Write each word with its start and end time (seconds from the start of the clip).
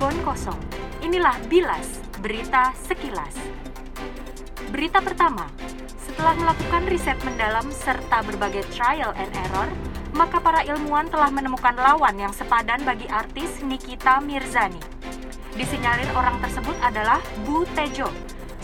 Cirebon 0.00 0.24
kosong. 0.24 0.56
Inilah 1.04 1.36
Bilas, 1.52 2.00
berita 2.24 2.72
sekilas. 2.88 3.36
Berita 4.72 4.96
pertama, 5.04 5.44
setelah 6.00 6.32
melakukan 6.40 6.88
riset 6.88 7.20
mendalam 7.20 7.68
serta 7.68 8.24
berbagai 8.24 8.64
trial 8.72 9.12
and 9.20 9.28
error, 9.36 9.68
maka 10.16 10.40
para 10.40 10.64
ilmuwan 10.64 11.04
telah 11.12 11.28
menemukan 11.28 11.76
lawan 11.76 12.16
yang 12.16 12.32
sepadan 12.32 12.80
bagi 12.80 13.12
artis 13.12 13.60
Nikita 13.60 14.24
Mirzani. 14.24 14.80
Disinyalir 15.52 16.08
orang 16.16 16.40
tersebut 16.40 16.80
adalah 16.80 17.20
Bu 17.44 17.68
Tejo, 17.76 18.08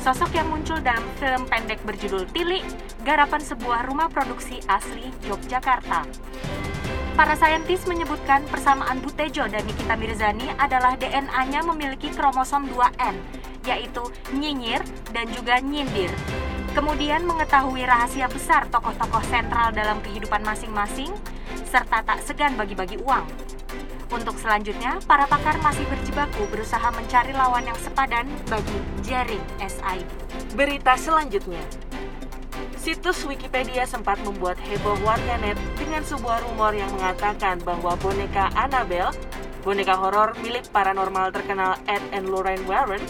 sosok 0.00 0.40
yang 0.40 0.48
muncul 0.48 0.80
dalam 0.80 1.04
film 1.21 1.44
pendek 1.53 1.84
berjudul 1.84 2.25
Tili, 2.32 2.64
garapan 3.04 3.44
sebuah 3.44 3.84
rumah 3.84 4.08
produksi 4.08 4.57
asli 4.72 5.12
Yogyakarta. 5.29 6.00
Para 7.16 7.32
saintis 7.32 7.88
menyebutkan 7.88 8.44
persamaan 8.52 9.00
Butejo 9.00 9.48
dan 9.48 9.64
Nikita 9.64 9.96
Mirzani 9.96 10.52
adalah 10.61 11.00
DNA-nya 11.00 11.64
memiliki 11.64 12.12
kromosom 12.12 12.68
2N, 12.68 13.16
yaitu 13.64 14.04
nyinyir 14.36 14.84
dan 15.16 15.24
juga 15.32 15.57
nyindir. 15.64 16.12
Kemudian 16.76 17.24
mengetahui 17.24 17.88
rahasia 17.88 18.29
besar 18.29 18.68
tokoh-tokoh 18.68 19.24
sentral 19.32 19.72
dalam 19.72 19.96
kehidupan 20.04 20.44
masing-masing, 20.44 21.08
serta 21.64 22.04
tak 22.04 22.21
segan 22.21 22.52
bagi-bagi 22.52 23.00
uang. 23.00 23.24
Untuk 24.12 24.36
selanjutnya, 24.36 25.00
para 25.08 25.24
pakar 25.24 25.57
masih 25.64 25.88
berjibaku 25.88 26.44
berusaha 26.52 26.93
mencari 26.93 27.32
lawan 27.32 27.64
yang 27.64 27.80
sepadan 27.80 28.29
bagi 28.44 28.76
jaring 29.08 29.43
SID. 29.64 30.04
Berita 30.52 31.00
selanjutnya, 31.00 31.64
Situs 32.86 33.27
Wikipedia 33.27 33.83
sempat 33.83 34.14
membuat 34.22 34.55
heboh 34.62 34.94
warganet 35.03 35.58
dengan 35.74 36.06
sebuah 36.06 36.38
rumor 36.47 36.70
yang 36.70 36.86
mengatakan 36.94 37.58
bahwa 37.66 37.98
boneka 37.98 38.47
Annabelle, 38.55 39.10
boneka 39.66 39.98
horor 39.98 40.38
milik 40.38 40.70
paranormal 40.70 41.34
terkenal 41.34 41.75
Ed 41.91 41.98
and 42.14 42.30
Lorraine 42.30 42.62
Warren, 42.70 43.02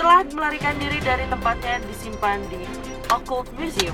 telah 0.00 0.24
melarikan 0.32 0.72
diri 0.80 0.96
dari 1.04 1.28
tempatnya 1.28 1.76
disimpan 1.92 2.40
di 2.48 2.64
Occult 3.12 3.52
Museum, 3.60 3.92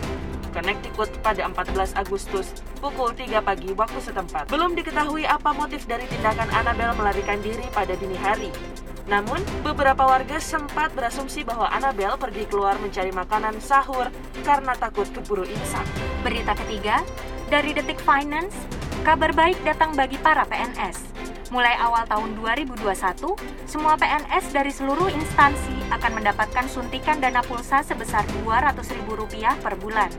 Connecticut 0.54 1.10
pada 1.18 1.50
14 1.50 1.98
Agustus 1.98 2.54
pukul 2.78 3.10
3 3.10 3.42
pagi 3.42 3.74
waktu 3.74 3.98
setempat. 4.06 4.54
Belum 4.54 4.78
diketahui 4.78 5.26
apa 5.26 5.50
motif 5.50 5.82
dari 5.90 6.06
tindakan 6.14 6.46
Annabelle 6.54 6.94
melarikan 6.94 7.42
diri 7.42 7.66
pada 7.74 7.98
dini 7.98 8.14
hari. 8.22 8.54
Namun, 9.04 9.44
beberapa 9.60 10.08
warga 10.08 10.40
sempat 10.40 10.96
berasumsi 10.96 11.44
bahwa 11.44 11.68
Annabelle 11.68 12.16
pergi 12.16 12.48
keluar 12.48 12.80
mencari 12.80 13.12
makanan 13.12 13.60
sahur 13.60 14.08
karena 14.44 14.72
takut 14.80 15.04
keburu 15.12 15.44
imsak. 15.44 15.84
Berita 16.24 16.56
ketiga, 16.56 17.04
dari 17.52 17.76
Detik 17.76 18.00
Finance, 18.00 18.56
kabar 19.04 19.36
baik 19.36 19.60
datang 19.60 19.92
bagi 19.92 20.16
para 20.16 20.48
PNS. 20.48 21.12
Mulai 21.52 21.76
awal 21.76 22.08
tahun 22.08 22.34
2021, 22.40 22.80
semua 23.68 23.94
PNS 24.00 24.50
dari 24.50 24.72
seluruh 24.72 25.12
instansi 25.12 25.76
akan 25.92 26.18
mendapatkan 26.18 26.66
suntikan 26.66 27.20
dana 27.20 27.44
pulsa 27.44 27.84
sebesar 27.84 28.24
Rp200.000 28.42 29.60
per 29.60 29.76
bulan. 29.78 30.10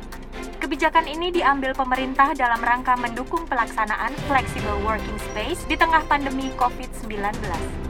Kebijakan 0.61 1.09
ini 1.09 1.33
diambil 1.33 1.75
pemerintah 1.75 2.31
dalam 2.38 2.61
rangka 2.61 2.95
mendukung 2.95 3.44
pelaksanaan 3.49 4.14
flexible 4.30 4.80
working 4.86 5.17
space 5.33 5.66
di 5.67 5.75
tengah 5.75 6.05
pandemi 6.08 6.53
COVID-19. 6.55 7.84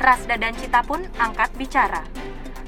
Rasda 0.00 0.40
dan 0.40 0.54
Cita 0.56 0.80
pun 0.86 1.04
angkat 1.20 1.52
bicara. 1.58 2.04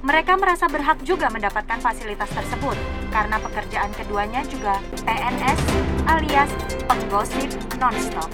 Mereka 0.05 0.37
merasa 0.37 0.69
berhak 0.69 1.01
juga 1.01 1.33
mendapatkan 1.33 1.81
fasilitas 1.81 2.29
tersebut 2.29 2.77
karena 3.09 3.41
pekerjaan 3.41 3.89
keduanya 3.97 4.45
juga 4.45 4.77
PNS 5.01 5.61
alias 6.05 6.51
penggosip 6.85 7.49
nonstop. 7.81 8.29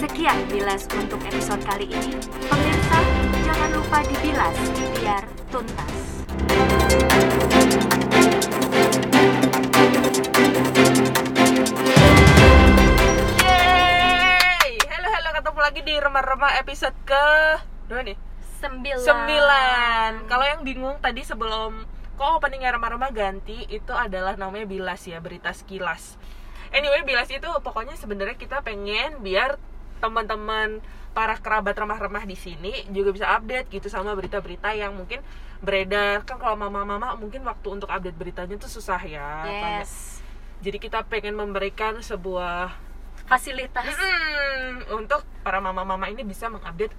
Sekian 0.00 0.40
bilas 0.48 0.88
untuk 0.96 1.20
episode 1.28 1.60
kali 1.68 1.84
ini. 1.92 2.16
Pemirsa, 2.48 3.00
jangan 3.44 3.70
lupa 3.76 4.00
dibilas 4.08 4.56
biar 4.96 5.22
tuntas. 5.52 6.24
Yeay! 13.44 14.80
Halo 14.88 15.08
halo 15.12 15.28
ketemu 15.36 15.60
lagi 15.60 15.80
di 15.84 15.94
remah-remah 16.00 16.52
episode 16.64 16.96
ke 17.04 17.28
dua 17.90 18.06
nih 18.06 18.18
Sembilan. 18.62 19.02
sembilan. 19.02 20.10
Kalau 20.30 20.44
yang 20.46 20.60
bingung 20.62 20.96
tadi 21.02 21.26
sebelum 21.26 21.82
kok 22.14 22.30
openingnya 22.38 22.76
remah-remah 22.76 23.10
ganti 23.10 23.64
itu 23.66 23.90
adalah 23.96 24.36
namanya 24.36 24.68
bilas 24.68 25.08
ya 25.08 25.18
berita 25.18 25.50
sekilas. 25.50 26.20
Anyway 26.70 27.02
bilas 27.02 27.32
itu 27.32 27.48
pokoknya 27.64 27.96
sebenarnya 27.96 28.36
kita 28.36 28.60
pengen 28.62 29.24
biar 29.24 29.56
teman-teman 29.98 30.78
para 31.10 31.34
kerabat 31.40 31.74
remah-remah 31.74 32.22
di 32.28 32.38
sini 32.38 32.86
juga 32.94 33.10
bisa 33.10 33.26
update 33.34 33.72
gitu 33.74 33.90
sama 33.90 34.14
berita-berita 34.14 34.70
yang 34.76 34.94
mungkin 34.94 35.18
beredar 35.60 36.22
kan 36.22 36.38
kalau 36.38 36.54
mama-mama 36.54 37.18
mungkin 37.18 37.42
waktu 37.42 37.68
untuk 37.80 37.90
update 37.90 38.14
beritanya 38.14 38.54
tuh 38.60 38.70
susah 38.70 39.00
ya. 39.02 39.30
Yes. 39.48 40.22
Jadi 40.60 40.76
kita 40.76 41.02
pengen 41.08 41.34
memberikan 41.34 42.04
sebuah 42.04 42.76
Fasilitas. 43.30 43.86
Mm, 43.86 44.90
untuk 44.98 45.22
para 45.46 45.62
mama-mama 45.62 46.10
ini 46.10 46.26
bisa 46.26 46.50
mengupdate 46.50 46.90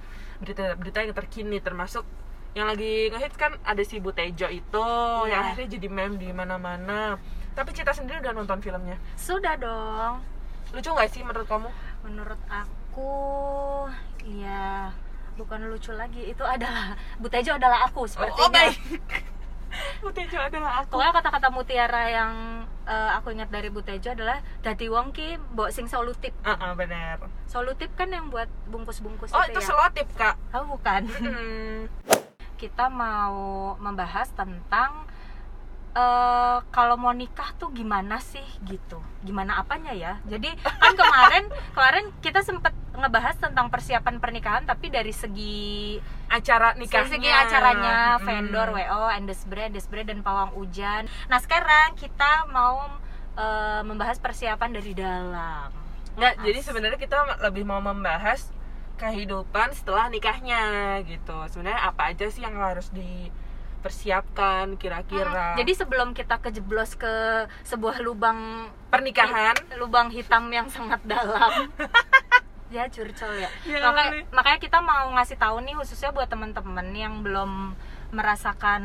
berita-berita 0.41 1.00
yang 1.02 1.13
terkini 1.13 1.57
termasuk 1.57 2.03
yang 2.52 2.68
lagi 2.68 3.07
ngehits 3.07 3.38
kan 3.38 3.56
ada 3.63 3.79
si 3.79 4.03
Butejo 4.03 4.50
itu 4.50 4.84
Iya. 5.24 5.29
yang 5.29 5.40
akhirnya 5.47 5.69
jadi 5.72 5.88
meme 5.88 6.16
di 6.18 6.29
mana-mana. 6.31 7.16
Tapi 7.52 7.72
Cita 7.72 7.91
sendiri 7.91 8.19
udah 8.19 8.34
nonton 8.34 8.59
filmnya. 8.59 9.00
Sudah 9.16 9.56
dong. 9.56 10.19
Lucu 10.72 10.90
nggak 10.90 11.07
sih 11.07 11.22
menurut 11.22 11.47
kamu? 11.47 11.68
Menurut 12.01 12.40
aku, 12.47 13.12
ya 14.25 14.91
bukan 15.35 15.68
lucu 15.68 15.91
lagi. 15.91 16.28
Itu 16.28 16.44
adalah 16.44 16.96
Butejo 17.19 17.56
adalah 17.56 17.88
aku 17.88 18.03
sepertinya. 18.03 18.41
oh 18.41 18.51
baik. 18.51 18.80
Butejo 20.03 20.37
adalah 20.37 20.83
aku. 20.83 20.97
Pokoknya 20.97 21.13
kata-kata 21.15 21.47
mutiara 21.53 22.03
yang 22.11 22.31
eh, 22.87 23.09
aku 23.15 23.31
ingat 23.33 23.49
dari 23.49 23.69
Butejo 23.71 24.11
adalah 24.11 24.43
dadi 24.61 24.87
wong 24.91 25.15
ki 25.15 25.39
mbok 25.55 25.69
sing 25.71 25.87
solutip. 25.87 26.33
Ah, 26.43 26.57
ah, 26.59 26.71
benar. 26.75 27.21
Solutip 27.47 27.91
kan 27.95 28.11
yang 28.11 28.27
buat 28.29 28.47
bungkus-bungkus 28.69 29.31
Oh 29.31 29.43
itu 29.47 29.57
itu 29.57 29.61
ya. 29.63 29.67
selotip 29.67 30.07
kak. 30.15 30.35
Oh, 30.55 30.65
bukan. 30.67 31.07
Hmm. 31.07 31.87
Kita 32.59 32.93
mau 32.93 33.73
membahas 33.81 34.29
tentang 34.37 35.09
eh 35.91 36.57
kalau 36.72 36.96
mau 36.96 37.12
nikah 37.12 37.52
tuh 37.59 37.68
gimana 37.75 38.24
sih 38.24 38.44
gitu. 38.63 39.03
Gimana 39.22 39.59
apanya 39.59 39.91
ya? 39.91 40.24
Jadi 40.24 40.47
kan 40.63 40.96
kemarin 40.96 41.52
kemarin 41.75 42.06
kita 42.24 42.40
sempet 42.41 42.72
ngebahas 42.91 43.35
tentang 43.40 43.68
persiapan 43.68 44.19
pernikahan 44.19 44.63
tapi 44.63 44.91
dari 44.91 45.12
segi 45.12 46.00
Acara 46.31 46.72
Dari 46.72 46.88
nikahnya. 46.88 47.12
segi 47.12 47.28
acaranya 47.28 47.96
vendor 48.24 48.72
WO, 48.72 49.03
Endesbre, 49.12 49.68
Endesbre 49.68 50.07
dan 50.07 50.24
Pawang 50.24 50.56
Hujan. 50.56 51.12
Nah 51.28 51.40
sekarang 51.44 52.00
kita 52.00 52.47
mau 52.47 52.88
eh, 53.35 53.81
membahas 53.84 54.16
persiapan 54.24 54.72
dari 54.72 54.96
dalam. 54.96 55.75
Nggak, 56.16 56.34
jadi 56.44 56.59
sebenarnya 56.63 57.00
kita 57.00 57.18
lebih 57.44 57.63
mau 57.68 57.84
membahas 57.84 58.47
kehidupan 58.96 59.75
setelah 59.75 60.07
nikahnya 60.07 61.00
gitu. 61.03 61.35
Sebenarnya 61.51 61.84
apa 61.84 62.16
aja 62.16 62.28
sih 62.31 62.44
yang 62.44 62.56
harus 62.56 62.91
dipersiapkan 63.81 64.78
kira-kira? 64.78 65.58
Hmm, 65.58 65.58
Jadi 65.58 65.74
sebelum 65.74 66.14
kita 66.14 66.38
kejeblos 66.38 66.94
ke 66.94 67.50
sebuah 67.66 67.97
lubang 68.06 68.69
pernikahan 68.94 69.58
lubang 69.81 70.14
hitam 70.14 70.46
yang 70.53 70.69
sangat 70.69 71.02
dalam. 71.02 71.74
ya 72.75 72.86
curcol 72.88 73.34
ya. 73.42 73.50
Ya, 73.66 73.81
Makanya, 73.81 74.30
makanya 74.30 74.59
kita 74.62 74.78
mau 74.86 75.09
ngasih 75.18 75.42
tahu 75.42 75.66
nih 75.66 75.74
khususnya 75.75 76.14
buat 76.14 76.30
teman-teman 76.30 76.88
yang 76.94 77.25
belum 77.25 77.74
merasakan 78.12 78.84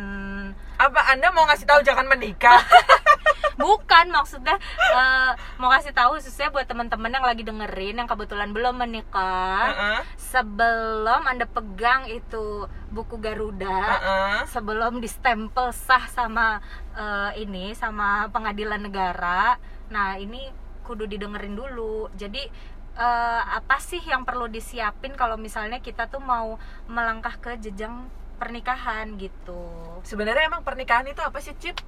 apa 0.78 1.00
Anda 1.12 1.34
mau 1.34 1.44
ngasih 1.50 1.66
tahu 1.68 1.84
jangan 1.84 2.08
menikah? 2.08 2.56
bukan 3.56 4.12
maksudnya 4.12 4.60
eh, 4.78 5.32
mau 5.56 5.72
kasih 5.72 5.96
tahu 5.96 6.20
khususnya 6.20 6.52
buat 6.52 6.68
teman-teman 6.68 7.08
yang 7.08 7.24
lagi 7.24 7.42
dengerin 7.42 7.96
yang 7.98 8.08
kebetulan 8.08 8.52
belum 8.52 8.76
menikah 8.76 9.72
Heeh. 9.72 10.00
sebelum 10.20 11.24
anda 11.24 11.48
pegang 11.48 12.04
itu 12.12 12.68
buku 12.92 13.16
Garuda 13.16 13.80
Heeh. 13.80 14.38
sebelum 14.52 15.00
distempel 15.00 15.72
sah 15.72 16.04
sama 16.12 16.60
eh, 16.92 17.40
ini 17.40 17.72
sama 17.72 18.28
pengadilan 18.28 18.84
negara 18.84 19.56
nah 19.88 20.20
ini 20.20 20.52
kudu 20.84 21.08
didengerin 21.08 21.56
dulu 21.56 22.12
jadi 22.12 22.46
eh, 22.96 23.42
apa 23.56 23.80
sih 23.80 24.04
yang 24.04 24.28
perlu 24.28 24.52
disiapin 24.52 25.16
kalau 25.16 25.40
misalnya 25.40 25.80
kita 25.80 26.12
tuh 26.12 26.20
mau 26.20 26.60
melangkah 26.86 27.34
ke 27.40 27.56
jenjang 27.56 28.06
pernikahan 28.36 29.16
gitu 29.16 29.64
Sebenarnya 30.06 30.46
emang 30.46 30.62
pernikahan 30.62 31.02
itu 31.10 31.18
apa 31.18 31.42
sih, 31.42 31.50
Cip? 31.58 31.82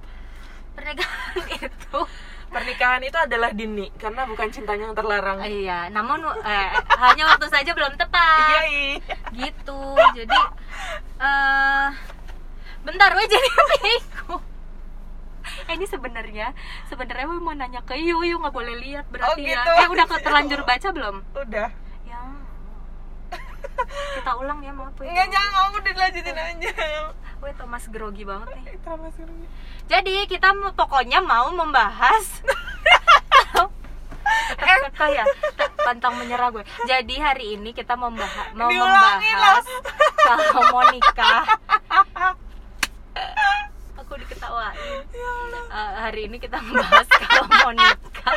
Pernikahan 0.71 1.35
itu 1.59 2.01
Pernikahan 2.49 2.97
itu 2.99 3.13
adalah 3.13 3.53
dini 3.53 3.93
karena 3.93 4.25
bukan 4.25 4.49
cintanya 4.49 4.89
yang 4.89 4.97
terlarang. 4.97 5.37
iya 5.43 5.85
namun 5.87 6.17
eh, 6.39 6.69
hanya 6.97 7.29
waktu 7.29 7.45
saja 7.45 7.71
belum 7.71 7.93
Iya, 7.93 7.99
tepat 7.99 8.61
iya. 8.65 9.15
gitu 9.31 9.81
jadi 10.17 10.39
eh 11.19 11.87
bentar 12.81 13.13
we 13.13 13.23
jadi 13.23 13.49
bingung 13.71 14.41
eh, 15.61 15.73
ini 15.75 15.85
sebenarnya 15.85 16.57
sebenarnya 16.89 17.29
mau 17.29 17.53
nanya 17.53 17.85
ke 17.85 17.93
Yu 17.93 18.17
Yu 18.23 18.41
nggak 18.41 18.49
boleh 18.49 18.75
lihat 18.77 19.05
berarti 19.07 19.29
Oh, 19.29 19.37
ya 19.37 19.61
gitu. 19.61 19.71
eh 19.75 19.87
udah 19.87 20.05
terlanjur 20.17 20.61
baca 20.63 20.89
belum 20.89 21.15
Udah. 21.37 21.69
Ya 23.59 23.69
kita 24.19 24.31
ulang 24.39 24.59
ya 24.63 24.71
maaf 24.71 24.95
Enggak 24.99 25.27
jangan 25.31 25.49
kamu 25.51 25.75
udah 25.79 25.93
dilanjutin 25.95 26.37
aja. 26.37 26.71
Wih 27.39 27.53
Thomas 27.55 27.83
grogi 27.87 28.23
banget 28.27 28.47
nih 28.55 28.63
Terima 28.83 28.97
kasih. 29.07 29.23
Jadi 29.87 30.15
kita 30.27 30.49
pokoknya 30.75 31.19
mau 31.23 31.51
membahas 31.55 32.25
Kekeh 34.59 35.09
ya 35.13 35.25
pantang 35.85 36.17
menyerah 36.17 36.49
gue. 36.53 36.63
Jadi 36.85 37.15
hari 37.17 37.57
ini 37.57 37.73
kita 37.73 37.95
membahas 37.97 38.53
mau 38.53 38.69
membahas 38.69 39.65
kalau 40.21 40.61
mau 40.73 40.83
nikah. 40.91 41.43
Aku 44.03 44.13
diketawain. 44.17 44.75
Eh, 45.69 45.91
hari 46.01 46.29
ini 46.29 46.37
kita 46.41 46.57
membahas 46.61 47.07
kalau 47.09 47.45
mau 47.45 47.71
nikah. 47.73 48.35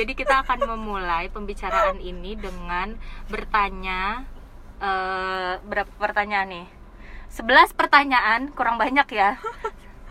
Jadi 0.00 0.12
kita 0.14 0.40
akan 0.40 0.64
memulai 0.66 1.28
pembicaraan 1.28 2.00
ini 2.00 2.32
dengan 2.32 2.96
bertanya 3.28 4.24
eh, 4.80 5.60
berapa 5.60 5.92
pertanyaan 5.94 6.48
nih? 6.48 6.66
11 7.28 7.44
pertanyaan, 7.76 8.48
kurang 8.50 8.74
banyak 8.74 9.04
ya. 9.12 9.36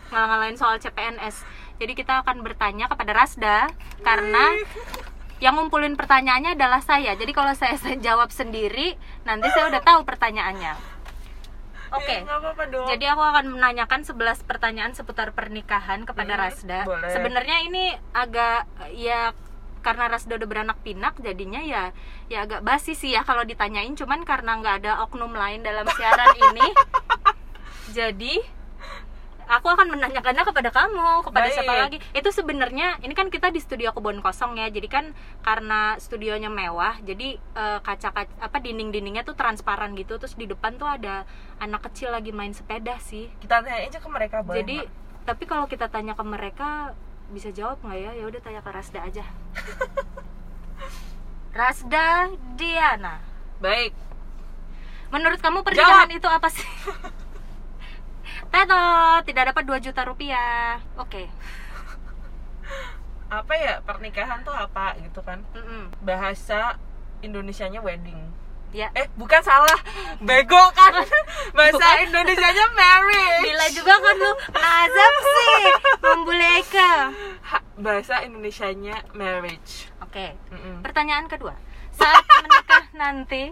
Ngalah-ngalahin 0.08 0.56
soal 0.56 0.78
CPNS. 0.78 1.42
Jadi 1.76 1.94
kita 1.94 2.22
akan 2.22 2.46
bertanya 2.46 2.86
kepada 2.86 3.12
Rasda 3.12 3.58
karena 4.00 4.54
yang 5.40 5.56
ngumpulin 5.56 5.96
pertanyaannya 5.96 6.54
adalah 6.54 6.80
saya. 6.80 7.18
Jadi 7.18 7.34
kalau 7.34 7.52
saya 7.54 7.74
jawab 8.08 8.30
sendiri, 8.30 8.94
nanti 9.26 9.50
saya 9.50 9.68
udah 9.68 9.82
tahu 9.82 10.06
pertanyaannya. 10.06 10.78
Oke. 11.90 12.22
Ya, 12.22 12.30
apa-apa 12.30 12.70
dong. 12.70 12.86
Jadi 12.86 13.02
aku 13.04 13.24
akan 13.26 13.46
menanyakan 13.50 14.06
11 14.06 14.46
pertanyaan 14.46 14.94
seputar 14.94 15.34
pernikahan 15.34 16.06
kepada 16.06 16.38
Hmm, 16.38 16.42
Rasda. 16.46 16.80
boleh. 16.86 17.10
Sebenarnya 17.10 17.58
ini 17.66 17.84
agak 18.14 18.70
ya 18.94 19.34
karena 19.80 20.12
Rasda 20.12 20.36
udah 20.36 20.50
beranak 20.50 20.78
pinak 20.84 21.18
jadinya 21.20 21.62
ya 21.64 21.92
ya 22.28 22.46
agak 22.46 22.62
basi 22.62 22.94
sih 22.94 23.16
ya 23.16 23.24
kalau 23.24 23.44
ditanyain. 23.44 23.94
Cuman 23.96 24.24
karena 24.28 24.60
nggak 24.60 24.76
ada 24.86 25.04
oknum 25.06 25.32
lain 25.34 25.64
dalam 25.64 25.88
siaran 25.96 26.36
ini 26.36 26.68
jadi 27.98 28.36
aku 29.50 29.66
akan 29.66 29.98
menanyakannya 29.98 30.46
kepada 30.46 30.70
kamu 30.70 31.26
kepada 31.26 31.48
Baik. 31.50 31.56
siapa 31.58 31.74
lagi. 31.74 31.98
Itu 32.14 32.30
sebenarnya 32.30 33.02
ini 33.02 33.18
kan 33.18 33.34
kita 33.34 33.50
di 33.50 33.58
studio 33.58 33.90
kebun 33.92 34.22
kosong 34.22 34.62
ya 34.62 34.70
jadi 34.70 34.86
kan 34.86 35.06
karena 35.42 35.98
studionya 35.98 36.54
mewah 36.54 37.02
jadi 37.02 37.36
eh, 37.36 37.80
kaca 37.82 38.14
kaca 38.14 38.34
apa 38.38 38.58
dinding 38.62 38.94
dindingnya 38.94 39.26
tuh 39.26 39.34
transparan 39.34 39.98
gitu. 39.98 40.22
Terus 40.22 40.38
di 40.38 40.46
depan 40.46 40.78
tuh 40.78 40.86
ada 40.86 41.26
anak 41.58 41.90
kecil 41.90 42.14
lagi 42.14 42.30
main 42.30 42.54
sepeda 42.54 43.02
sih. 43.02 43.28
Kita 43.42 43.66
tanya 43.66 43.90
aja 43.90 43.98
ke 43.98 44.10
mereka 44.10 44.46
boleh 44.46 44.62
jadi 44.62 44.78
tapi 45.30 45.46
kalau 45.46 45.70
kita 45.70 45.94
tanya 45.94 46.18
ke 46.18 46.26
mereka 46.26 46.98
bisa 47.30 47.50
jawab 47.54 47.78
nggak 47.82 48.00
ya 48.00 48.12
ya 48.18 48.24
udah 48.26 48.42
tanya 48.42 48.62
ke 48.62 48.72
Rasda 48.74 49.00
aja 49.06 49.26
Rasda 51.60 52.06
Diana 52.58 53.22
baik. 53.60 53.94
menurut 55.10 55.40
kamu 55.42 55.62
pernikahan 55.66 56.10
itu 56.10 56.28
apa 56.30 56.48
sih 56.50 56.66
Teto 58.50 58.82
tidak 59.30 59.54
dapat 59.54 59.64
2 59.66 59.86
juta 59.86 60.02
rupiah 60.06 60.82
oke 60.98 61.30
Apa 63.30 63.54
ya 63.54 63.78
pernikahan 63.86 64.42
tuh 64.42 64.50
apa 64.58 64.98
gitu 64.98 65.22
kan? 65.22 65.46
Mm-mm. 65.54 65.94
Bahasa 66.02 66.82
Indonesianya 67.22 67.78
wedding. 67.78 68.18
Ya 68.72 68.88
Eh, 68.94 69.10
bukan 69.14 69.42
salah. 69.42 69.80
Bego 70.20 70.62
kan. 70.72 70.94
Bahasa 71.58 71.88
Indonesianya 72.02 72.66
marriage. 72.72 73.44
Bila 73.44 73.66
juga 73.72 73.94
kan 73.96 74.16
lu 74.16 74.32
nazab 74.52 75.14
sih 75.20 75.64
membuleka 76.00 76.92
Ha- 77.44 77.66
bahasa 77.76 78.22
Indonesianya 78.22 79.10
marriage. 79.12 79.90
oke 80.00 80.26
Mm-mm. 80.50 80.82
pertanyaan 80.82 81.26
kedua 81.26 81.54
saat 81.92 82.22
menikah 82.22 82.84
nanti 82.94 83.44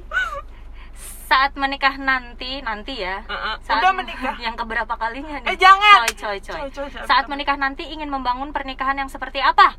saat 1.23 1.51
menikah 1.53 1.95
nanti 1.97 2.61
nanti 2.61 2.93
ya 2.97 3.25
Uh-uh. 3.25 3.57
saat 3.59 3.79
Udah 3.79 3.91
menikah. 3.91 4.35
yang 4.45 4.53
keberapa 4.53 4.93
kalinya 4.93 5.37
nih 5.39 5.49
Eh, 5.49 5.57
jangan. 5.57 6.03
coy 6.03 6.13
coy 6.13 6.37
coy, 6.39 6.53
Coy, 6.55 6.69
coy, 6.69 6.87
jangan 6.89 7.05
saat 7.05 7.25
menikah 7.25 7.55
nanti 7.55 7.83
ingin 7.85 8.07
membangun 8.07 8.49
pernikahan 8.49 8.95
yang 8.95 9.07
seperti 9.07 9.39
apa 9.39 9.75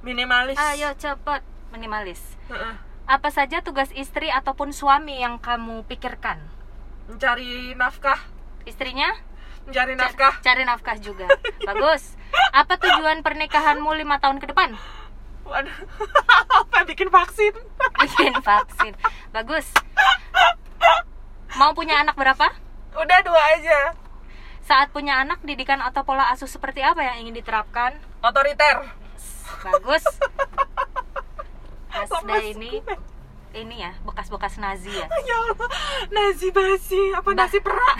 Minimalis. 0.00 0.56
ayo 0.56 0.92
cepet 0.94 1.40
minimalis 1.70 2.20
Heeh. 2.46 2.74
Apa 3.10 3.26
saja 3.28 3.58
tugas 3.58 3.90
istri 3.92 4.30
ataupun 4.30 4.70
suami 4.70 5.18
yang 5.18 5.36
kamu 5.36 5.82
pikirkan 5.84 6.38
Mencari 7.04 7.74
nafkah. 7.74 8.22
istrinya 8.62 9.10
Mencari 9.66 9.92
nafkah. 9.92 10.38
cari 10.40 10.62
nafkah 10.62 10.94
juga 10.96 11.26
bagus 11.60 12.14
apa 12.50 12.78
tujuan 12.78 13.20
pernikahanmu 13.20 13.90
lima 13.94 14.16
tahun 14.16 14.38
ke 14.38 14.46
depan 14.48 14.78
Waduh. 15.42 15.74
Apa 16.62 16.86
bikin 16.86 17.10
vaksin? 17.10 17.50
bikin 17.98 18.34
vaksin 18.38 18.94
bagus 19.30 19.66
mau 21.56 21.74
punya 21.74 21.98
anak 21.98 22.14
berapa 22.14 22.54
Udah 22.92 23.18
dua 23.20 23.42
aja. 23.54 23.80
saat 24.62 24.90
punya 24.90 25.18
anak 25.18 25.42
didikan 25.42 25.82
atau 25.82 26.02
pola 26.02 26.30
asuh 26.30 26.46
seperti 26.46 26.78
apa 26.80 27.02
yang 27.02 27.26
ingin 27.26 27.34
diterapkan 27.36 27.98
Otoriter. 28.20 28.86
bagus 29.60 30.06
Asda 31.92 32.22
Lemes 32.24 32.46
ini 32.52 32.70
ini 33.52 33.76
ya 33.78 33.92
bekas-bekas 34.00 34.56
Nazi 34.56 34.90
ya 34.90 35.06
Ya 35.28 35.36
Allah. 35.36 35.68
Nasi 36.08 36.48
basi. 36.48 37.02
Apa 37.12 37.28
Bah. 37.28 37.36
nasi 37.40 37.58
perak? 37.58 37.96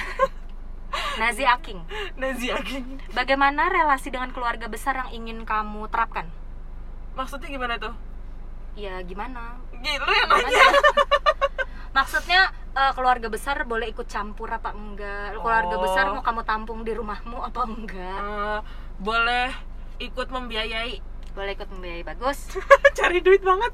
Nazi 1.21 1.43
aking 1.45 1.79
Nasi 2.17 2.49
aging. 2.49 2.99
bagaimana 3.11 3.67
relasi 3.67 4.09
dengan 4.09 4.31
keluarga 4.31 4.67
besar 4.67 4.95
yang 4.97 5.11
ingin 5.17 5.39
kamu 5.43 5.87
terapkan 5.87 6.27
Maksudnya 7.13 7.47
gimana 7.49 7.75
tuh? 7.77 7.95
ya 8.73 8.99
gimana 9.01 9.59
Gitu 9.75 9.91
yang 10.05 10.29
nanya. 10.29 10.47
Gimana? 10.49 10.81
maksudnya 11.91 12.41
eh, 12.71 12.93
keluarga 12.93 13.27
besar 13.27 13.63
boleh 13.65 13.91
ikut 13.91 14.07
campur 14.07 14.47
apa 14.47 14.71
enggak 14.71 15.35
keluarga 15.35 15.75
Oh. 15.75 15.83
besar 15.83 16.05
mau 16.09 16.23
kamu 16.23 16.43
tampung 16.45 16.81
di 16.81 16.93
rumahmu 16.93 17.39
apa 17.41 17.61
enggak 17.67 18.19
Eh, 18.21 18.59
boleh 18.97 19.51
ikut 19.99 20.29
membiayai. 20.29 21.03
Boleh 21.35 21.53
ikut 21.55 21.69
membiayai 21.71 22.05
bagus. 22.05 22.51
Cari 22.99 23.23
duit 23.23 23.43
banget. 23.43 23.73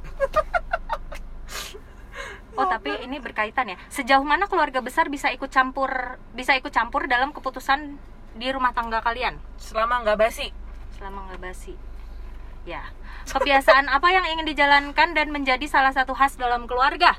oh 2.56 2.67
tapi 2.69 2.93
ini 3.05 3.20
berkaitan 3.20 3.73
ya. 3.73 3.76
Sejauh 3.88 4.25
mana 4.25 4.49
keluarga 4.49 4.81
besar 4.81 5.08
bisa 5.12 5.29
ikut 5.32 5.49
campur 5.53 6.20
bisa 6.32 6.56
ikut 6.56 6.73
campur 6.73 7.08
dalam 7.08 7.32
keputusan 7.32 7.97
di 8.37 8.49
rumah 8.53 8.76
tangga 8.76 9.01
kalian? 9.01 9.41
Selama 9.56 10.05
nggak 10.05 10.19
basi. 10.20 10.48
selama 10.96 11.29
nggak 11.29 11.41
basi. 11.44 11.77
Ya. 12.65 12.81
Kebiasaan 13.29 13.93
apa 13.93 14.08
yang 14.08 14.25
ingin 14.32 14.48
dijalankan 14.48 15.13
dan 15.13 15.29
menjadi 15.29 15.69
salah 15.69 15.93
satu 15.93 16.17
khas 16.17 16.41
dalam 16.41 16.65
keluarga? 16.65 17.19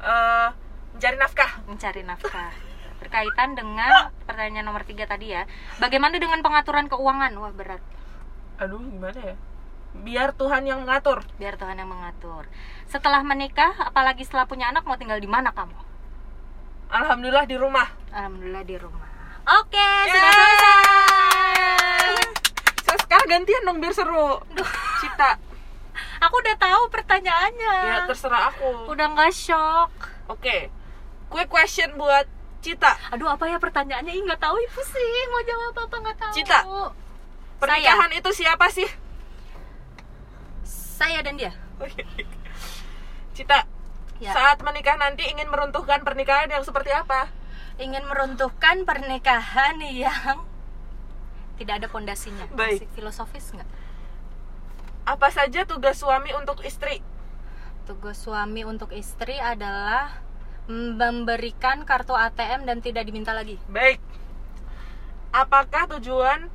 Eh, 0.00 0.48
mencari 0.96 1.16
nafkah. 1.18 1.52
mencari 1.68 2.02
nafkah. 2.06 2.52
Berkaitan 2.98 3.54
dengan 3.54 4.10
pertanyaan 4.26 4.66
nomor 4.66 4.82
tiga 4.88 5.06
tadi 5.06 5.34
ya. 5.34 5.44
Bagaimana 5.78 6.18
dengan 6.18 6.40
pengaturan 6.40 6.88
keuangan? 6.88 7.30
Wah 7.36 7.52
berat. 7.54 7.82
Aduh, 8.58 8.82
gimana 8.82 9.18
ya? 9.22 9.36
Biar 9.98 10.30
Tuhan 10.32 10.62
yang 10.62 10.78
mengatur. 10.80 11.20
biar 11.36 11.54
Tuhan 11.54 11.76
yang 11.76 11.86
mengatur 11.86 12.44
setelah 12.84 13.20
menikah 13.20 13.72
apalagi 13.78 14.22
setelah 14.22 14.44
punya 14.44 14.66
anak 14.66 14.82
mau 14.82 14.94
tinggal 14.94 15.16
di 15.16 15.26
mana 15.26 15.50
kamu 15.50 15.74
Alhamdulillah 16.88 17.44
di 17.44 17.54
rumah. 17.54 17.84
alhamdulillah 18.08 18.62
di 18.62 18.74
rumah 18.76 19.06
oke 19.44 19.76
Yeay. 19.76 20.08
selesai 20.08 22.12
So, 22.80 22.90
sekarang 22.98 23.26
gantian 23.28 23.62
dong 23.62 23.78
biar 23.78 23.92
seru. 23.92 24.40
Cita. 24.98 25.36
aku 26.18 26.34
udah 26.38 26.54
tahu 26.56 26.82
pertanyaannya 26.88 27.72
Ya 27.84 27.96
terserah 28.06 28.48
aku. 28.48 28.88
udah 28.88 29.04
nggak 29.08 29.30
shock 29.30 29.90
Oke. 30.26 30.68
Quick 31.28 31.46
question 31.46 31.94
buat 31.94 32.24
Cita. 32.58 32.90
aduh 33.08 33.28
apa 33.28 33.44
ya 33.44 33.56
pertanyaannya 33.56 34.10
Ih, 34.10 34.22
nggak 34.22 34.38
tahu 34.38 34.54
ibu 34.56 34.80
sih 34.82 35.10
mau 35.28 35.40
jawab 35.42 35.74
apa 35.78 35.94
nggak 35.98 36.16
tahu 36.18 36.32
Cita. 36.32 36.58
Pernikahan 37.58 38.10
itu 38.14 38.28
siapa 38.32 38.66
sih? 38.68 38.86
Saya 40.98 41.22
dan 41.22 41.38
dia 41.38 41.54
Cita. 43.38 43.62
Ya. 44.18 44.34
Saat 44.34 44.66
menikah 44.66 44.98
nanti 44.98 45.22
ingin 45.30 45.46
meruntuhkan 45.46 46.02
pernikahan 46.02 46.50
yang 46.50 46.66
seperti 46.66 46.90
apa? 46.90 47.30
ingin 47.78 48.02
meruntuhkan 48.10 48.82
pernikahan 48.82 49.78
yang 49.86 50.42
tidak 51.58 51.82
ada 51.82 51.86
pondasinya 51.86 52.50
Baik. 52.54 52.82
Masih 52.82 52.90
filosofis 52.94 53.54
nggak 53.54 53.70
Apa 55.06 55.30
saja 55.30 55.64
tugas 55.64 56.02
suami 56.02 56.34
untuk 56.34 56.60
istri? 56.66 57.00
tugas 57.88 58.20
suami 58.20 58.68
untuk 58.68 58.92
istri 58.92 59.40
adalah 59.40 60.20
memberikan 60.68 61.88
kartu 61.88 62.12
ATM 62.12 62.68
dan 62.68 62.84
tidak 62.84 63.08
diminta 63.08 63.32
lagi 63.32 63.56
Baik. 63.70 64.02
Apakah 65.32 65.88
tujuan 65.96 66.52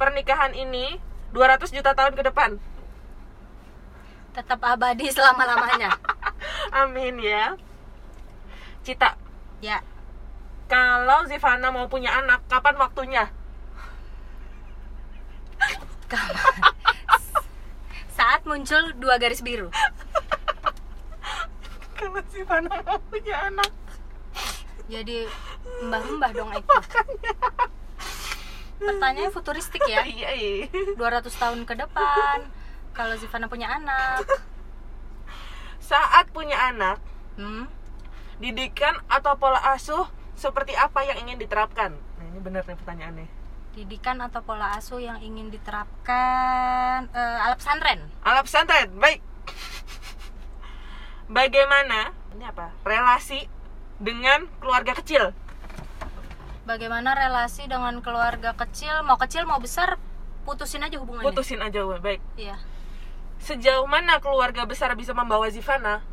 pernikahan 0.00 0.56
ini 0.56 0.96
200 1.34 1.68
juta 1.68 1.92
tahun 1.92 2.16
ke 2.16 2.22
depan? 2.32 2.56
Tetap 4.30 4.62
abadi 4.62 5.10
selama 5.10 5.42
lamanya 5.42 5.90
Amin 6.82 7.18
ya. 7.18 7.58
Cita, 8.86 9.18
ya. 9.60 9.82
Kalau 10.70 11.26
Zivana 11.26 11.74
mau 11.74 11.90
punya 11.90 12.14
anak, 12.14 12.46
kapan 12.46 12.78
waktunya? 12.78 13.26
saat 18.20 18.44
muncul 18.44 18.92
dua 18.98 19.16
garis 19.16 19.40
biru. 19.40 19.70
Kalau 21.98 22.22
Fana 22.48 22.80
nggak 22.80 23.00
punya 23.12 23.36
anak. 23.48 23.70
Jadi 24.90 25.28
mbah-mbah 25.86 26.30
dong 26.34 26.50
Eko. 26.50 26.76
Pertanyaannya 28.80 29.30
futuristik 29.30 29.84
ya. 29.86 30.02
iya 30.16 30.34
iya. 30.34 30.66
200 30.98 31.30
tahun 31.30 31.60
ke 31.68 31.74
depan 31.78 32.59
kalau 32.92 33.14
Zivana 33.16 33.46
punya 33.46 33.70
anak. 33.70 34.24
saat 35.90 36.30
punya 36.30 36.54
anak 36.70 37.02
Hmm? 37.34 37.66
didikan 38.36 39.00
atau 39.08 39.34
pola 39.40 39.58
asuh 39.72 40.06
seperti 40.36 40.76
apa 40.76 41.02
yang 41.08 41.24
ingin 41.24 41.40
diterapkan 41.40 41.96
nah 42.20 42.24
ini 42.30 42.38
bener 42.38 42.62
nih 42.68 42.76
pertanyaannya 42.76 43.28
Didikan 43.70 44.18
atau 44.18 44.42
pola 44.42 44.74
asuh 44.74 44.98
yang 44.98 45.22
ingin 45.22 45.46
diterapkan 45.46 47.06
eh, 47.14 47.44
ala 47.46 47.54
pesantren. 47.54 48.02
Alat 48.26 48.42
pesantren, 48.42 48.90
baik. 48.98 49.22
Bagaimana 51.38 52.10
ini 52.34 52.50
apa? 52.50 52.74
Relasi 52.82 53.46
dengan 54.02 54.50
keluarga 54.58 54.98
kecil. 54.98 55.30
Bagaimana 56.66 57.14
relasi 57.14 57.70
dengan 57.70 58.02
keluarga 58.02 58.58
kecil? 58.58 59.06
Mau 59.06 59.14
kecil 59.22 59.46
mau 59.46 59.62
besar 59.62 60.02
putusin 60.42 60.82
aja 60.82 60.98
hubungannya. 60.98 61.30
Putusin 61.30 61.62
aja, 61.62 61.86
baik. 62.02 62.18
Iya. 62.34 62.58
Sejauh 63.40 63.88
mana 63.88 64.20
keluarga 64.20 64.68
besar 64.68 64.92
bisa 64.94 65.16
membawa 65.16 65.48
Zivana? 65.48 66.04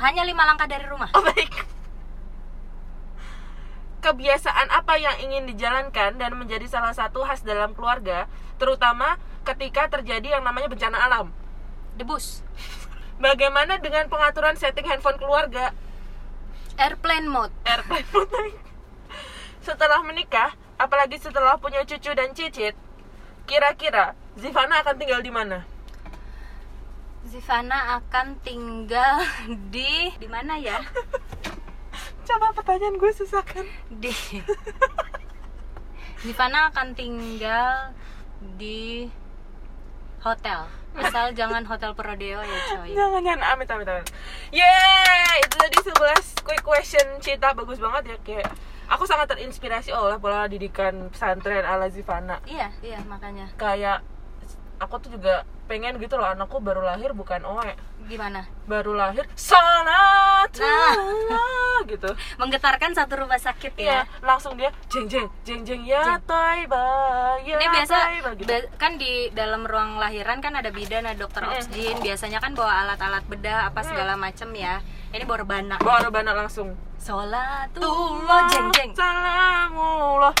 Hanya 0.00 0.24
lima 0.24 0.48
langkah 0.48 0.66
dari 0.66 0.88
rumah. 0.88 1.12
Oh, 1.14 1.22
baik. 1.22 1.52
Kebiasaan 4.00 4.68
apa 4.68 5.00
yang 5.00 5.16
ingin 5.22 5.48
dijalankan 5.48 6.20
dan 6.20 6.32
menjadi 6.36 6.68
salah 6.68 6.92
satu 6.92 7.24
khas 7.24 7.40
dalam 7.40 7.72
keluarga, 7.72 8.28
terutama 8.60 9.16
ketika 9.44 9.88
terjadi 9.88 10.40
yang 10.40 10.44
namanya 10.44 10.68
bencana 10.68 10.98
alam? 10.98 11.32
Debus. 11.96 12.42
Bagaimana 13.20 13.78
dengan 13.78 14.10
pengaturan 14.10 14.58
setting 14.58 14.84
handphone 14.88 15.16
keluarga? 15.16 15.70
Airplane 16.74 17.30
mode. 17.30 17.54
airplane 17.64 18.08
mode. 18.10 18.58
Setelah 19.62 20.02
menikah, 20.02 20.52
apalagi 20.76 21.16
setelah 21.22 21.56
punya 21.56 21.86
cucu 21.86 22.12
dan 22.12 22.34
cicit, 22.34 22.74
kira-kira 23.46 24.12
Zivana 24.34 24.82
akan 24.82 24.98
tinggal 24.98 25.22
di 25.22 25.30
mana? 25.30 25.64
Zivana 27.24 27.98
akan 28.00 28.36
tinggal 28.44 29.24
di 29.74 30.12
di 30.20 30.28
mana 30.28 30.60
ya? 30.60 30.80
Coba 32.24 32.52
pertanyaan 32.56 33.00
gue 33.00 33.12
susah 33.12 33.44
kan? 33.44 33.64
Di 33.88 34.12
Zivana 36.24 36.72
akan 36.72 36.96
tinggal 36.96 37.92
di 38.56 39.08
hotel. 40.24 40.68
Asal 40.94 41.34
jangan 41.34 41.66
hotel 41.66 41.92
Prodeo 41.92 42.40
ya, 42.40 42.58
coy. 42.70 42.94
Jangan 42.96 43.20
jangan 43.20 43.42
amit 43.56 43.68
amit 43.68 43.88
amit. 43.88 44.06
Yeay, 44.54 45.36
itu 45.42 45.56
tadi 45.58 45.76
11 45.84 46.46
quick 46.46 46.62
question 46.62 47.06
Cita 47.20 47.52
bagus 47.52 47.82
banget 47.82 48.14
ya 48.14 48.16
kayak 48.22 48.48
aku 48.88 49.04
sangat 49.04 49.34
terinspirasi 49.34 49.90
oleh 49.92 50.16
pola 50.22 50.46
didikan 50.48 51.12
pesantren 51.12 51.66
ala 51.66 51.90
Zivana. 51.90 52.40
Iya, 52.48 52.72
iya 52.80 53.00
makanya. 53.04 53.52
Kayak 53.58 54.00
aku 54.80 54.96
tuh 55.02 55.18
juga 55.18 55.44
pengen 55.64 55.96
gitu 55.96 56.14
loh 56.14 56.26
anakku 56.26 56.58
baru 56.58 56.82
lahir 56.82 57.10
bukan 57.10 57.40
oe 57.42 57.72
Gimana? 58.04 58.44
baru 58.64 58.92
lahir 58.92 59.24
salatullah 59.34 60.96
gitu 61.86 62.10
Menggetarkan 62.36 62.92
satu 62.92 63.16
rumah 63.18 63.36
sakit 63.36 63.72
Iya, 63.74 64.04
ya. 64.04 64.20
langsung 64.20 64.54
dia 64.54 64.68
jeng 64.86 65.04
jeng 65.04 65.28
jeng 65.42 65.62
jeng 65.62 65.82
ya 65.82 66.20
toiba 66.22 66.84
ya 67.40 67.56
Ini 67.56 67.66
biasa 67.66 67.96
toiba, 68.06 68.30
gitu. 68.36 68.48
kan 68.76 68.96
di 68.96 69.28
dalam 69.30 69.64
ruang 69.64 69.96
lahiran 69.96 70.38
kan 70.38 70.52
ada 70.52 70.68
bidan, 70.68 71.04
ada 71.04 71.16
dokter 71.18 71.40
Mm. 71.40 71.50
obsgin. 71.50 71.96
Biasanya 71.98 72.38
kan 72.38 72.52
bawa 72.52 72.84
alat-alat 72.84 73.24
bedah 73.24 73.68
apa 73.68 73.80
segala 73.82 74.14
macem 74.14 74.48
ya. 74.54 74.80
Ini 75.10 75.24
bawa 75.24 75.38
rebana. 75.40 75.76
bawa 75.78 75.98
rebana 76.02 76.32
langsung 76.34 76.72
Sholatullah 76.98 78.48
jeng 78.48 78.68
jeng. 78.70 78.90
Salamullah. 78.94 80.32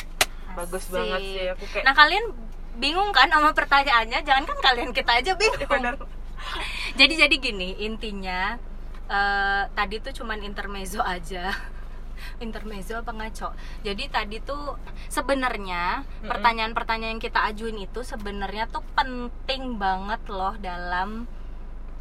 Bagus 0.54 0.82
Asik. 0.82 0.94
banget 0.94 1.20
sih 1.20 1.44
aku 1.50 1.64
kayak 1.66 1.82
Nah 1.82 1.94
kalian 1.94 2.24
bingung 2.78 3.10
kan 3.14 3.30
sama 3.30 3.50
pertanyaannya? 3.54 4.20
Jangan 4.26 4.44
kan 4.46 4.58
kalian 4.62 4.90
kita 4.90 5.12
aja 5.22 5.32
bingung. 5.34 5.98
jadi 6.98 7.26
jadi 7.26 7.36
gini 7.40 7.68
intinya 7.82 8.56
eh, 9.08 9.62
tadi 9.72 9.96
tuh 10.00 10.12
cuman 10.22 10.44
intermezzo 10.44 11.00
aja 11.00 11.52
intermezzo 12.44 13.00
apa 13.00 13.12
ngaco 13.12 13.52
jadi 13.82 14.04
tadi 14.08 14.38
tuh 14.40 14.78
sebenarnya 15.10 16.06
pertanyaan-pertanyaan 16.24 17.18
yang 17.18 17.22
kita 17.22 17.40
ajuin 17.52 17.78
itu 17.80 18.00
sebenarnya 18.06 18.70
tuh 18.70 18.84
penting 18.94 19.76
banget 19.76 20.22
loh 20.30 20.54
dalam 20.60 21.26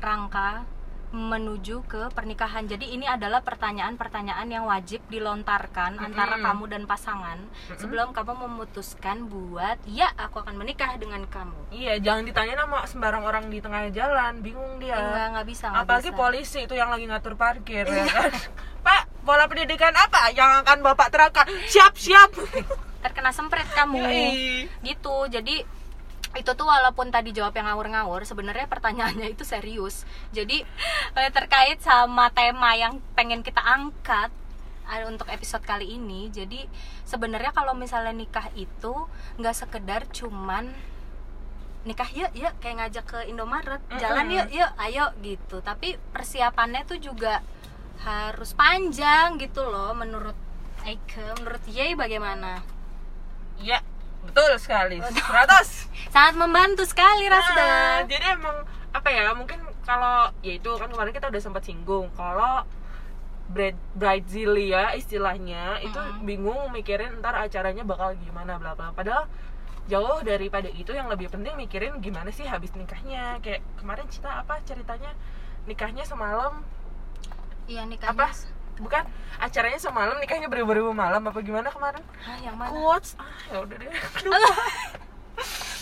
rangka 0.03 0.68
menuju 1.13 1.86
ke 1.86 2.10
pernikahan 2.10 2.65
jadi 2.65 2.82
ini 2.84 3.05
adalah 3.05 3.46
pertanyaan-pertanyaan 3.46 4.50
yang 4.50 4.65
wajib 4.65 4.98
dilontarkan 5.08 5.96
antara 5.96 6.36
Mm-mm. 6.36 6.46
kamu 6.50 6.63
dan 6.67 6.84
pasangan 6.84 7.38
sebelum 7.77 8.12
kamu 8.12 8.34
memutuskan 8.43 9.29
buat 9.29 9.77
ya 9.86 10.10
aku 10.17 10.41
akan 10.41 10.58
menikah 10.58 10.98
dengan 10.98 11.22
kamu 11.29 11.53
Iya, 11.70 12.01
jangan 12.01 12.25
ditanya 12.25 12.55
sama 12.60 12.79
sembarang 12.84 13.24
orang 13.24 13.46
di 13.48 13.58
tengah 13.58 13.89
jalan, 13.89 14.41
bingung 14.41 14.77
dia. 14.77 14.93
enggak 14.96 15.27
nggak 15.32 15.48
bisa 15.48 15.65
nggak 15.70 15.84
Apalagi 15.86 16.10
bisa. 16.10 16.17
polisi 16.17 16.60
itu 16.62 16.74
yang 16.74 16.89
lagi 16.89 17.05
ngatur 17.05 17.34
parkir 17.34 17.86
ya 17.86 18.05
kan. 18.05 18.32
Pak, 18.86 19.01
pola 19.22 19.46
pendidikan 19.46 19.93
apa 19.93 20.29
yang 20.32 20.62
akan 20.62 20.82
Bapak 20.82 21.08
terapkan? 21.10 21.46
Siap, 21.65 21.93
siap. 21.96 22.29
terkena 23.03 23.29
semprit 23.29 23.67
kamu 23.70 24.00
Yoi. 24.00 24.65
gitu 24.82 25.27
jadi 25.27 25.62
itu 26.34 26.52
tuh 26.58 26.66
walaupun 26.66 27.13
tadi 27.13 27.30
jawab 27.30 27.54
yang 27.54 27.70
ngawur-ngawur 27.70 28.25
sebenarnya 28.25 28.66
pertanyaannya 28.66 29.34
itu 29.38 29.46
serius. 29.46 30.06
Jadi 30.34 30.66
eh, 31.18 31.32
terkait 31.32 31.78
sama 31.80 32.34
tema 32.34 32.74
yang 32.74 32.98
pengen 33.13 33.46
kita 33.46 33.62
angkat 33.62 34.34
eh, 34.90 35.06
untuk 35.06 35.30
episode 35.30 35.62
kali 35.62 35.96
ini 35.96 36.34
jadi 36.34 36.66
sebenarnya 37.06 37.54
kalau 37.54 37.78
misalnya 37.78 38.12
nikah 38.12 38.50
itu 38.58 38.94
nggak 39.38 39.56
sekedar 39.56 40.10
cuman 40.10 40.74
nikah 41.84 42.08
yuk 42.16 42.32
yuk 42.32 42.56
kayak 42.63 42.80
ngajak 42.80 43.06
ke 43.06 43.20
Indomaret 43.28 43.84
jalan 44.00 44.32
yuk 44.32 44.50
yuk 44.50 44.72
ayo 44.80 45.12
gitu. 45.22 45.62
Tapi 45.62 46.00
persiapannya 46.12 46.88
tuh 46.88 46.98
juga 46.98 47.44
harus 48.04 48.52
panjang 48.58 49.40
gitu 49.40 49.63
loh 49.63 49.96
menurut 49.96 50.36
Eike 50.84 51.24
menurut 51.40 51.63
Ye 51.72 51.96
bagaimana? 51.96 52.60
Ya, 53.62 53.80
betul 54.25 54.51
sekali. 54.60 54.98
100. 55.01 56.13
sangat 56.13 56.36
membantu 56.38 56.84
sekali 56.86 57.25
Nah, 57.27 57.38
Rasda 57.42 57.68
jadi 58.08 58.38
emang 58.38 58.63
apa 58.94 59.10
ya 59.10 59.34
mungkin 59.34 59.60
kalau 59.84 60.30
ya 60.46 60.53
itu 60.56 60.70
kan 60.77 60.88
kemarin 60.88 61.12
kita 61.12 61.27
udah 61.34 61.42
sempat 61.42 61.65
singgung 61.65 62.08
kalau 62.13 62.62
bride 63.51 63.75
bridezilla 63.98 64.96
istilahnya 64.96 65.82
itu 65.84 65.98
Mm-mm. 66.00 66.24
bingung 66.24 66.72
mikirin 66.72 67.20
ntar 67.20 67.36
acaranya 67.36 67.84
bakal 67.84 68.15
gimana 68.15 68.56
bla 68.56 68.74
bla 68.77 68.96
padahal 68.96 69.27
jauh 69.92 70.24
daripada 70.24 70.72
itu 70.72 70.96
yang 70.96 71.12
lebih 71.12 71.27
penting 71.27 71.51
mikirin 71.60 72.00
gimana 72.00 72.32
sih 72.32 72.48
habis 72.48 72.72
nikahnya 72.72 73.44
kayak 73.44 73.60
kemarin 73.75 74.08
cita 74.08 74.46
apa 74.46 74.63
ceritanya 74.63 75.12
nikahnya 75.68 76.08
semalam 76.08 76.63
iya 77.68 77.84
nikahnya 77.84 78.15
apa 78.15 78.27
bukan 78.80 79.03
acaranya 79.38 79.80
semalam 79.80 80.18
nikahnya 80.18 80.50
beribu-ribu 80.50 80.94
malam 80.96 81.22
apa 81.25 81.39
gimana 81.42 81.70
kemarin? 81.70 82.01
Hah, 82.24 82.38
yang 82.42 82.56
mana? 82.58 82.72
Quotes. 82.72 83.18
Ah 83.20 83.30
ya 83.51 83.58
udah 83.62 83.75
deh. 83.77 83.89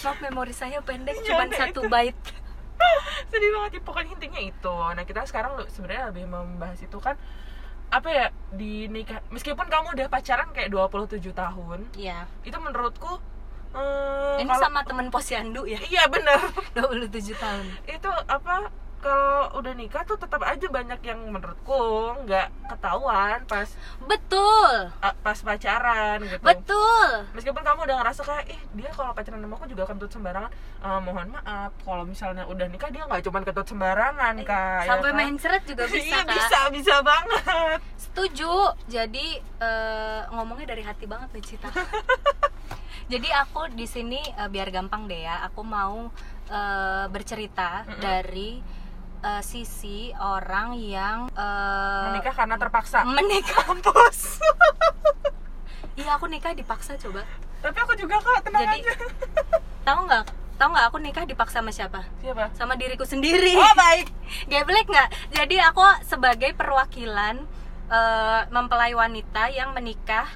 Maaf 0.01 0.17
memori 0.17 0.53
saya 0.55 0.81
pendek 0.81 1.13
Ya 1.21 1.35
cuma 1.35 1.45
satu 1.53 1.85
bait. 1.85 2.17
Sedih 3.29 3.51
banget 3.53 3.77
ya 3.77 3.81
pokoknya 3.85 4.11
intinya 4.17 4.41
itu. 4.41 4.75
Nah 4.97 5.03
kita 5.05 5.21
sekarang 5.29 5.53
lu- 5.61 5.69
sebenarnya 5.69 6.09
lebih 6.09 6.25
membahas 6.25 6.81
itu 6.81 6.97
kan 6.97 7.15
apa 7.91 8.07
ya 8.07 8.25
di 8.55 8.87
nikah 8.87 9.19
meskipun 9.29 9.67
kamu 9.67 9.93
udah 9.99 10.07
pacaran 10.07 10.47
kayak 10.55 10.71
27 10.71 11.19
tahun 11.35 11.91
iya. 11.99 12.23
itu 12.47 12.55
menurutku 12.55 13.19
eh, 13.75 14.39
ini 14.39 14.47
kalau- 14.47 14.63
sama 14.63 14.81
temen 14.87 15.11
posyandu 15.11 15.67
ya? 15.67 15.77
Iya 15.77 16.07
bener. 16.07 16.39
27 16.79 17.35
tahun. 17.37 17.65
Itu 17.85 18.09
apa 18.25 18.71
kalau 19.01 19.49
udah 19.57 19.73
nikah 19.73 20.05
tuh 20.05 20.15
tetap 20.15 20.39
aja 20.41 20.69
banyak 20.69 21.01
yang 21.01 21.19
menurutku 21.27 22.13
nggak 22.23 22.47
ketahuan 22.69 23.41
pas 23.49 23.67
betul. 24.05 24.93
ah, 25.01 25.13
pas 25.19 25.35
pacaran 25.35 26.21
gitu. 26.21 26.39
Betul. 26.39 27.09
Meskipun 27.33 27.61
kamu 27.61 27.79
udah 27.89 27.95
ngerasa 27.99 28.21
kayak 28.21 28.45
ih 28.53 28.61
dia 28.77 28.89
kalau 28.93 29.11
pacaran 29.11 29.41
sama 29.41 29.55
aku 29.57 29.65
juga 29.67 29.83
kentut 29.89 30.13
sembarangan. 30.13 30.51
Eh, 30.81 30.99
mohon 31.01 31.27
maaf 31.33 31.71
kalau 31.81 32.05
misalnya 32.05 32.45
udah 32.45 32.65
nikah 32.69 32.89
dia 32.93 33.03
nggak 33.03 33.25
cuma 33.25 33.41
kentut 33.41 33.67
sembarangan 33.67 34.33
kak 34.45 34.85
ya 34.85 34.89
sampai 34.93 35.09
kan? 35.11 35.17
main 35.17 35.35
seret 35.35 35.63
juga 35.65 35.83
bisa 35.93 36.05
iya 36.05 36.19
kak. 36.23 36.35
bisa 36.37 36.59
bisa 36.69 36.95
banget. 37.01 37.79
Setuju. 37.97 38.53
Jadi 38.87 39.25
eh, 39.59 40.21
ngomongnya 40.31 40.71
dari 40.71 40.83
hati 40.85 41.05
banget 41.09 41.29
nih 41.33 41.43
Cita 41.43 41.69
jadi 43.11 43.27
aku 43.43 43.67
di 43.75 43.83
sini 43.83 44.21
eh, 44.21 44.47
biar 44.47 44.71
gampang 44.71 45.09
deh 45.09 45.25
ya 45.25 45.43
aku 45.43 45.61
mau 45.61 46.07
eh, 46.47 47.05
bercerita 47.11 47.83
Mm-mm. 47.83 47.99
dari 47.99 48.49
eh, 49.21 49.41
sisi 49.41 50.11
orang 50.17 50.75
yang 50.77 51.29
eh, 51.31 52.01
menikah 52.11 52.33
karena 52.33 52.55
terpaksa 52.57 53.05
menikah 53.05 53.61
kampus 53.69 54.41
iya 55.99 56.17
aku 56.17 56.25
nikah 56.27 56.53
dipaksa 56.53 56.97
coba 56.97 57.23
tapi 57.61 57.77
aku 57.77 57.93
juga 57.93 58.17
kak 58.17 58.49
tenang 58.49 58.65
Jadi- 58.65 58.81
aja 58.81 58.93
tahu 59.87 59.99
nggak 60.09 60.23
tau 60.57 60.69
nggak 60.69 60.85
aku 60.93 60.97
nikah 61.01 61.25
dipaksa 61.25 61.61
sama 61.61 61.73
siapa 61.73 62.01
Siapa? 62.21 62.53
sama 62.53 62.73
diriku 62.77 63.01
sendiri 63.01 63.57
Oh 63.57 63.73
baik. 63.73 64.13
Geblek 64.45 64.85
nggak? 64.85 65.09
Jadi 65.33 65.57
aku 65.57 65.81
sebagai 66.05 66.53
perwakilan 66.53 67.41
eh, 67.89 68.41
mempelai 68.53 68.93
wanita 68.93 69.49
yang 69.49 69.73
menikah 69.73 70.29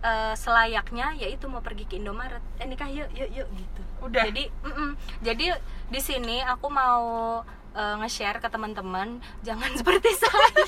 eh, 0.00 0.32
selayaknya 0.40 1.20
yaitu 1.20 1.52
mau 1.52 1.60
pergi 1.60 1.84
ke 1.84 2.00
Indomaret. 2.00 2.40
Eh 2.56 2.64
nikah 2.64 2.88
yuk 2.88 3.12
yuk 3.12 3.28
yuk 3.28 3.48
gitu. 3.52 3.82
Udah. 4.00 4.24
Jadi 4.24 4.48
mm-mm. 4.64 4.96
jadi 5.20 5.60
di 5.92 6.00
sini 6.00 6.40
aku 6.40 6.72
mau 6.72 7.04
eh, 7.76 7.94
nge-share 8.02 8.38
ke 8.40 8.48
teman-teman 8.48 9.20
jangan 9.42 9.70
seperti 9.80 10.10
saya. 10.16 10.64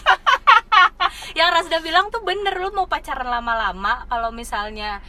yang 1.38 1.50
Rasda 1.50 1.80
bilang 1.82 2.10
tuh 2.10 2.22
bener 2.22 2.54
lu 2.58 2.70
mau 2.74 2.86
pacaran 2.86 3.26
lama-lama 3.26 4.06
kalau 4.06 4.30
misalnya 4.30 5.00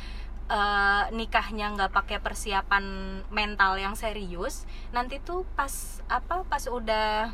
eh, 0.50 1.04
nikahnya 1.12 1.74
nggak 1.76 1.92
pakai 1.94 2.18
persiapan 2.22 2.84
mental 3.30 3.78
yang 3.78 3.94
serius 3.98 4.64
nanti 4.94 5.20
tuh 5.22 5.44
pas 5.58 6.02
apa 6.10 6.46
pas 6.46 6.64
udah 6.70 7.34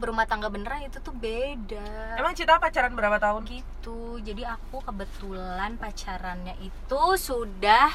berumah 0.00 0.24
tangga 0.24 0.48
beneran 0.48 0.88
itu 0.88 0.96
tuh 1.04 1.12
beda 1.12 2.16
Emang 2.16 2.32
Cita 2.32 2.56
pacaran 2.56 2.96
berapa 2.96 3.20
tahun? 3.20 3.44
gitu 3.44 4.16
jadi 4.24 4.56
aku 4.56 4.80
kebetulan 4.80 5.76
pacarannya 5.76 6.56
itu 6.64 7.02
sudah 7.20 7.92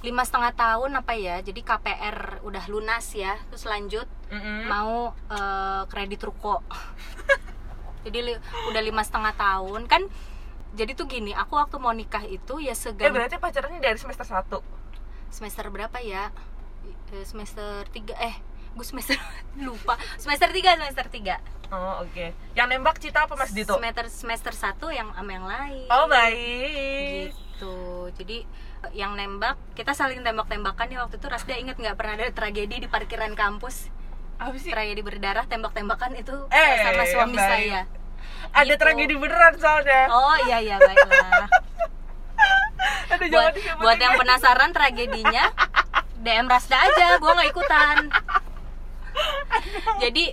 lima 0.00 0.22
setengah 0.22 0.52
tahun 0.52 0.96
apa 0.96 1.12
ya 1.12 1.38
jadi 1.40 1.60
KPR 1.60 2.16
udah 2.40 2.64
lunas 2.66 3.04
ya. 3.12 3.36
Terus 3.46 3.64
lanjut 3.64 4.08
Mm-mm. 4.28 4.64
mau 4.64 5.12
eh, 5.28 5.82
kredit 5.86 6.20
ruko. 6.22 6.60
Jadi 8.00 8.18
li- 8.22 8.40
udah 8.66 8.80
lima 8.80 9.00
setengah 9.00 9.34
tahun. 9.34 9.84
Kan 9.84 10.08
jadi 10.70 10.94
tuh 10.94 11.04
gini 11.04 11.32
aku 11.32 11.52
waktu 11.52 11.76
mau 11.76 11.90
nikah 11.90 12.22
itu 12.22 12.56
ya 12.58 12.70
Eh 12.70 12.78
segan 12.78 13.10
berarti 13.10 13.36
pacarannya 13.36 13.76
dari 13.76 13.98
semester 13.98 14.22
1 14.24 14.48
semester 15.28 15.66
berapa 15.66 15.98
ya? 15.98 16.30
Eh, 17.10 17.24
semester 17.24 17.84
3 17.84 18.14
eh 18.16 18.34
gue 18.70 18.86
semester 18.86 19.18
lupa. 19.60 19.98
Semester 20.16 20.48
3 20.48 20.80
semester 20.80 21.06
3 21.06 21.36
Oh 21.70 22.00
oke. 22.00 22.32
Yang 22.52 22.66
nembak 22.68 22.96
Cita 22.98 23.26
apa 23.26 23.34
Mas 23.34 23.50
Dito? 23.50 23.74
semester 23.74 24.06
semester 24.06 24.54
1 24.54 24.80
yang 24.90 25.08
sama 25.10 25.30
yang 25.30 25.44
lain. 25.44 25.86
Oh 25.88 26.06
baik. 26.06 27.30
gitu 27.30 27.49
jadi 28.10 28.44
eh, 28.82 28.92
yang 28.94 29.12
nembak 29.12 29.56
kita 29.72 29.90
saling 29.90 30.20
tembak-tembakan 30.20 30.86
ya 30.86 31.02
waktu 31.02 31.16
itu 31.16 31.26
Rasda 31.26 31.54
inget 31.54 31.76
nggak 31.76 31.94
pernah 31.94 32.14
ada 32.14 32.30
tragedi 32.30 32.76
di 32.78 32.88
parkiran 32.88 33.32
kampus 33.32 33.88
Apa 34.36 34.56
sih? 34.56 34.68
tragedi 34.68 35.00
berdarah 35.00 35.44
tembak-tembakan 35.44 36.14
itu 36.14 36.32
Eh, 36.48 36.72
sama 36.80 37.04
suami 37.04 37.34
baik. 37.34 37.44
saya 37.44 37.80
Ada 38.50 38.66
gitu. 38.68 38.80
tragedi 38.80 39.14
beneran 39.14 39.54
soalnya. 39.54 40.02
oh 40.08 40.36
iya 40.44 40.58
iya 40.58 40.76
baiklah 40.76 41.48
Aduh 43.10 43.28
buat, 43.28 43.52
buat 43.78 43.98
yang 43.98 44.14
penasaran 44.14 44.70
tragedinya 44.70 45.52
DM 46.24 46.46
Rasda 46.46 46.76
aja 46.78 47.06
gue 47.16 47.30
nggak 47.30 47.50
ikutan 47.50 47.96
jadi 49.98 50.24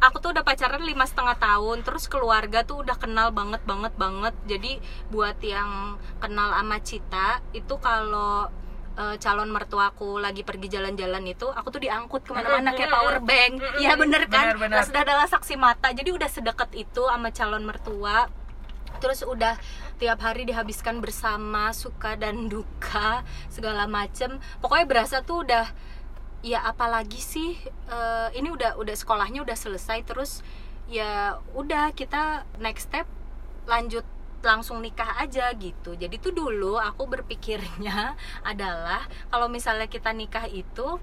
aku 0.00 0.20
tuh 0.20 0.30
udah 0.36 0.44
pacaran 0.44 0.84
lima 0.84 1.08
setengah 1.08 1.36
tahun 1.40 1.82
terus 1.82 2.06
keluarga 2.06 2.62
tuh 2.62 2.84
udah 2.84 2.96
kenal 3.00 3.32
banget 3.32 3.62
banget 3.64 3.92
banget. 3.96 4.34
Jadi 4.46 4.72
buat 5.08 5.38
yang 5.40 6.00
kenal 6.20 6.52
sama 6.52 6.76
Cita 6.84 7.40
itu 7.56 7.74
kalau 7.80 8.48
eh, 8.96 9.16
calon 9.20 9.50
mertuaku 9.52 10.20
lagi 10.20 10.44
pergi 10.44 10.68
jalan-jalan 10.72 11.24
itu 11.28 11.48
aku 11.48 11.68
tuh 11.72 11.82
diangkut 11.82 12.24
ke 12.24 12.32
mana-mana 12.32 12.76
kayak 12.76 12.92
power 12.92 13.18
bank. 13.24 13.60
Ya 13.80 13.96
bener 13.96 14.28
kan? 14.28 14.56
Bener, 14.56 14.80
bener. 14.80 15.04
Adalah 15.04 15.26
saksi 15.28 15.54
mata. 15.56 15.92
Jadi 15.92 16.12
udah 16.12 16.28
sedekat 16.28 16.72
itu 16.76 17.08
sama 17.08 17.32
calon 17.32 17.64
mertua. 17.64 18.28
Terus 18.96 19.28
udah 19.28 19.60
tiap 20.00 20.24
hari 20.24 20.48
dihabiskan 20.48 21.04
bersama 21.04 21.68
suka 21.76 22.16
dan 22.16 22.48
duka 22.48 23.24
segala 23.52 23.84
macem. 23.84 24.40
Pokoknya 24.64 24.86
berasa 24.88 25.20
tuh 25.20 25.44
udah 25.44 25.68
ya 26.46 26.62
apalagi 26.62 27.18
sih 27.18 27.58
eh, 27.90 28.28
ini 28.38 28.54
udah 28.54 28.78
udah 28.78 28.94
sekolahnya 28.94 29.42
udah 29.42 29.58
selesai 29.58 30.06
terus 30.06 30.46
ya 30.86 31.42
udah 31.58 31.90
kita 31.90 32.46
next 32.62 32.86
step 32.86 33.10
lanjut 33.66 34.06
langsung 34.46 34.78
nikah 34.78 35.18
aja 35.18 35.50
gitu. 35.58 35.98
Jadi 35.98 36.22
tuh 36.22 36.30
dulu 36.30 36.78
aku 36.78 37.10
berpikirnya 37.10 38.14
adalah 38.50 39.02
kalau 39.26 39.50
misalnya 39.50 39.90
kita 39.90 40.14
nikah 40.14 40.46
itu 40.46 41.02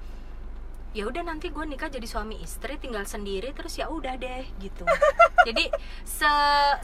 ya 0.93 1.09
udah 1.09 1.25
nanti 1.25 1.49
gue 1.51 1.65
nikah 1.65 1.89
jadi 1.89 2.05
suami 2.05 2.37
istri 2.39 2.77
tinggal 2.77 3.03
sendiri 3.03 3.51
terus 3.51 3.75
ya 3.75 3.91
udah 3.91 4.15
deh 4.15 4.47
gitu. 4.63 4.85
Jadi 5.49 5.67
se 6.05 6.31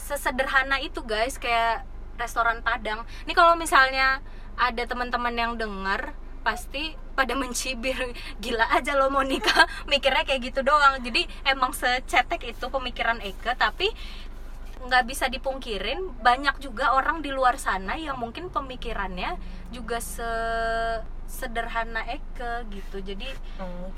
sesederhana 0.02 0.82
itu 0.82 1.00
guys 1.06 1.38
kayak 1.40 1.86
restoran 2.18 2.60
Padang. 2.60 3.06
Ini 3.24 3.32
kalau 3.32 3.54
misalnya 3.54 4.18
ada 4.58 4.82
teman-teman 4.84 5.32
yang 5.32 5.52
dengar 5.56 6.12
pasti 6.42 6.98
pada 7.14 7.34
mencibir. 7.36 7.96
Gila 8.38 8.66
aja 8.74 8.96
lo 8.96 9.10
mau 9.12 9.24
nikah 9.24 9.66
mikirnya 9.92 10.24
kayak 10.24 10.52
gitu 10.52 10.60
doang. 10.66 11.02
Jadi 11.02 11.26
emang 11.46 11.74
secetek 11.74 12.56
itu 12.56 12.66
pemikiran 12.68 13.18
Eke 13.20 13.52
tapi 13.58 13.90
nggak 14.80 15.04
bisa 15.04 15.28
dipungkirin 15.28 16.24
banyak 16.24 16.56
juga 16.56 16.96
orang 16.96 17.20
di 17.20 17.28
luar 17.28 17.60
sana 17.60 18.00
yang 18.00 18.16
mungkin 18.16 18.48
pemikirannya 18.48 19.36
juga 19.68 20.00
se 20.00 20.24
sederhana 21.30 22.02
Eke 22.10 22.66
gitu. 22.74 22.98
Jadi 22.98 23.30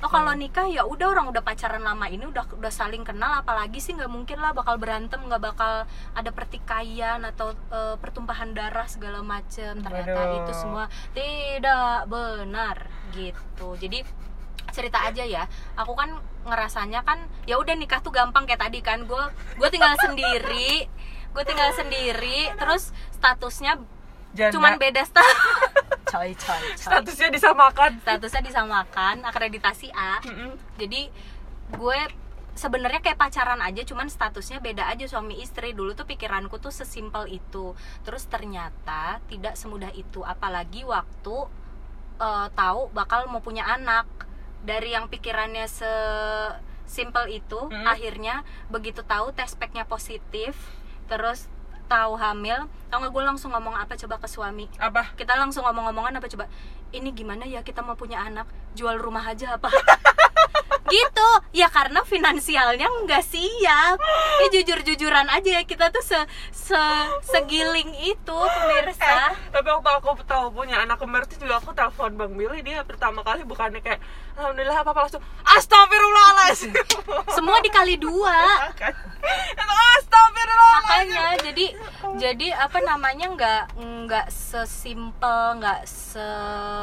Oh 0.05 0.11
kalau 0.13 0.37
nikah 0.37 0.69
ya 0.69 0.85
udah 0.85 1.09
orang 1.09 1.33
udah 1.33 1.41
pacaran 1.41 1.81
lama 1.81 2.05
ini 2.13 2.29
udah 2.29 2.45
udah 2.53 2.69
saling 2.69 3.01
kenal 3.03 3.41
apalagi 3.41 3.81
sih 3.81 3.97
nggak 3.97 4.13
mungkin 4.13 4.37
lah 4.37 4.53
bakal 4.53 4.77
berantem 4.77 5.17
nggak 5.25 5.41
bakal 5.41 5.89
ada 6.13 6.31
pertikaian 6.31 7.25
atau 7.25 7.57
eh, 7.73 7.97
pertumpahan 7.97 8.53
darah 8.53 8.85
segala 8.85 9.25
macem. 9.25 9.81
Ternyata 9.81 10.13
Waduh. 10.13 10.39
itu 10.45 10.53
semua 10.53 10.85
tidak 11.17 12.05
benar 12.13 12.77
gitu. 13.17 13.81
Jadi 13.81 14.05
cerita 14.71 15.09
aja 15.09 15.25
ya. 15.25 15.49
Aku 15.81 15.97
kan 15.97 16.21
ngerasanya 16.45 17.01
kan 17.09 17.25
ya 17.49 17.57
udah 17.57 17.73
nikah 17.73 18.05
tuh 18.05 18.13
gampang 18.13 18.45
kayak 18.45 18.61
tadi 18.61 18.85
kan. 18.85 19.09
Gue 19.09 19.25
gue 19.57 19.69
tinggal 19.73 19.97
sendiri 19.97 20.93
gue 21.33 21.45
tinggal 21.49 21.73
sendiri 21.73 22.53
terus 22.61 22.93
statusnya 23.17 23.81
Janda. 24.33 24.53
cuman 24.53 24.73
beda 24.77 25.03
status 25.03 25.39
coy 26.11 26.33
coy 26.33 26.63
coy 26.73 26.77
statusnya 26.79 27.29
disamakan. 27.31 27.91
statusnya 28.01 28.43
disamakan 28.43 29.17
akreditasi 29.23 29.89
A 29.91 30.21
Mm-mm. 30.21 30.57
jadi 30.77 31.09
gue 31.73 32.01
sebenarnya 32.53 33.01
kayak 33.01 33.17
pacaran 33.17 33.59
aja 33.59 33.81
cuman 33.83 34.07
statusnya 34.07 34.59
beda 34.59 34.85
aja 34.87 35.05
suami 35.07 35.41
istri 35.41 35.73
dulu 35.73 35.93
tuh 35.93 36.05
pikiranku 36.05 36.57
tuh 36.59 36.69
sesimpel 36.69 37.25
itu 37.31 37.73
terus 38.03 38.25
ternyata 38.27 39.25
tidak 39.27 39.55
semudah 39.55 39.89
itu 39.91 40.21
apalagi 40.23 40.83
waktu 40.83 41.37
eh, 42.19 42.49
tahu 42.53 42.93
bakal 42.93 43.25
mau 43.27 43.41
punya 43.41 43.65
anak 43.67 44.05
dari 44.61 44.93
yang 44.93 45.09
pikirannya 45.09 45.65
se 45.67 45.89
simple 46.85 47.25
itu 47.27 47.57
Hmm. 47.63 47.89
akhirnya 47.89 48.45
begitu 48.69 49.01
tahu 49.03 49.33
tes 49.33 49.57
packnya 49.57 49.85
positif 49.85 50.53
terus 51.07 51.49
tahu 51.89 52.19
hamil 52.19 52.67
tau 52.93 53.01
nggak 53.01 53.13
gue 53.13 53.25
langsung 53.25 53.51
ngomong 53.57 53.73
apa 53.73 53.97
coba 53.97 54.21
ke 54.21 54.29
suami? 54.29 54.69
Apa? 54.77 55.17
kita 55.17 55.33
langsung 55.39 55.65
ngomong-ngomongan 55.65 56.21
apa 56.21 56.29
coba? 56.29 56.45
Ini 56.93 57.09
gimana 57.17 57.49
ya 57.49 57.65
kita 57.65 57.81
mau 57.81 57.97
punya 57.97 58.21
anak? 58.21 58.45
Jual 58.77 59.01
rumah 59.01 59.25
aja 59.25 59.57
apa? 59.57 59.73
Gitu. 60.93 61.29
Ya 61.57 61.73
karena 61.73 62.05
finansialnya 62.05 62.85
nggak 62.85 63.25
siap. 63.25 63.97
Ya 64.45 64.47
jujur-jujuran 64.53 65.25
aja 65.33 65.61
ya 65.61 65.63
kita 65.65 65.89
tuh 65.89 66.05
se, 66.05 66.19
se- 66.53 67.09
segiling 67.25 67.97
itu 68.05 68.39
pemirsa. 68.45 69.33
Tapi 69.49 69.69
waktu 69.73 69.89
aku 69.89 70.21
tahu 70.29 70.53
punya 70.53 70.85
anak 70.85 71.01
kembar 71.01 71.25
itu 71.25 71.41
juga 71.41 71.65
aku 71.65 71.73
telepon 71.73 72.13
Bang 72.21 72.37
Billy. 72.37 72.61
Dia 72.61 72.85
pertama 72.85 73.25
kali 73.25 73.41
bukannya 73.49 73.81
kayak 73.81 74.05
alhamdulillah 74.37 74.79
apa 74.81 74.91
apa 74.91 75.01
langsung 75.07 75.23
astagfirullahaladzim. 75.45 76.73
semua 77.37 77.61
dikali 77.61 78.01
dua 78.01 78.73
Kan? 78.75 78.95
Astagfirullahaladzim. 80.03 81.13
makanya 81.13 81.25
jadi 81.45 81.67
jadi 82.19 82.49
apa 82.59 82.79
namanya 82.83 83.27
nggak 83.33 83.63
nggak 83.79 84.27
sesimpel 84.29 85.63
nggak 85.63 85.87
se 85.87 86.29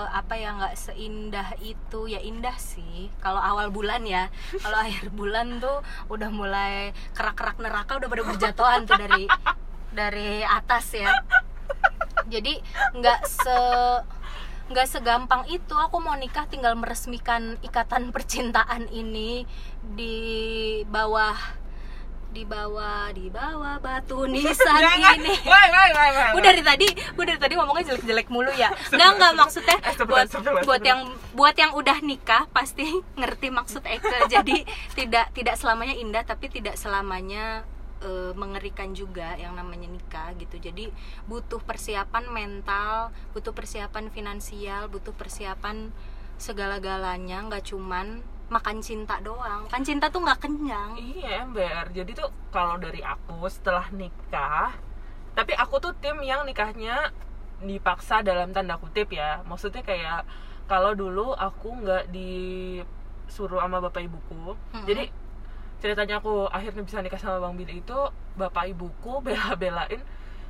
apa 0.10 0.34
ya 0.40 0.56
nggak 0.56 0.76
seindah 0.78 1.50
itu 1.62 2.10
ya 2.10 2.22
indah 2.24 2.56
sih 2.58 3.12
kalau 3.20 3.42
awal 3.42 3.70
bulan 3.70 4.06
ya 4.08 4.32
kalau 4.62 4.78
akhir 4.86 5.12
bulan 5.14 5.60
tuh 5.60 5.84
udah 6.10 6.30
mulai 6.32 6.96
kerak-kerak 7.14 7.60
neraka 7.60 8.00
udah 8.00 8.10
pada 8.10 8.24
berjatuhan 8.24 8.80
tuh 8.88 8.98
dari 8.98 9.26
dari 9.90 10.46
atas 10.46 10.96
ya 10.96 11.12
jadi 12.30 12.62
nggak 12.94 13.20
se 13.26 13.60
nggak 14.70 14.88
segampang 14.88 15.50
itu 15.50 15.74
aku 15.74 15.98
mau 15.98 16.14
nikah 16.14 16.46
tinggal 16.46 16.78
meresmikan 16.78 17.58
ikatan 17.66 18.14
percintaan 18.14 18.86
ini 18.94 19.44
di 19.82 20.18
bawah 20.86 21.60
di 22.30 22.46
bawah 22.46 23.10
di 23.10 23.26
bawah 23.34 23.82
batu 23.82 24.26
nisan 24.30 24.86
ini. 25.18 25.34
Wah. 25.50 26.38
dari 26.38 26.62
tadi 26.62 26.88
gue 26.94 27.26
dari 27.26 27.40
tadi 27.42 27.54
ngomongnya 27.58 27.94
jelek-jelek 27.94 28.30
mulu 28.30 28.54
ya. 28.54 28.70
Nggak 28.94 29.10
nggak 29.18 29.34
maksudnya 29.34 29.78
Astagfirullah, 29.82 30.26
buat 30.30 30.66
buat 30.66 30.82
yang 30.86 31.02
buat 31.34 31.56
yang 31.58 31.72
udah 31.74 31.98
nikah 32.06 32.46
pasti 32.54 32.86
ngerti 33.20 33.50
maksud 33.50 33.82
Eke. 33.82 34.30
Jadi 34.30 34.62
tidak 34.94 35.34
tidak 35.34 35.58
selamanya 35.58 35.98
indah 35.98 36.22
tapi 36.22 36.54
tidak 36.54 36.78
selamanya 36.78 37.66
eh, 38.04 38.32
mengerikan 38.36 38.92
juga 38.96 39.36
yang 39.36 39.56
namanya 39.56 39.88
nikah 39.92 40.34
gitu 40.40 40.60
jadi 40.60 40.92
butuh 41.28 41.60
persiapan 41.64 42.28
mental 42.32 43.12
butuh 43.36 43.52
persiapan 43.52 44.12
finansial 44.12 44.88
butuh 44.88 45.14
persiapan 45.16 45.92
segala-galanya 46.40 47.44
nggak 47.52 47.68
cuman 47.68 48.24
makan 48.50 48.82
cinta 48.82 49.22
doang 49.22 49.70
kan 49.70 49.86
cinta 49.86 50.10
tuh 50.10 50.26
nggak 50.26 50.42
kenyang 50.42 50.98
Iya 50.98 51.46
ember. 51.46 51.94
Jadi 51.94 52.12
tuh 52.18 52.34
kalau 52.50 52.82
dari 52.82 53.00
aku 53.06 53.46
setelah 53.46 53.86
nikah, 53.94 54.74
tapi 55.38 55.54
aku 55.54 55.78
tuh 55.78 55.94
tim 56.02 56.18
yang 56.26 56.44
nikahnya 56.50 57.14
dipaksa 57.62 58.26
dalam 58.26 58.50
tanda 58.50 58.82
kutip 58.82 59.14
ya. 59.14 59.46
Maksudnya 59.46 59.86
kayak 59.86 60.26
kalau 60.66 60.98
dulu 60.98 61.38
aku 61.38 61.78
nggak 61.86 62.10
disuruh 62.10 63.62
sama 63.62 63.78
bapak 63.86 64.10
ibuku. 64.10 64.58
Mm-mm. 64.58 64.86
Jadi 64.90 65.14
ceritanya 65.80 66.20
aku 66.20 66.48
akhirnya 66.52 66.84
bisa 66.84 67.00
nikah 67.00 67.20
sama 67.20 67.40
bang 67.44 67.56
Billy 67.56 67.76
itu 67.82 68.00
bapak 68.36 68.72
ibuku 68.72 69.24
bela-belain. 69.26 70.00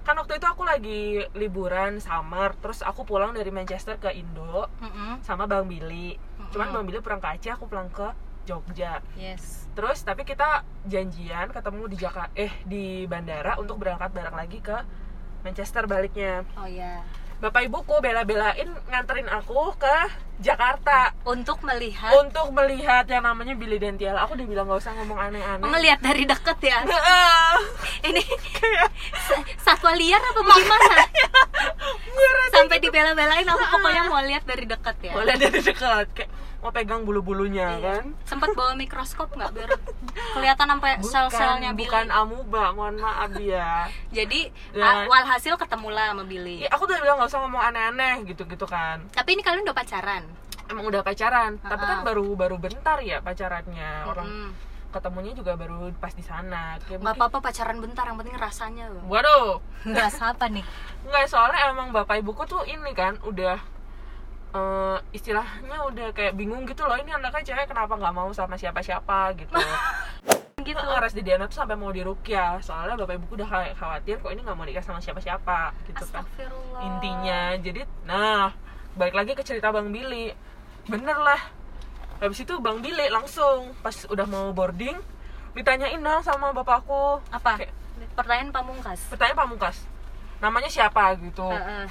Kan 0.05 0.15
waktu 0.17 0.41
itu 0.41 0.47
aku 0.49 0.65
lagi 0.65 1.21
liburan 1.37 2.01
summer, 2.01 2.55
terus 2.57 2.81
aku 2.81 3.05
pulang 3.05 3.35
dari 3.35 3.53
Manchester 3.53 4.01
ke 4.01 4.09
Indo 4.13 4.65
Mm-mm. 4.81 5.21
sama 5.21 5.45
bang 5.45 5.69
Billy. 5.69 6.17
Cuman 6.49 6.73
Mm-mm. 6.73 6.75
bang 6.81 6.85
Billy 6.89 6.99
pulang 7.05 7.21
ke 7.21 7.29
Aceh, 7.29 7.53
aku 7.53 7.69
pulang 7.69 7.91
ke 7.93 8.09
Jogja 8.49 8.97
yes 9.13 9.69
terus 9.77 10.01
tapi 10.01 10.25
kita 10.25 10.65
janjian 10.89 11.53
ketemu 11.53 11.85
di 11.85 11.97
Jakarta 12.01 12.33
eh 12.33 12.49
di 12.65 13.05
bandara 13.05 13.61
untuk 13.61 13.77
berangkat 13.77 14.09
bareng 14.09 14.33
lagi 14.33 14.57
ke 14.57 14.73
Manchester 15.45 15.85
baliknya 15.85 16.41
oh 16.57 16.65
ya 16.65 17.05
bapak 17.39 17.71
ibuku 17.71 17.95
bela-belain 18.03 18.67
nganterin 18.91 19.27
aku 19.31 19.71
ke 19.79 19.95
Jakarta. 20.39 21.11
Untuk 21.27 21.59
melihat. 21.67 22.15
Untuk 22.19 22.51
melihat 22.55 23.03
yang 23.11 23.27
namanya 23.27 23.55
Billy 23.59 23.75
dan 23.79 23.99
aku 24.15 24.39
dibilang 24.39 24.67
nggak 24.67 24.79
usah 24.79 24.95
ngomong 24.99 25.19
aneh-aneh. 25.19 25.67
Ngelihat 25.67 25.99
dari 25.99 26.23
deket 26.23 26.59
ya? 26.63 26.79
Ini 28.07 28.23
satwa 29.59 29.91
liar 29.95 30.19
apa 30.19 30.39
bagaimana? 30.39 31.03
Sampai 32.55 32.79
dibela-belain 32.79 33.47
aku 33.47 33.63
pokoknya 33.67 34.03
mau 34.07 34.23
lihat 34.23 34.43
dari 34.47 34.63
deket 34.67 34.95
ya. 35.03 35.13
Boleh 35.15 35.35
dari 35.35 35.59
dekat 35.59 36.07
kayak 36.15 36.31
mau 36.59 36.69
pegang 36.69 37.01
bulu-bulunya 37.01 37.67
Iya. 37.73 37.83
kan? 37.95 38.03
Sempat 38.23 38.51
bawa 38.51 38.75
mikroskop 38.75 39.31
nggak 39.31 39.51
biar 39.53 39.69
kelihatan 40.33 40.67
sampai 40.69 40.91
sel-selnya 41.01 41.71
Billy? 41.71 41.87
bukan 41.87 42.05
amuba 42.09 42.63
mohon 42.71 42.95
maaf 42.97 43.31
ya. 43.35 43.87
Jadi 44.09 44.51
Ya. 44.71 45.05
walhasil 45.05 45.55
ketemu 45.55 45.87
lah 45.89 46.11
sama 46.11 46.23
Billy. 46.23 46.63
Ya 46.63 46.69
aku 46.69 46.83
udah 46.83 46.99
bilang 46.99 47.15
nggak 47.17 47.29
usah 47.29 47.39
ngomong 47.39 47.63
aneh-aneh 47.63 48.15
gitu-gitu 48.25 48.65
kan. 48.65 49.07
Tapi 49.09 49.29
ini 49.33 49.41
kalian 49.41 49.63
udah 49.63 49.73
pacaran? 49.73 50.23
Emang 50.67 50.85
udah 50.85 51.01
pacaran 51.01 51.57
tapi 51.57 51.81
kan 51.81 51.99
baru 52.03 52.35
baru 52.35 52.55
bentar 52.55 52.99
ya 52.99 53.17
pacarannya. 53.19 54.05
Orang 54.05 54.27
Mm-mm. 54.27 54.51
ketemunya 54.89 55.31
juga 55.31 55.55
baru 55.55 55.89
pas 55.95 56.11
di 56.11 56.21
sana. 56.21 56.75
Nggak 56.77 56.99
mungkin- 56.99 57.15
apa-apa 57.15 57.37
pacaran 57.41 57.79
bentar 57.79 58.03
yang 58.03 58.17
penting 58.17 58.35
rasanya 58.35 58.85
loh. 58.85 59.01
Waduh. 59.07 59.63
Rasa 59.87 60.35
apa 60.35 60.45
nih. 60.45 60.61
Nggak 61.01 61.25
soalnya 61.25 61.71
emang 61.71 61.89
bapak 61.89 62.19
ibuku 62.19 62.43
tuh 62.43 62.61
ini 62.65 62.91
kan 62.91 63.15
udah 63.23 63.57
eh, 64.53 64.97
istilahnya 65.13 65.77
udah 65.89 66.07
kayak 66.13 66.33
bingung 66.33 66.65
gitu 66.65 66.85
loh 66.85 66.97
ini 66.97 67.13
anaknya 67.13 67.53
cewek 67.53 67.69
kenapa 67.69 67.93
nggak 67.97 68.15
mau 68.15 68.29
sama 68.33 68.55
siapa-siapa? 68.57 69.33
gitu. 69.37 69.53
Gitu 70.59 70.75
Ngeres 70.75 71.15
di 71.15 71.23
Diana 71.23 71.47
tuh 71.47 71.63
sampai 71.63 71.79
mau 71.79 71.87
dirukyah 71.87 72.59
soalnya 72.59 72.99
bapak 72.99 73.15
ibuku 73.15 73.39
udah 73.39 73.73
khawatir 73.79 74.19
kok 74.19 74.27
ini 74.27 74.43
nggak 74.43 74.57
mau 74.59 74.67
nikah 74.67 74.83
sama 74.83 74.99
siapa-siapa 74.99 75.71
gitu 75.87 76.03
kan. 76.11 76.27
Intinya 76.83 77.55
jadi 77.63 77.87
nah 78.03 78.51
balik 78.99 79.15
lagi 79.15 79.31
ke 79.39 79.43
cerita 79.47 79.71
bang 79.71 79.87
Billy. 79.87 80.35
Bener 80.91 81.15
lah. 81.15 81.39
Habis 82.19 82.43
itu 82.43 82.59
bang 82.59 82.83
Billy 82.83 83.07
langsung 83.07 83.71
pas 83.79 83.95
udah 84.11 84.27
mau 84.27 84.51
boarding 84.51 84.99
ditanyain 85.55 85.99
dong 86.03 86.21
sama 86.27 86.51
bapakku 86.51 87.23
apa? 87.31 87.63
Kayak, 87.63 87.73
pertanyaan 88.19 88.51
pamungkas? 88.51 88.99
Pertanyaan 89.07 89.39
pamungkas. 89.39 89.77
Namanya 90.43 90.67
siapa 90.67 91.15
gitu. 91.23 91.47
Heeh. 91.47 91.87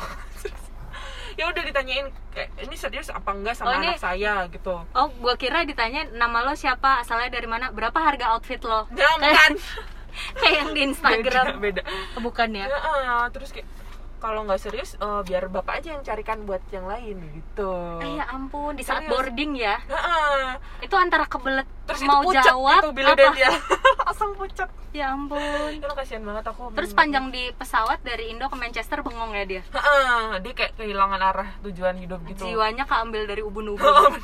Ya 1.39 1.47
udah 1.47 1.63
ditanyain 1.63 2.11
kayak 2.35 2.51
ini 2.59 2.75
serius 2.75 3.09
apa 3.09 3.31
enggak 3.31 3.55
Oh, 3.55 3.59
sama 3.63 3.79
ini- 3.79 3.95
anak 3.95 4.03
saya? 4.03 4.43
Gitu. 4.51 4.75
Oh 4.75 5.07
gua 5.23 5.39
kira 5.39 5.63
ditanya 5.63 6.11
nama 6.11 6.43
lo 6.43 6.53
siapa? 6.53 6.99
Asalnya 6.99 7.31
dari 7.31 7.47
mana? 7.47 7.71
Berapa 7.71 7.95
harga 7.95 8.35
outfit 8.35 8.59
lo? 8.61 8.91
Ya 8.93 9.07
bukan. 9.15 9.53
kayak 10.43 10.55
yang 10.59 10.71
di 10.75 10.81
Instagram. 10.83 11.63
Beda, 11.63 11.81
beda. 11.81 11.83
Oh, 12.19 12.21
bukan 12.21 12.49
ya? 12.51 12.67
Ya, 12.67 12.75
eh, 12.75 13.27
terus 13.31 13.55
kayak 13.55 13.71
kalau 14.19 14.45
nggak 14.45 14.61
serius 14.61 14.99
eh, 14.99 15.21
biar 15.25 15.47
bapak 15.49 15.83
aja 15.83 15.95
yang 15.95 16.03
carikan 16.03 16.43
buat 16.43 16.63
yang 16.75 16.87
lain 16.91 17.17
gitu. 17.39 17.73
Eh, 18.03 18.19
ya 18.19 18.27
ampun 18.31 18.75
di 18.75 18.83
saat 18.83 19.07
Serius. 19.07 19.13
boarding 19.15 19.53
ya? 19.55 19.79
Heeh. 19.87 20.59
itu 20.83 20.95
antara 20.95 21.25
kebelet 21.27 21.67
terus 21.89 22.03
mau 22.05 22.21
itu 22.21 22.35
pucat 22.35 22.45
jawab 22.45 22.83
itu 22.93 23.07
apa? 23.07 23.35
dia. 23.35 23.51
Langsung 24.07 24.31
pucat 24.35 24.69
ya 24.91 25.15
ampun. 25.15 25.71
Lo 25.81 25.95
kasihan 25.95 26.23
banget 26.27 26.45
aku. 26.51 26.75
Terus 26.75 26.91
panjang 26.93 27.31
di 27.31 27.51
pesawat 27.55 28.03
dari 28.03 28.35
Indo 28.35 28.51
ke 28.51 28.57
Manchester 28.59 29.01
bengong 29.07 29.33
ya 29.39 29.45
dia? 29.47 29.63
Heeh, 29.63 30.43
dia 30.43 30.53
kayak 30.53 30.73
kehilangan 30.77 31.21
arah 31.23 31.49
tujuan 31.63 31.97
hidup 31.97 32.21
gitu. 32.27 32.45
Jiwanya 32.45 32.85
keambil 32.85 33.25
dari 33.25 33.41
ubun-ubun. 33.47 34.13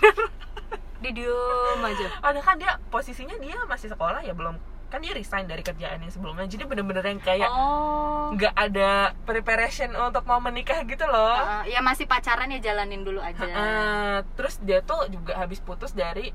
Dia 1.05 1.13
diem 1.13 1.81
aja. 1.85 2.09
Padahal 2.17 2.41
kan 2.41 2.57
dia 2.57 2.81
posisinya 2.89 3.37
dia 3.37 3.61
masih 3.69 3.93
sekolah 3.93 4.25
ya 4.25 4.33
belum 4.33 4.57
kan 4.95 5.03
dia 5.03 5.11
resign 5.11 5.51
dari 5.51 5.67
kerjaan 5.67 5.99
yang 5.99 6.13
sebelumnya 6.15 6.47
jadi 6.47 6.71
bener-bener 6.71 7.03
yang 7.03 7.19
kayak 7.19 7.51
oh. 7.51 8.31
nggak 8.31 8.55
ada 8.55 9.11
preparation 9.27 9.91
untuk 9.91 10.23
mau 10.23 10.39
menikah 10.39 10.87
gitu 10.87 11.03
loh. 11.11 11.35
Uh, 11.35 11.67
ya 11.67 11.83
masih 11.83 12.07
pacaran 12.07 12.47
ya 12.55 12.63
jalanin 12.63 13.03
dulu 13.03 13.19
aja. 13.19 13.43
Eh, 13.43 14.19
terus 14.39 14.63
dia 14.63 14.87
tuh 14.87 15.11
juga 15.11 15.35
habis 15.35 15.59
putus 15.59 15.91
dari 15.99 16.31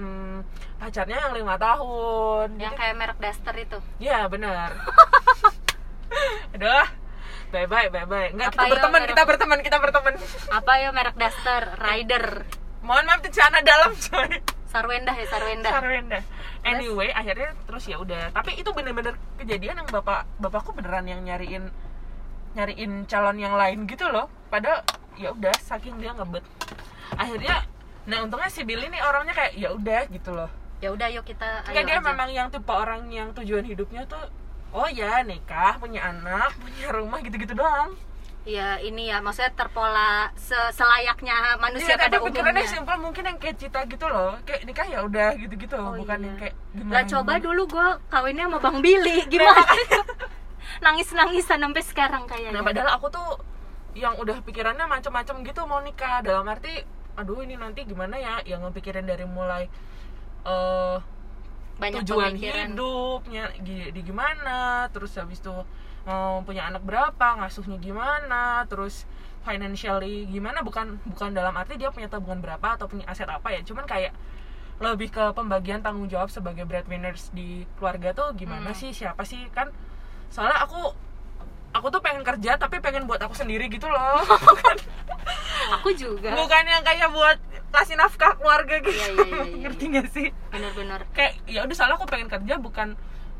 hmm, 0.00 0.40
pacarnya 0.80 1.28
yang 1.28 1.36
lima 1.36 1.60
tahun. 1.60 2.56
Yang 2.56 2.72
Jadi- 2.72 2.80
kayak 2.80 2.94
merek 2.96 3.18
Duster 3.20 3.54
itu. 3.60 3.78
Ya 4.00 4.24
benar 4.24 4.72
aduh 6.56 6.88
bye 7.52 7.68
bye 7.68 7.92
bye 7.92 8.08
bye 8.08 8.32
nggak 8.32 8.56
Apa 8.56 8.56
kita 8.56 8.72
berteman 8.72 9.00
merek- 9.04 9.10
kita 9.12 9.22
berteman 9.28 9.58
kita 9.60 9.76
berteman. 9.84 10.14
Apa 10.48 10.72
ya 10.80 10.88
merek 10.96 11.16
Duster? 11.20 11.62
Rider 11.76 12.24
mohon 12.86 13.04
maaf 13.04 13.20
celana 13.26 13.58
dalam 13.60 13.90
coy 13.92 14.30
Sarwenda 14.70 15.12
ya 15.12 15.26
Sarwenda 15.26 15.68
Sarwenda. 15.72 16.18
Anyway, 16.62 17.08
akhirnya 17.10 17.54
terus 17.64 17.86
ya 17.86 17.96
udah. 17.96 18.34
Tapi 18.34 18.58
itu 18.58 18.70
bener-bener 18.74 19.14
kejadian 19.38 19.82
yang 19.82 19.88
bapak 19.88 20.26
bapakku 20.38 20.74
beneran 20.74 21.06
yang 21.06 21.22
nyariin 21.22 21.70
nyariin 22.54 23.06
calon 23.06 23.38
yang 23.38 23.54
lain 23.54 23.86
gitu 23.86 24.06
loh. 24.10 24.26
Padahal 24.50 24.82
ya 25.16 25.30
udah 25.32 25.54
saking 25.62 25.96
dia 25.96 26.12
ngebet. 26.12 26.42
Akhirnya 27.14 27.64
nah 28.06 28.22
untungnya 28.22 28.50
si 28.50 28.62
Billy 28.62 28.86
nih 28.86 29.02
orangnya 29.02 29.34
kayak 29.34 29.52
ya 29.58 29.74
udah 29.74 30.00
gitu 30.10 30.30
loh. 30.30 30.50
ya 30.76 30.92
udah 30.92 31.08
yuk 31.08 31.24
kita 31.24 31.64
ayo 31.64 31.72
Kayak 31.72 31.86
dia 31.88 31.96
aja. 31.98 32.04
memang 32.04 32.28
yang 32.28 32.48
tipe 32.52 32.68
orang 32.68 33.08
yang 33.08 33.32
tujuan 33.32 33.64
hidupnya 33.64 34.04
tuh 34.04 34.20
oh 34.76 34.84
ya 34.92 35.24
nikah, 35.24 35.80
punya 35.80 36.04
anak, 36.12 36.52
punya 36.60 36.92
rumah 36.92 37.24
gitu-gitu 37.24 37.56
doang. 37.56 37.96
Ya 38.46 38.78
ini 38.78 39.10
ya 39.10 39.18
maksudnya 39.18 39.50
terpola 39.52 40.10
se- 40.32 40.54
selayaknya 40.70 41.58
manusia 41.58 41.92
Iya, 41.92 42.00
pada 42.00 42.16
tapi 42.16 42.30
umumnya 42.30 42.62
simpel 42.64 42.96
mungkin 42.96 43.24
yang 43.24 43.36
kayak 43.36 43.56
cita 43.56 43.82
gitu 43.84 44.06
loh. 44.06 44.38
Kayak 44.42 44.62
nikah 44.64 44.86
ya 44.86 45.02
udah 45.02 45.28
gitu-gitu, 45.34 45.74
Oh, 45.74 45.98
bukan 45.98 46.14
iya. 46.16 46.24
yang 46.24 46.36
kayak 46.38 46.54
gimana. 46.72 46.92
lah 46.92 47.02
coba 47.04 47.32
gimana. 47.32 47.44
dulu 47.44 47.62
gue 47.66 47.88
kawinnya 48.06 48.44
sama 48.46 48.58
Bang 48.60 48.78
Billy 48.78 49.18
gimana 49.32 49.62
nangis 50.78 51.08
nangisan 51.10 51.58
sampai 51.58 51.82
sekarang 51.82 52.22
kayaknya 52.24 52.52
Nah 52.52 52.62
padahal 52.62 52.90
aku 52.92 53.06
tuh 53.08 53.28
yang 53.92 54.14
udah 54.14 54.38
pikirannya 54.40 54.86
macam-macam 54.86 55.42
gitu 55.42 55.60
mau 55.64 55.80
nikah 55.80 56.20
dalam 56.20 56.46
arti 56.46 56.84
aduh 57.14 57.40
ini 57.40 57.56
nanti 57.56 57.82
gimana 57.82 58.14
ya 58.14 58.44
yang 58.44 58.60
ngepikirin 58.62 59.02
dari 59.02 59.24
mulai 59.24 59.66
eh 60.44 60.96
banyak 61.76 62.04
tujuan 62.04 62.30
pemikiran 62.30 62.68
hidupnya 62.70 63.44
gi- 63.58 63.90
di 63.90 64.00
gimana 64.02 64.56
terus 64.90 65.16
habis 65.16 65.40
itu 65.40 65.52
mau 66.06 66.38
punya 66.40 66.70
anak 66.70 66.86
berapa 66.86 67.42
ngasuhnya 67.42 67.76
gimana 67.76 68.62
terus 68.70 69.04
financially 69.42 70.26
gimana 70.26 70.62
bukan 70.62 70.98
bukan 71.04 71.34
dalam 71.34 71.54
arti 71.54 71.74
dia 71.74 71.90
punya 71.90 72.06
tabungan 72.06 72.38
berapa 72.38 72.78
atau 72.78 72.86
punya 72.86 73.06
aset 73.06 73.26
apa 73.26 73.50
ya 73.50 73.62
cuman 73.62 73.84
kayak 73.84 74.14
lebih 74.76 75.08
ke 75.08 75.24
pembagian 75.32 75.80
tanggung 75.80 76.04
jawab 76.06 76.28
sebagai 76.28 76.62
breadwinners 76.62 77.32
di 77.32 77.64
keluarga 77.74 78.12
tuh 78.12 78.36
gimana 78.36 78.70
Hmm. 78.70 78.76
sih 78.76 78.92
siapa 78.92 79.24
sih 79.24 79.48
kan? 79.48 79.72
Soalnya 80.28 80.60
aku 80.60 80.92
aku 81.72 81.86
tuh 81.88 82.04
pengen 82.04 82.20
kerja 82.20 82.60
tapi 82.60 82.84
pengen 82.84 83.08
buat 83.08 83.16
aku 83.18 83.32
sendiri 83.32 83.72
gitu 83.72 83.88
loh. 83.88 84.20
Bukan, 84.52 84.76
aku 85.80 85.96
juga. 85.96 86.28
Bukan 86.36 86.62
yang 86.68 86.84
kayak 86.84 87.08
buat 87.08 87.40
kasih 87.72 87.96
nafkah 87.96 88.36
keluarga 88.36 88.76
gitu. 88.84 88.92
Iya, 88.92 89.08
iya, 89.16 89.24
iya, 89.24 89.42
iya, 89.48 89.56
ngerti 89.64 89.84
gak 89.88 90.08
sih? 90.12 90.28
Bener-bener 90.52 91.08
kayak 91.16 91.40
ya 91.48 91.64
udah 91.64 91.72
soalnya 91.72 91.96
aku 91.96 92.04
pengen 92.04 92.28
kerja 92.28 92.54
bukan 92.60 92.88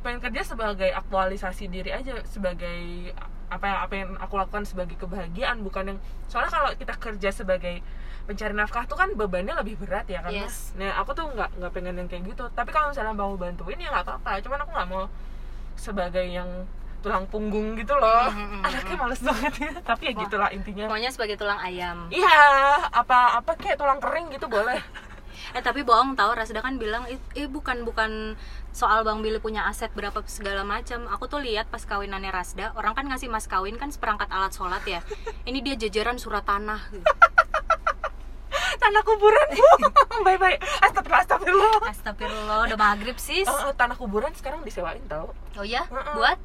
pengen 0.06 0.22
kerja 0.22 0.42
sebagai 0.46 0.94
aktualisasi 0.94 1.66
diri 1.66 1.90
aja 1.90 2.22
sebagai 2.24 3.10
apa 3.46 3.64
yang 3.66 3.78
apa 3.80 3.94
yang 3.94 4.10
aku 4.18 4.34
lakukan 4.38 4.62
sebagai 4.62 4.94
kebahagiaan 4.94 5.62
bukan 5.62 5.94
yang 5.94 5.98
soalnya 6.26 6.50
kalau 6.50 6.70
kita 6.74 6.94
kerja 6.94 7.30
sebagai 7.30 7.82
pencari 8.26 8.54
nafkah 8.54 8.86
tuh 8.86 8.94
kan 8.94 9.14
bebannya 9.14 9.54
lebih 9.54 9.78
berat 9.78 10.06
ya 10.06 10.18
kan 10.18 10.34
Yes. 10.34 10.74
nah 10.74 10.98
aku 10.98 11.14
tuh 11.14 11.30
nggak 11.30 11.58
nggak 11.58 11.70
pengen 11.70 11.94
yang 11.94 12.08
kayak 12.10 12.26
gitu. 12.26 12.42
Tapi 12.50 12.70
kalau 12.70 12.90
misalnya 12.90 13.14
mau 13.14 13.30
bantuin 13.34 13.78
ya 13.78 13.86
nggak 13.86 14.02
apa-apa. 14.02 14.42
Cuman 14.42 14.58
aku 14.66 14.70
nggak 14.74 14.88
mau 14.90 15.06
sebagai 15.78 16.26
yang 16.26 16.66
tulang 17.06 17.22
punggung 17.30 17.78
gitu 17.78 17.94
loh. 17.94 18.26
Mhm, 18.34 18.46
mhm, 18.58 18.60
anaknya 18.66 18.96
males 18.98 19.22
banget 19.22 19.54
ya. 19.62 19.72
Tapi 19.78 20.02
ya 20.02 20.12
Wah. 20.12 20.20
gitulah 20.26 20.48
intinya. 20.50 20.84
pokoknya 20.90 21.10
sebagai 21.14 21.36
tulang 21.38 21.60
ayam. 21.62 22.10
Iya 22.10 22.42
apa 22.90 23.38
apa 23.38 23.50
kayak 23.54 23.78
tulang 23.78 24.02
kering 24.02 24.34
gitu 24.34 24.50
boleh. 24.50 24.82
Eh 25.54 25.62
tapi 25.62 25.86
bohong 25.86 26.18
tahu 26.18 26.34
Rasda 26.34 26.58
kan 26.58 26.74
bilang 26.74 27.06
eh 27.06 27.46
bukan 27.46 27.86
bukan 27.86 28.34
soal 28.76 29.00
Bang 29.02 29.24
Billy 29.24 29.40
punya 29.40 29.64
aset 29.64 29.88
berapa 29.90 30.20
segala 30.26 30.60
macam 30.60 31.08
aku 31.08 31.24
tuh 31.26 31.40
lihat 31.40 31.64
pas 31.66 31.80
kawinannya 31.80 32.28
Rasda 32.28 32.76
orang 32.76 32.92
kan 32.92 33.08
ngasih 33.08 33.26
mas 33.26 33.48
kawin 33.48 33.74
kan 33.74 33.88
seperangkat 33.88 34.28
alat 34.28 34.52
sholat 34.52 34.84
ya 34.84 35.00
ini 35.44 35.64
dia 35.64 35.80
jajaran 35.80 36.16
surat 36.16 36.44
tanah 36.44 36.84
tanah 38.76 39.02
kuburan 39.02 39.48
bye 40.24 40.36
bye 40.36 40.56
astagfirullah 40.82 41.16
astagfirullah 41.16 41.80
Astagfirullah, 41.86 42.56
udah 42.66 42.78
maghrib 42.78 43.16
sis. 43.16 43.46
Oh, 43.46 43.70
oh, 43.70 43.74
tanah 43.74 43.94
kuburan 43.94 44.30
sekarang 44.32 44.60
disewain 44.60 45.00
tau 45.06 45.32
Oh 45.54 45.64
ya, 45.64 45.88
buat? 45.88 46.36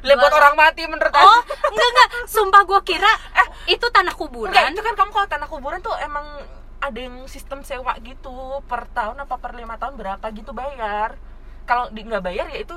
Lihat 0.00 0.16
buat 0.16 0.22
Buat- 0.22 0.34
orang 0.34 0.54
mati 0.56 0.82
menurut 0.84 1.10
Oh, 1.10 1.20
aku. 1.20 1.52
enggak 1.68 1.88
enggak. 1.88 2.08
Sumpah 2.26 2.62
gua 2.64 2.80
kira 2.80 3.12
itu 3.68 3.84
tanah 3.86 4.10
Enggak, 4.10 4.18
kuburan. 4.18 4.72
itu 4.72 4.82
kan 4.82 4.94
kamu 4.94 5.10
kalau 5.10 5.28
tanah 5.28 5.46
kuburan 5.46 5.78
tuh 5.80 5.92
emang 5.98 6.24
ada 6.78 6.98
yang 6.98 7.26
sistem 7.26 7.60
sewa 7.60 7.92
gitu 8.00 8.32
per 8.64 8.88
tahun 8.88 9.16
apa 9.18 9.36
per 9.36 9.52
lima 9.52 9.76
tahun 9.76 9.94
berapa 9.94 10.24
gitu 10.32 10.50
bayar. 10.50 11.18
Kalau 11.66 11.90
di 11.90 12.00
nggak 12.00 12.22
bayar 12.22 12.46
ya 12.48 12.58
itu 12.58 12.74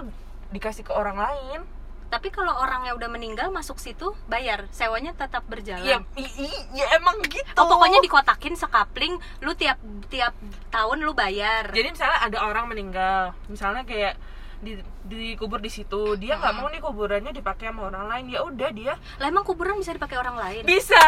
dikasih 0.50 0.82
ke 0.82 0.92
orang 0.92 1.16
lain. 1.16 1.62
Tapi 2.10 2.34
kalau 2.34 2.58
orang 2.58 2.84
yang 2.84 2.98
udah 2.98 3.06
meninggal 3.06 3.54
masuk 3.54 3.78
situ 3.78 4.18
bayar, 4.26 4.66
sewanya 4.70 5.14
tetap 5.14 5.46
berjalan. 5.46 5.86
Ya, 5.86 5.98
i- 6.16 6.36
i- 6.42 6.66
ya 6.74 6.98
emang 6.98 7.22
gitu. 7.22 7.46
Oh, 7.54 7.70
pokoknya 7.70 8.02
dikotakin 8.02 8.58
sekapling, 8.58 9.14
lu 9.40 9.54
tiap 9.54 9.78
tiap 10.10 10.34
tahun 10.68 11.06
lu 11.06 11.14
bayar. 11.14 11.70
Jadi 11.70 11.94
misalnya 11.94 12.18
ada 12.20 12.38
orang 12.42 12.66
meninggal, 12.66 13.38
misalnya 13.46 13.86
kayak 13.86 14.18
di 14.60 14.76
dikubur 15.06 15.62
di 15.62 15.70
situ, 15.70 16.18
dia 16.18 16.36
nggak 16.36 16.52
mau 16.52 16.68
nih 16.68 16.82
kuburannya 16.82 17.30
dipakai 17.30 17.70
sama 17.70 17.88
orang 17.88 18.10
lain, 18.10 18.26
ya 18.28 18.42
udah 18.42 18.70
dia 18.74 18.94
Lah 19.16 19.30
emang 19.30 19.46
kuburan 19.46 19.78
bisa 19.78 19.94
dipakai 19.94 20.18
orang 20.18 20.36
lain? 20.36 20.64
bisa. 20.66 21.00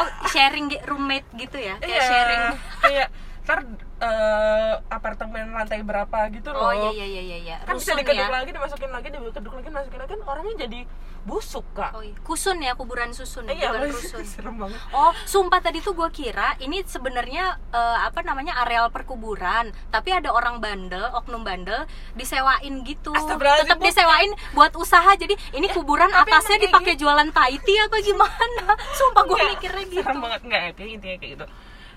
Oh, 0.00 0.06
sharing 0.28 0.70
roommate 0.86 1.26
gitu 1.34 1.58
ya? 1.58 1.76
Kayak 1.76 1.90
Iya, 1.90 2.02
sharing. 2.06 2.42
kayak 2.80 3.08
ntar 3.44 3.60
eh, 4.00 4.74
apartemen 4.88 5.52
lantai 5.52 5.80
berapa 5.80 6.32
gitu 6.32 6.48
loh. 6.48 6.64
Oh 6.64 6.72
iya 6.72 6.90
iya 6.90 7.06
iya 7.06 7.22
iya 7.22 7.38
iya. 7.38 7.56
kan 7.62 7.76
bisa 7.76 7.92
dikeduk 7.92 8.16
ya. 8.18 8.32
lagi 8.32 8.50
dimasukin 8.50 8.88
lagi 8.88 9.08
dikeduk 9.08 9.52
lagi 9.52 9.68
dimasukin 9.68 9.98
lagi 10.00 10.10
kan 10.10 10.22
orangnya 10.24 10.54
jadi 10.64 10.80
busuk 11.24 11.64
kak 11.72 11.92
Oh, 11.92 12.00
iya. 12.00 12.12
Kusun 12.20 12.60
ya, 12.60 12.72
kuburan 12.72 13.12
susun, 13.12 13.48
iya 13.48 13.68
bukan 13.68 13.88
mas- 13.88 13.96
rusun. 13.96 14.24
serem 14.28 14.56
banget 14.56 14.76
Oh, 14.90 15.08
sumpah 15.24 15.56
tadi 15.58 15.80
tuh 15.80 15.92
gue 15.92 16.08
kira 16.10 16.52
ini 16.58 16.84
sebenarnya 16.84 17.44
eh, 17.70 17.98
apa 18.02 18.20
namanya 18.20 18.60
areal 18.60 18.88
perkuburan, 18.88 19.72
tapi 19.88 20.10
ada 20.10 20.28
orang 20.28 20.60
bandel, 20.60 21.04
oknum 21.14 21.40
bandel 21.40 21.84
disewain 22.12 22.80
gitu. 22.82 23.12
Tetap 23.12 23.76
disewain 23.78 24.32
buat 24.52 24.72
usaha. 24.74 25.12
Jadi 25.14 25.32
ini 25.52 25.68
kuburan 25.68 26.08
tapi 26.08 26.28
atasnya 26.28 26.60
dipakai 26.60 26.92
jualan 26.94 27.28
Tahiti 27.30 27.72
apa 27.78 27.96
gimana? 28.00 28.64
Sumpah 28.98 29.22
gue 29.22 29.38
mikirnya 29.50 29.84
gitu. 29.86 30.00
serem 30.00 30.18
banget 30.18 30.40
nggak 30.42 30.60
ya 30.60 30.70
kayak 30.74 30.90
intinya 30.90 31.16
kayak 31.18 31.32
gitu 31.34 31.46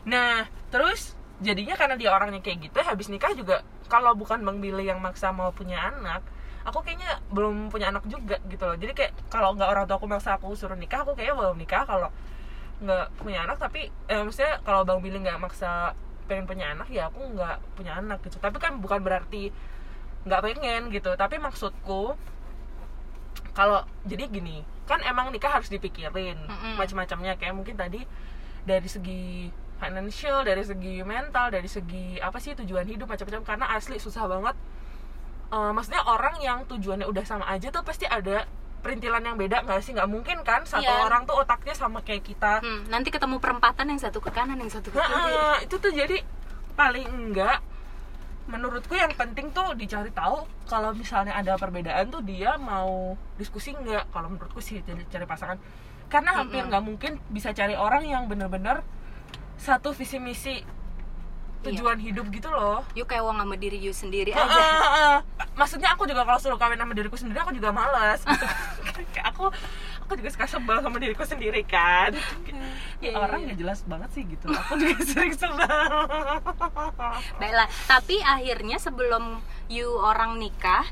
nah 0.07 0.47
terus 0.69 1.16
jadinya 1.38 1.78
karena 1.78 1.95
dia 2.00 2.10
orangnya 2.10 2.41
kayak 2.41 2.69
gitu 2.69 2.78
habis 2.82 3.08
nikah 3.13 3.30
juga 3.38 3.62
kalau 3.88 4.17
bukan 4.17 4.41
bang 4.41 4.58
Billy 4.58 4.89
yang 4.89 4.97
maksa 4.97 5.30
mau 5.30 5.54
punya 5.54 5.78
anak 5.93 6.26
aku 6.67 6.84
kayaknya 6.84 7.23
belum 7.32 7.71
punya 7.71 7.88
anak 7.95 8.04
juga 8.12 8.36
gitu 8.52 8.67
loh. 8.67 8.76
Jadi 8.76 8.91
kayak 8.91 9.32
kalau 9.32 9.56
nggak 9.56 9.71
orang 9.71 9.88
tua 9.88 9.95
aku 9.95 10.08
maksa 10.12 10.36
aku 10.36 10.52
suruh 10.52 10.76
nikah 10.76 11.08
aku 11.08 11.15
kayaknya 11.15 11.39
belum 11.39 11.56
nikah 11.56 11.88
kalau 11.88 12.12
nggak 12.84 13.08
punya 13.23 13.47
anak. 13.47 13.56
Tapi 13.56 13.88
eh, 13.88 14.21
maksudnya 14.28 14.60
kalau 14.67 14.84
bang 14.84 15.00
Billy 15.00 15.17
nggak 15.23 15.39
maksa 15.39 15.95
pengen 16.28 16.43
punya 16.43 16.76
anak 16.76 16.91
ya 16.91 17.08
aku 17.08 17.23
nggak 17.23 17.58
punya 17.80 17.95
anak 17.95 18.19
gitu. 18.28 18.36
Tapi 18.43 18.60
kan 18.60 18.84
bukan 18.84 19.00
berarti 19.00 19.56
nggak 20.28 20.41
pengen 20.43 20.82
gitu. 20.91 21.15
Tapi 21.15 21.39
maksudku 21.39 22.19
kalau 23.56 23.88
jadi 24.04 24.28
gini 24.28 24.67
kan 24.84 25.00
emang 25.08 25.32
nikah 25.32 25.56
harus 25.56 25.71
dipikirin 25.71 26.36
Mm-mm. 26.36 26.76
macam-macamnya. 26.76 27.39
Kayak 27.39 27.56
mungkin 27.56 27.80
tadi 27.80 28.04
dari 28.67 28.89
segi 28.91 29.47
financial 29.77 30.41
dari 30.41 30.61
segi 30.61 31.01
mental 31.01 31.49
dari 31.49 31.69
segi 31.69 32.17
apa 32.17 32.37
sih 32.37 32.57
tujuan 32.57 32.85
hidup 32.85 33.07
macam-macam. 33.07 33.41
Karena 33.45 33.65
asli 33.73 33.97
susah 33.97 34.25
banget. 34.25 34.55
Eh, 35.47 35.71
maksudnya 35.71 36.03
orang 36.03 36.35
yang 36.41 36.67
tujuannya 36.67 37.07
udah 37.07 37.23
sama 37.23 37.45
aja 37.47 37.71
tuh 37.71 37.79
pasti 37.81 38.03
ada 38.03 38.43
perintilan 38.77 39.23
yang 39.23 39.37
beda 39.39 39.63
nggak 39.63 39.79
sih? 39.79 39.95
Nggak 39.95 40.09
mungkin 40.11 40.37
kan 40.43 40.61
satu 40.63 40.83
Iya. 40.85 41.07
orang 41.07 41.23
tuh 41.23 41.39
otaknya 41.39 41.71
sama 41.71 42.03
kayak 42.03 42.23
kita. 42.23 42.59
Hmm, 42.59 42.87
nanti 42.87 43.09
ketemu 43.09 43.39
perempatan 43.39 43.87
yang 43.87 43.99
satu 43.99 44.19
ke 44.19 44.29
kanan, 44.29 44.59
yang 44.59 44.69
satu 44.69 44.91
ke 44.91 44.99
kiri. 44.99 45.33
Nah, 45.33 45.57
itu 45.63 45.75
tuh 45.77 45.91
jadi 45.91 46.19
paling 46.75 47.07
enggak 47.07 47.63
menurutku 48.47 48.95
yang 48.95 49.11
penting 49.11 49.51
tuh 49.51 49.75
dicari 49.75 50.07
tahu 50.15 50.47
kalau 50.71 50.95
misalnya 50.95 51.35
ada 51.35 51.59
perbedaan 51.59 52.07
tuh 52.07 52.23
dia 52.23 52.55
mau 52.55 53.15
diskusi 53.35 53.75
nggak. 53.75 54.07
Kalau 54.11 54.27
menurutku 54.31 54.63
sih 54.63 54.79
cari, 54.83 55.03
cari 55.07 55.25
pasangan. 55.27 55.59
Karena 56.07 56.31
hampir 56.39 56.63
nggak 56.63 56.83
mungkin 56.83 57.19
bisa 57.27 57.51
cari 57.51 57.75
orang 57.75 58.07
yang 58.07 58.31
bener-bener 58.31 58.79
satu 59.57 59.91
visi 59.91 60.17
misi 60.17 60.55
tujuan 61.65 61.97
hidup 61.97 62.29
gitu 62.29 62.47
loh 62.47 62.85
Yuk 62.93 63.09
kayak 63.09 63.25
wong 63.25 63.37
sama 63.37 63.57
diri 63.57 63.75
you 63.77 63.91
sendiri 63.91 64.31
aja. 64.31 64.45
heeh. 64.45 65.15
maksudnya 65.57 65.91
aku 65.91 66.05
juga 66.05 66.23
kalau 66.23 66.39
suruh 66.39 66.55
kawin 66.55 66.77
sama 66.77 66.93
diriku 66.93 67.17
sendiri 67.17 67.41
aku 67.41 67.51
juga 67.51 67.73
males 67.73 68.21
gitu. 68.29 68.45
Aku 69.25 69.49
aku 70.07 70.15
juga 70.23 70.31
suka 70.31 70.47
sebel 70.47 70.79
sama 70.79 70.97
diriku 70.97 71.27
sendiri 71.27 71.67
kan 71.67 72.15
ya, 73.03 73.11
Iya, 73.11 73.19
orang 73.19 73.43
nggak 73.43 73.59
jelas 73.59 73.83
banget 73.83 74.09
sih 74.15 74.23
gitu 74.23 74.47
aku 74.47 74.79
juga 74.79 75.03
sering 75.11 75.35
sebel 75.35 75.67
Baiklah, 77.37 77.67
tapi 77.85 78.23
akhirnya 78.23 78.79
sebelum 78.79 79.43
you 79.67 79.85
orang 79.99 80.39
nikah, 80.39 80.87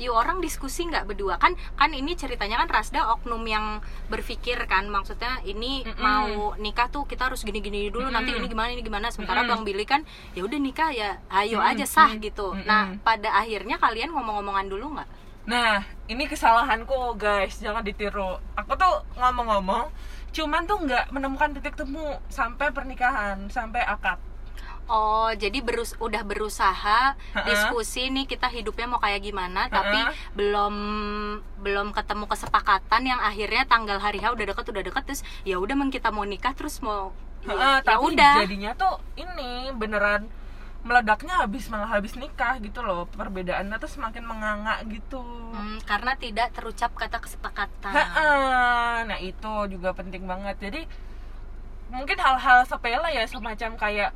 you 0.00 0.10
orang 0.10 0.40
diskusi 0.40 0.88
nggak 0.88 1.04
berdua 1.04 1.36
kan? 1.36 1.52
Kan 1.76 1.92
ini 1.92 2.16
ceritanya 2.16 2.64
kan 2.64 2.68
Rasda 2.72 3.12
oknum 3.12 3.44
yang 3.44 3.84
berpikir 4.08 4.56
kan, 4.66 4.88
maksudnya 4.88 5.38
ini 5.44 5.84
Mm-mm. 5.84 6.00
mau 6.00 6.56
nikah 6.56 6.88
tuh 6.88 7.04
kita 7.04 7.28
harus 7.28 7.44
gini-gini 7.44 7.92
dulu, 7.92 8.08
nanti 8.08 8.32
Mm-mm. 8.32 8.42
ini 8.42 8.46
gimana 8.50 8.70
ini 8.72 8.82
gimana. 8.82 9.12
Sementara 9.12 9.44
Mm-mm. 9.44 9.52
Bang 9.52 9.62
Billy 9.68 9.84
kan, 9.84 10.02
ya 10.32 10.42
udah 10.42 10.58
nikah 10.58 10.90
ya, 10.96 11.20
ayo 11.28 11.60
Mm-mm. 11.60 11.70
aja 11.76 11.86
sah 11.86 12.10
gitu. 12.16 12.56
Mm-mm. 12.56 12.64
Nah, 12.66 12.96
pada 13.04 13.36
akhirnya 13.36 13.76
kalian 13.76 14.10
ngomong-ngomongan 14.16 14.66
dulu 14.66 14.96
nggak? 14.96 15.08
Nah, 15.46 15.86
ini 16.10 16.26
kesalahanku 16.26 17.14
guys, 17.14 17.62
jangan 17.62 17.86
ditiru. 17.86 18.42
Aku 18.58 18.74
tuh 18.74 19.06
ngomong-ngomong, 19.14 19.94
cuman 20.34 20.66
tuh 20.66 20.82
nggak 20.82 21.14
menemukan 21.14 21.54
titik 21.54 21.78
temu 21.78 22.18
sampai 22.26 22.74
pernikahan, 22.74 23.46
sampai 23.46 23.86
akad. 23.86 24.18
Oh, 24.86 25.30
jadi 25.34 25.66
berus 25.66 25.98
udah 25.98 26.22
berusaha 26.22 27.18
diskusi 27.42 28.06
nih 28.06 28.22
kita 28.22 28.46
hidupnya 28.46 28.86
mau 28.86 29.02
kayak 29.02 29.22
gimana, 29.22 29.66
tapi 29.66 29.98
belum 30.38 30.74
belum 31.58 31.90
ketemu 31.90 32.30
kesepakatan 32.30 33.02
yang 33.02 33.18
akhirnya 33.18 33.66
tanggal 33.66 33.98
hari 33.98 34.22
H 34.22 34.30
udah 34.30 34.46
deket 34.46 34.66
udah 34.70 34.82
deket 34.86 35.02
terus 35.06 35.22
ya 35.42 35.58
udah 35.58 35.74
kita 35.90 36.14
mau 36.14 36.22
nikah 36.22 36.54
terus 36.54 36.78
mau 36.86 37.10
ya, 37.42 37.50
Heeh, 37.50 37.76
ya 37.82 37.86
tapi 37.86 38.14
udah. 38.14 38.34
jadinya 38.46 38.72
tuh 38.78 38.94
ini 39.18 39.74
beneran 39.74 40.30
meledaknya 40.86 41.42
habis 41.42 41.66
malah 41.66 41.90
habis 41.90 42.14
nikah 42.14 42.62
gitu 42.62 42.80
loh. 42.86 43.10
Perbedaannya 43.10 43.76
tuh 43.82 43.90
semakin 43.90 44.22
menganga 44.22 44.78
gitu. 44.86 45.18
Hmm, 45.18 45.82
karena 45.82 46.14
tidak 46.14 46.54
terucap 46.54 46.94
kata 46.94 47.18
kesepakatan. 47.18 47.92
Nah 49.10 49.18
itu 49.18 49.52
juga 49.66 49.90
penting 49.92 50.24
banget. 50.24 50.56
Jadi 50.62 50.86
mungkin 51.90 52.18
hal-hal 52.18 52.62
sepele 52.66 53.10
ya 53.10 53.26
semacam 53.26 53.74
kayak 53.74 54.10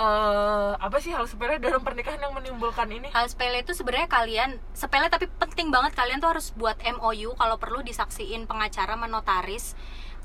eh 0.00 0.72
apa 0.78 0.96
sih 1.02 1.12
hal 1.12 1.26
sepele 1.28 1.60
dalam 1.60 1.82
pernikahan 1.82 2.18
yang 2.18 2.32
menimbulkan 2.32 2.88
ini? 2.88 3.10
Hal 3.14 3.30
sepele 3.30 3.62
itu 3.62 3.76
sebenarnya 3.76 4.08
kalian 4.08 4.50
sepele 4.74 5.06
tapi 5.12 5.30
penting 5.38 5.68
banget 5.68 5.92
kalian 5.94 6.18
tuh 6.18 6.34
harus 6.34 6.50
buat 6.56 6.78
MOU 6.80 7.36
kalau 7.36 7.56
perlu 7.60 7.84
disaksiin 7.84 8.48
pengacara 8.48 8.96
menotaris 8.96 9.76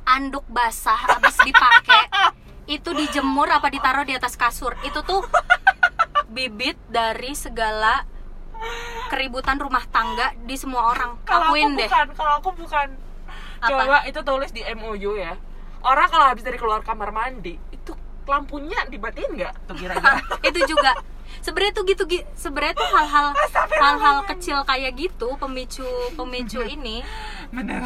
anduk 0.05 0.45
basah 0.47 1.17
habis 1.17 1.35
dipakai 1.41 2.07
itu 2.65 2.89
dijemur 2.91 3.45
apa 3.47 3.69
ditaruh 3.69 4.03
di 4.03 4.13
atas 4.13 4.33
kasur 4.33 4.73
itu 4.81 4.99
tuh 5.01 5.21
bibit 6.27 6.75
dari 6.87 7.31
segala 7.31 8.03
keributan 9.07 9.55
rumah 9.55 9.85
tangga 9.85 10.33
di 10.39 10.55
semua 10.55 10.89
orang 10.89 11.21
Kalau 11.21 11.45
aku 11.45 11.53
akuin 11.53 11.75
deh 11.75 11.85
bukan, 11.85 12.07
kalau 12.13 12.33
aku 12.39 12.49
bukan. 12.55 12.87
Apa? 13.55 13.69
Coba 13.69 13.97
itu 14.03 14.19
tulis 14.21 14.51
di 14.51 14.61
MOU 14.73 15.11
ya. 15.15 15.33
Orang 15.79 16.09
kalau 16.09 16.25
habis 16.25 16.41
dari 16.41 16.57
keluar 16.57 16.81
kamar 16.81 17.13
mandi 17.13 17.61
itu 17.69 17.93
lampunya 18.25 18.81
dimatiin 18.89 19.37
nggak 19.37 19.53
tuh 19.69 19.75
kira-kira? 19.77 20.17
itu 20.49 20.59
juga 20.65 20.97
sebenarnya 21.39 21.73
tuh 21.73 21.83
gitu 21.85 22.03
gi- 22.07 22.25
sebenarnya 22.33 22.73
tuh 22.73 22.89
hal-hal 22.89 23.27
hal-hal 23.71 24.17
kecil 24.25 24.65
kayak 24.65 24.97
gitu 24.97 25.37
pemicu 25.37 25.85
pemicu 26.15 26.65
ini 26.65 27.05
Bener. 27.55 27.81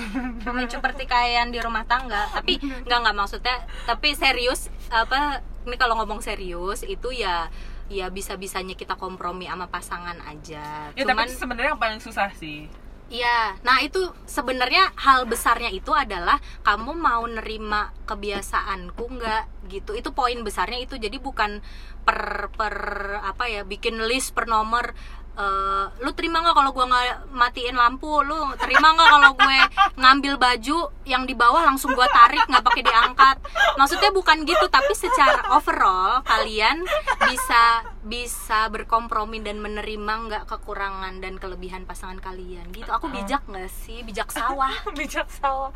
pemicu 0.45 0.81
pertikaian 0.81 1.53
di 1.53 1.61
rumah 1.61 1.85
tangga 1.85 2.25
tapi 2.33 2.57
nggak 2.57 2.99
nggak 3.05 3.15
maksudnya 3.15 3.55
tapi 3.85 4.17
serius 4.17 4.73
apa 4.89 5.45
ini 5.69 5.77
kalau 5.77 5.93
ngomong 6.01 6.25
serius 6.25 6.81
itu 6.81 7.13
ya 7.13 7.53
ya 7.89 8.09
bisa 8.13 8.37
bisanya 8.37 8.77
kita 8.77 8.97
kompromi 8.97 9.49
sama 9.49 9.65
pasangan 9.69 10.17
aja 10.25 10.93
Ya 10.93 11.03
cuman 11.05 11.29
sebenarnya 11.29 11.73
yang 11.73 11.81
paling 11.81 12.01
susah 12.01 12.29
sih. 12.37 12.69
Iya, 13.09 13.57
nah 13.65 13.81
itu 13.81 14.05
sebenarnya 14.29 14.93
hal 14.93 15.25
besarnya 15.25 15.73
itu 15.73 15.89
adalah 15.97 16.37
kamu 16.61 16.93
mau 16.93 17.25
nerima 17.25 17.89
kebiasaanku 18.05 19.01
nggak 19.01 19.43
gitu. 19.73 19.97
Itu 19.97 20.13
poin 20.13 20.37
besarnya 20.45 20.85
itu. 20.85 20.93
Jadi 21.01 21.17
bukan 21.17 21.57
per 22.05 22.53
per 22.53 22.77
apa 23.25 23.49
ya 23.49 23.65
bikin 23.65 23.97
list 24.05 24.37
per 24.37 24.45
nomor. 24.45 24.93
Eh, 25.37 25.85
lu 26.01 26.11
terima 26.17 26.41
nggak 26.41 26.55
kalau 26.55 26.71
gua 26.73 26.85
nggak 26.89 27.33
matiin 27.33 27.77
lampu? 27.77 28.23
Lu 28.25 28.37
terima 28.57 28.95
nggak 28.95 29.09
kalau 29.09 29.31
gue 29.37 29.59
ngambil 29.99 30.33
baju 30.39 30.77
yang 31.05 31.23
di 31.27 31.35
bawah 31.37 31.61
langsung 31.65 31.93
gua 31.93 32.09
tarik 32.09 32.45
nggak 32.47 32.65
pakai 32.65 32.83
diangkat? 32.85 33.37
Maksudnya 33.77 34.09
bukan 34.15 34.47
gitu, 34.47 34.65
tapi 34.71 34.93
secara 34.97 35.53
overall 35.53 36.25
kalian 36.25 36.85
bisa 37.29 37.85
bisa 37.99 38.71
berkompromi 38.71 39.43
dan 39.43 39.61
menerima 39.61 40.13
nggak 40.29 40.43
kekurangan 40.47 41.19
dan 41.19 41.37
kelebihan 41.37 41.83
pasangan 41.83 42.17
kalian 42.23 42.71
gitu 42.71 42.89
aku 42.89 43.11
bijak 43.11 43.43
nggak 43.45 43.69
sih 43.69 44.01
bijak 44.07 44.31
sawah 44.31 44.71
Bijak 44.97 45.29
salah. 45.31 45.71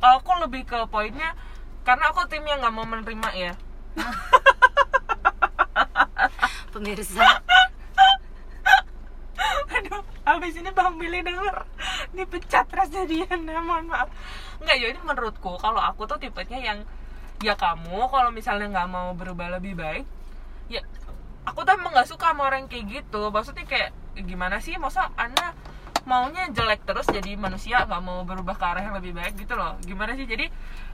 Kalau 0.00 0.18
aku 0.22 0.32
lebih 0.42 0.66
ke 0.66 0.78
poinnya 0.88 1.34
karena 1.82 2.10
aku 2.10 2.26
tim 2.30 2.46
yang 2.46 2.62
nggak 2.62 2.74
mau 2.74 2.86
menerima 2.86 3.28
ya. 3.34 3.52
pemirsa 6.72 7.44
aduh 9.76 10.02
habis 10.22 10.54
ini 10.56 10.70
bang 10.70 10.94
Billy 10.98 11.20
denger. 11.24 11.56
Dipecat 12.14 12.66
rasanya 12.70 13.04
dia 13.08 13.28
nah, 13.38 13.62
mohon 13.62 13.90
maaf. 13.90 14.08
Nggak 14.62 14.76
jadi 14.78 14.98
menurutku 15.02 15.58
kalau 15.58 15.80
aku 15.80 16.06
tuh 16.06 16.18
tipenya 16.18 16.58
yang 16.58 16.78
ya 17.42 17.58
kamu 17.58 18.06
kalau 18.06 18.30
misalnya 18.30 18.70
nggak 18.70 18.88
mau 18.90 19.10
berubah 19.18 19.58
lebih 19.58 19.74
baik 19.74 20.06
ya 20.70 20.78
aku 21.42 21.66
tuh 21.66 21.74
emang 21.74 21.90
nggak 21.90 22.06
suka 22.06 22.30
sama 22.30 22.48
orang 22.48 22.70
kayak 22.70 23.02
gitu. 23.02 23.28
Maksudnya 23.28 23.66
kayak 23.66 23.90
gimana 24.14 24.62
sih? 24.62 24.78
Masa 24.78 25.10
anda 25.18 25.54
maunya 26.02 26.50
jelek 26.50 26.82
terus 26.82 27.06
jadi 27.06 27.38
manusia 27.38 27.86
nggak 27.86 28.02
mau 28.02 28.26
berubah 28.26 28.58
ke 28.58 28.64
arah 28.66 28.82
yang 28.82 28.96
lebih 28.98 29.14
baik 29.14 29.34
gitu 29.38 29.54
loh. 29.58 29.78
Gimana 29.82 30.14
sih? 30.14 30.26
Jadi 30.26 30.48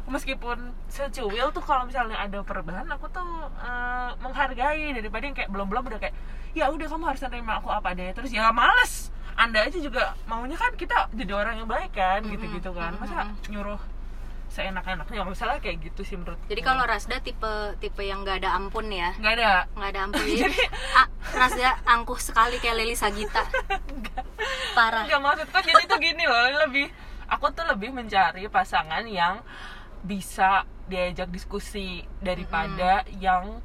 meskipun 0.08 0.72
secuil 0.88 1.52
tuh 1.52 1.62
kalau 1.62 1.84
misalnya 1.84 2.16
ada 2.16 2.40
perubahan 2.42 2.88
aku 2.88 3.06
tuh 3.12 3.28
eh, 3.60 4.10
menghargai 4.20 4.96
daripada 4.96 5.22
yang 5.24 5.36
kayak 5.36 5.50
belum 5.52 5.68
belum 5.68 5.82
udah 5.92 6.00
kayak 6.00 6.16
ya 6.56 6.72
udah 6.72 6.86
kamu 6.88 7.04
harus 7.06 7.20
terima 7.20 7.60
aku 7.60 7.68
apa 7.68 7.92
adanya. 7.92 8.12
Terus 8.16 8.32
ya 8.32 8.50
males. 8.50 9.12
Anda 9.38 9.70
aja 9.70 9.78
juga 9.78 10.18
maunya 10.26 10.58
kan 10.58 10.74
kita 10.74 11.14
jadi 11.14 11.30
orang 11.30 11.62
yang 11.62 11.68
baik 11.70 11.94
kan 11.94 12.26
gitu 12.26 12.42
gitu 12.58 12.74
kan. 12.74 12.98
Masa 12.98 13.30
nyuruh 13.46 13.78
seenak-enaknya? 14.50 15.22
Misalnya 15.22 15.62
kayak 15.62 15.78
gitu 15.78 16.02
sih 16.02 16.16
menurut 16.18 16.40
jadi 16.50 16.58
kalau 16.66 16.82
Rasda 16.82 17.22
tipe 17.22 17.78
tipe 17.78 18.02
yang 18.02 18.26
nggak 18.26 18.42
ada 18.42 18.58
ampun 18.58 18.90
ya? 18.90 19.14
Nggak 19.14 19.32
ada. 19.38 19.52
Nggak 19.78 19.90
ada 19.94 20.00
ampun. 20.10 20.24
Jadi 20.42 20.62
ah, 20.98 21.06
Rasda 21.30 21.70
angkuh 21.86 22.18
sekali 22.18 22.58
kayak 22.58 22.82
Leli 22.82 22.98
Sagita. 22.98 23.46
Parah. 24.76 25.06
Nggak 25.06 25.20
maksudku 25.22 25.58
jadi 25.62 25.82
tuh 25.86 25.98
gini 26.02 26.24
loh 26.26 26.66
lebih 26.66 26.90
aku 27.28 27.52
tuh 27.52 27.64
lebih 27.68 27.92
mencari 27.92 28.48
pasangan 28.48 29.04
yang 29.04 29.44
bisa 30.04 30.64
diajak 30.88 31.28
diskusi 31.28 32.06
daripada 32.22 33.04
yang 33.20 33.60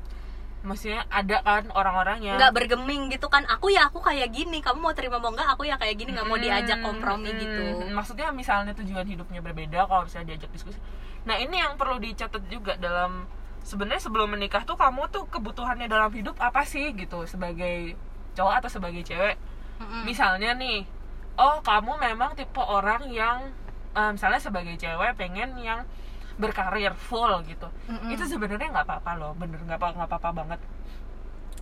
maksudnya 0.63 1.03
ada 1.11 1.43
kan 1.43 1.67
orang-orang 1.75 2.23
yang 2.23 2.39
nggak 2.39 2.55
bergeming 2.55 3.11
gitu 3.11 3.27
kan. 3.27 3.43
Aku 3.51 3.67
ya 3.67 3.91
aku 3.91 3.99
kayak 3.99 4.31
gini. 4.31 4.63
Kamu 4.63 4.79
mau 4.79 4.95
terima 4.95 5.19
mau 5.19 5.31
nggak? 5.31 5.55
Aku 5.55 5.67
ya 5.67 5.75
kayak 5.75 5.99
gini 5.99 6.15
nggak 6.15 6.27
mau 6.27 6.39
diajak 6.39 6.79
kompromi 6.79 7.31
hmm, 7.31 7.39
gitu. 7.39 7.63
Maksudnya 7.91 8.31
misalnya 8.31 8.71
tujuan 8.75 9.03
hidupnya 9.03 9.43
berbeda 9.43 9.87
kalau 9.87 10.07
misalnya 10.07 10.35
diajak 10.35 10.51
diskusi. 10.55 10.79
Nah 11.27 11.39
ini 11.39 11.59
yang 11.59 11.75
perlu 11.75 11.99
dicatat 11.99 12.43
juga 12.47 12.79
dalam 12.79 13.27
sebenarnya 13.63 14.07
sebelum 14.07 14.35
menikah 14.35 14.63
tuh 14.67 14.75
kamu 14.75 15.07
tuh 15.11 15.27
kebutuhannya 15.31 15.87
dalam 15.87 16.11
hidup 16.15 16.39
apa 16.39 16.63
sih 16.63 16.95
gitu? 16.95 17.27
Sebagai 17.27 17.95
cowok 18.33 18.63
atau 18.63 18.69
sebagai 18.71 19.03
cewek? 19.03 19.35
Mm-mm. 19.83 20.05
misalnya 20.05 20.53
nih 20.53 20.85
oh 21.39 21.57
kamu 21.65 21.97
memang 21.97 22.37
tipe 22.37 22.61
orang 22.61 23.09
yang 23.09 23.49
eh, 23.97 24.11
misalnya 24.13 24.39
sebagai 24.39 24.75
cewek 24.77 25.17
pengen 25.17 25.57
yang 25.57 25.81
berkarir 26.33 26.93
full 26.93 27.29
gitu. 27.45 27.67
Mm-mm. 27.87 28.09
itu 28.09 28.23
sebenarnya 28.25 28.69
nggak 28.69 28.85
apa-apa 28.85 29.11
loh 29.15 29.31
bener 29.33 29.59
nggak 29.59 29.77
apa 29.77 29.87
nggak 29.93 30.09
apa-apa 30.09 30.29
banget. 30.33 30.59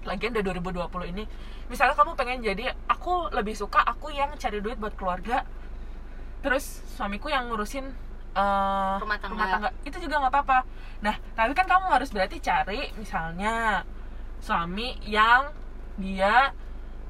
Lagian 0.01 0.33
dari 0.33 0.41
2020 0.43 1.11
ini 1.13 1.23
misalnya 1.69 1.93
kamu 1.93 2.11
pengen 2.15 2.39
jadi 2.41 2.73
aku 2.87 3.29
lebih 3.31 3.53
suka 3.53 3.79
aku 3.81 4.09
yang 4.09 4.33
cari 4.35 4.57
duit 4.59 4.75
buat 4.75 4.95
keluarga 4.95 5.45
terus 6.41 6.81
suamiku 6.97 7.29
yang 7.29 7.47
ngurusin 7.47 7.85
eh, 8.33 8.95
Rumah 9.37 9.47
tangga. 9.53 9.69
itu 9.83 9.97
juga 9.99 10.15
nggak 10.19 10.33
apa-apa. 10.33 10.57
Nah 11.05 11.15
tapi 11.35 11.51
kan 11.53 11.69
kamu 11.69 11.85
harus 11.91 12.09
berarti 12.09 12.41
cari 12.41 12.89
misalnya 12.97 13.85
suami 14.41 14.97
yang 15.05 15.53
dia 16.01 16.49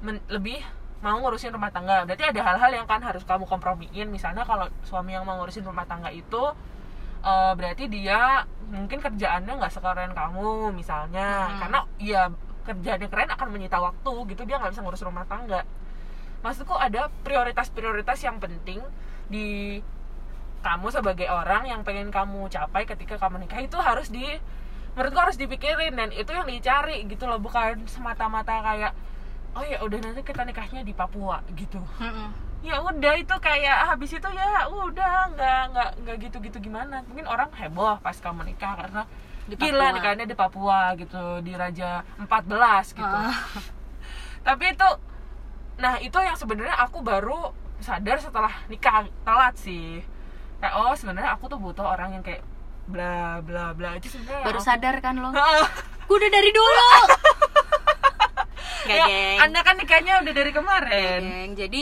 men- 0.03 0.19
lebih 0.27 0.59
mau 0.99 1.15
ngurusin 1.17 1.49
rumah 1.49 1.71
tangga. 1.71 2.03
Berarti 2.03 2.27
ada 2.27 2.41
hal-hal 2.43 2.71
yang 2.75 2.85
kan 2.85 2.99
harus 3.01 3.23
kamu 3.23 3.47
kompromiin. 3.47 4.11
Misalnya 4.11 4.43
kalau 4.43 4.67
suami 4.83 5.15
yang 5.15 5.23
mau 5.23 5.39
ngurusin 5.39 5.63
rumah 5.63 5.87
tangga 5.87 6.11
itu 6.11 6.43
eh, 7.21 7.51
berarti 7.57 7.83
dia 7.87 8.45
mungkin 8.71 9.03
kerjaannya 9.03 9.53
nggak 9.59 9.73
sekeren 9.73 10.11
kamu 10.15 10.71
misalnya. 10.73 11.51
Hmm. 11.51 11.59
karena 11.59 11.79
ya 11.99 12.21
kerjaannya 12.61 13.07
keren 13.09 13.31
akan 13.33 13.47
menyita 13.51 13.77
waktu 13.81 14.13
gitu 14.33 14.41
dia 14.45 14.61
nggak 14.61 14.71
bisa 14.73 14.81
ngurus 14.85 15.03
rumah 15.03 15.25
tangga. 15.25 15.65
Maksudku 16.41 16.73
ada 16.73 17.09
prioritas-prioritas 17.21 18.17
yang 18.25 18.41
penting 18.41 18.81
di 19.29 19.77
kamu 20.61 20.93
sebagai 20.93 21.25
orang 21.29 21.65
yang 21.65 21.81
pengen 21.81 22.13
kamu 22.13 22.49
capai 22.49 22.85
ketika 22.85 23.17
kamu 23.17 23.45
nikah. 23.45 23.61
Itu 23.61 23.77
harus 23.81 24.09
di 24.09 24.25
menurutku 24.93 25.19
harus 25.21 25.37
dipikirin 25.39 25.95
dan 25.95 26.09
itu 26.13 26.29
yang 26.33 26.45
dicari 26.45 27.05
gitu 27.05 27.25
loh. 27.29 27.37
Bukan 27.41 27.85
semata-mata 27.89 28.61
kayak 28.61 28.93
oh 29.57 29.63
ya 29.65 29.83
udah 29.83 29.99
nanti 29.99 30.21
kita 30.23 30.45
nikahnya 30.45 30.81
di 30.85 30.93
Papua 30.93 31.41
gitu. 31.53 31.81
Ya 32.61 32.77
udah 32.77 33.13
itu 33.17 33.35
kayak 33.41 33.89
habis 33.89 34.13
itu 34.13 34.29
ya 34.29 34.69
udah 34.69 35.33
nggak 35.33 35.61
nggak 35.73 35.89
nggak 36.05 36.15
gitu 36.29 36.37
gitu 36.45 36.57
gimana. 36.61 37.01
Mungkin 37.09 37.25
orang 37.25 37.49
heboh 37.57 37.97
pas 37.99 38.13
kamu 38.17 38.45
nikah 38.53 38.77
karena 38.77 39.03
Di 39.49 39.57
gila 39.57 39.89
nikahnya 39.91 40.29
di 40.29 40.37
Papua 40.37 40.93
gitu 40.95 41.41
di 41.41 41.57
Raja 41.57 42.05
14 42.21 42.93
gitu. 42.93 43.17
Ah. 43.17 43.33
tapi 44.47 44.73
itu 44.73 44.89
nah 45.81 45.97
itu 45.97 46.13
yang 46.21 46.37
sebenarnya 46.37 46.77
aku 46.77 47.01
baru 47.01 47.49
sadar 47.81 48.21
setelah 48.21 48.53
nikah 48.69 49.09
telat 49.25 49.57
sih. 49.57 50.05
Kayak 50.61 50.73
oh 50.77 50.93
sebenarnya 50.93 51.33
aku 51.33 51.49
tuh 51.49 51.57
butuh 51.57 51.83
orang 51.83 52.21
yang 52.21 52.23
kayak 52.23 52.45
bla 52.85 53.41
bla 53.41 53.73
bla. 53.73 53.97
Itu 53.97 54.13
sebenarnya 54.13 54.45
baru 54.45 54.59
aku- 54.61 54.69
sadar 54.69 54.95
kan 55.01 55.17
lo? 55.17 55.33
Gue 56.05 56.15
udah 56.21 56.31
dari 56.31 56.51
dulu. 56.53 56.89
Nggak, 58.81 58.97
ya, 58.97 59.05
geng. 59.05 59.37
anda 59.45 59.59
kan 59.61 59.75
nikahnya 59.77 60.13
udah 60.25 60.33
dari 60.33 60.51
kemarin. 60.53 61.21
Geng. 61.21 61.49
jadi 61.53 61.81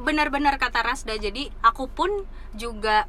benar-benar 0.00 0.60
kata 0.60 0.84
Rasda. 0.84 1.16
Jadi 1.16 1.48
aku 1.64 1.88
pun 1.90 2.10
juga 2.56 3.08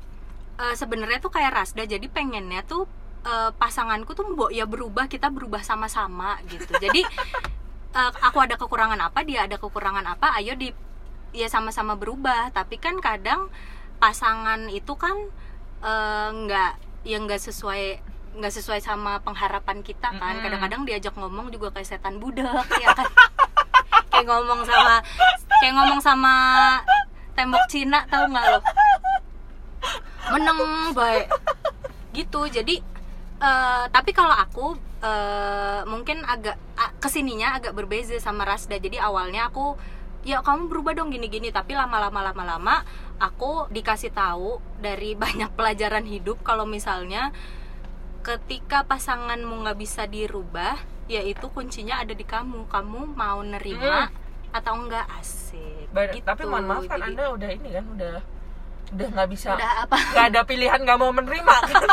eh, 0.59 0.75
sebenarnya 0.75 1.19
tuh 1.19 1.31
kayak 1.31 1.53
Rasda 1.53 1.83
jadi 1.85 2.07
pengennya 2.09 2.63
tuh 2.65 2.87
eh, 3.27 3.51
pasanganku 3.55 4.13
tuh 4.15 4.25
mbok 4.33 4.51
ya 4.51 4.65
berubah 4.65 5.11
kita 5.11 5.29
berubah 5.31 5.61
sama-sama 5.61 6.39
gitu. 6.47 6.71
Jadi 6.79 7.03
eh, 7.97 8.11
aku 8.23 8.37
ada 8.41 8.55
kekurangan 8.55 8.99
apa 8.99 9.23
dia 9.23 9.45
ada 9.45 9.59
kekurangan 9.59 10.05
apa 10.07 10.35
ayo 10.41 10.55
di 10.55 10.71
ya 11.35 11.47
sama-sama 11.51 11.95
berubah. 11.99 12.51
Tapi 12.51 12.79
kan 12.79 12.99
kadang 13.03 13.51
pasangan 13.97 14.69
itu 14.69 14.93
kan 14.97 15.17
nggak 16.27 16.73
yang 17.05 17.29
nggak 17.29 17.37
sesuai 17.37 18.01
nggak 18.37 18.53
sesuai 18.53 18.79
sama 18.81 19.17
pengharapan 19.25 19.81
kita 19.81 20.13
kan. 20.13 20.37
Kadang-kadang 20.41 20.85
diajak 20.85 21.17
ngomong 21.17 21.49
juga 21.49 21.73
kayak 21.73 21.89
setan 21.89 22.21
budak 22.21 22.65
ya 22.77 22.93
kan? 22.93 23.09
Kayak 24.07 24.33
ngomong 24.33 24.65
sama 24.65 25.03
kayak 25.59 25.73
ngomong 25.73 26.01
sama 26.01 26.33
tembok 27.33 27.65
Cina 27.69 28.05
tahu 28.05 28.29
nggak 28.29 28.45
lo? 28.53 28.59
Meneng 30.33 30.59
baik. 30.93 31.27
Gitu 32.13 32.41
jadi 32.49 32.75
eh, 33.39 33.83
tapi 33.89 34.11
kalau 34.11 34.33
aku 34.33 34.73
eh, 35.03 35.81
mungkin 35.85 36.25
agak 36.25 36.57
a- 36.75 36.93
ke 36.97 37.07
sininya 37.07 37.57
agak 37.57 37.77
berbeda 37.77 38.17
sama 38.17 38.43
Rasda 38.43 38.81
jadi 38.81 38.97
awalnya 39.01 39.47
aku 39.49 39.77
ya 40.25 40.43
kamu 40.43 40.67
berubah 40.67 40.97
dong 40.97 41.13
gini-gini. 41.13 41.53
Tapi 41.53 41.77
lama-lama 41.77 42.19
lama-lama 42.33 42.83
aku 43.21 43.69
dikasih 43.71 44.11
tahu 44.11 44.59
dari 44.81 45.13
banyak 45.23 45.53
pelajaran 45.53 46.03
hidup. 46.03 46.41
Kalau 46.43 46.65
misalnya 46.65 47.31
ketika 48.25 48.83
pasanganmu 48.83 49.63
nggak 49.63 49.79
bisa 49.79 50.03
dirubah 50.03 50.75
yaitu 51.07 51.47
kuncinya 51.53 52.03
ada 52.03 52.11
di 52.11 52.27
kamu. 52.27 52.67
Kamu 52.67 53.15
mau 53.15 53.39
nerima 53.39 54.11
atau 54.59 54.73
enggak? 54.75 55.05
Asik. 55.17 55.87
Ba- 55.93 56.11
gitu. 56.11 56.25
tapi 56.27 56.43
mohon 56.43 56.67
maaf 56.67 56.83
kan 56.85 56.99
Jadi, 56.99 57.15
anda 57.15 57.23
udah 57.31 57.49
ini 57.49 57.69
kan 57.71 57.85
udah 57.95 58.13
udah 58.87 59.07
nggak 59.07 59.29
bisa 59.31 59.47
udah 59.55 59.71
apa? 59.87 59.97
nggak 59.99 60.25
ada 60.31 60.41
pilihan 60.47 60.79
nggak 60.79 60.99
mau 60.99 61.11
menerima 61.11 61.55
kan 61.63 61.83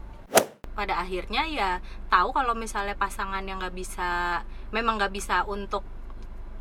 pada 0.78 0.94
akhirnya 1.00 1.42
ya 1.48 1.70
tahu 2.08 2.32
kalau 2.32 2.52
misalnya 2.56 2.96
pasangan 2.96 3.44
yang 3.44 3.60
nggak 3.60 3.76
bisa 3.76 4.40
memang 4.72 5.00
nggak 5.00 5.12
bisa 5.12 5.44
untuk 5.48 5.84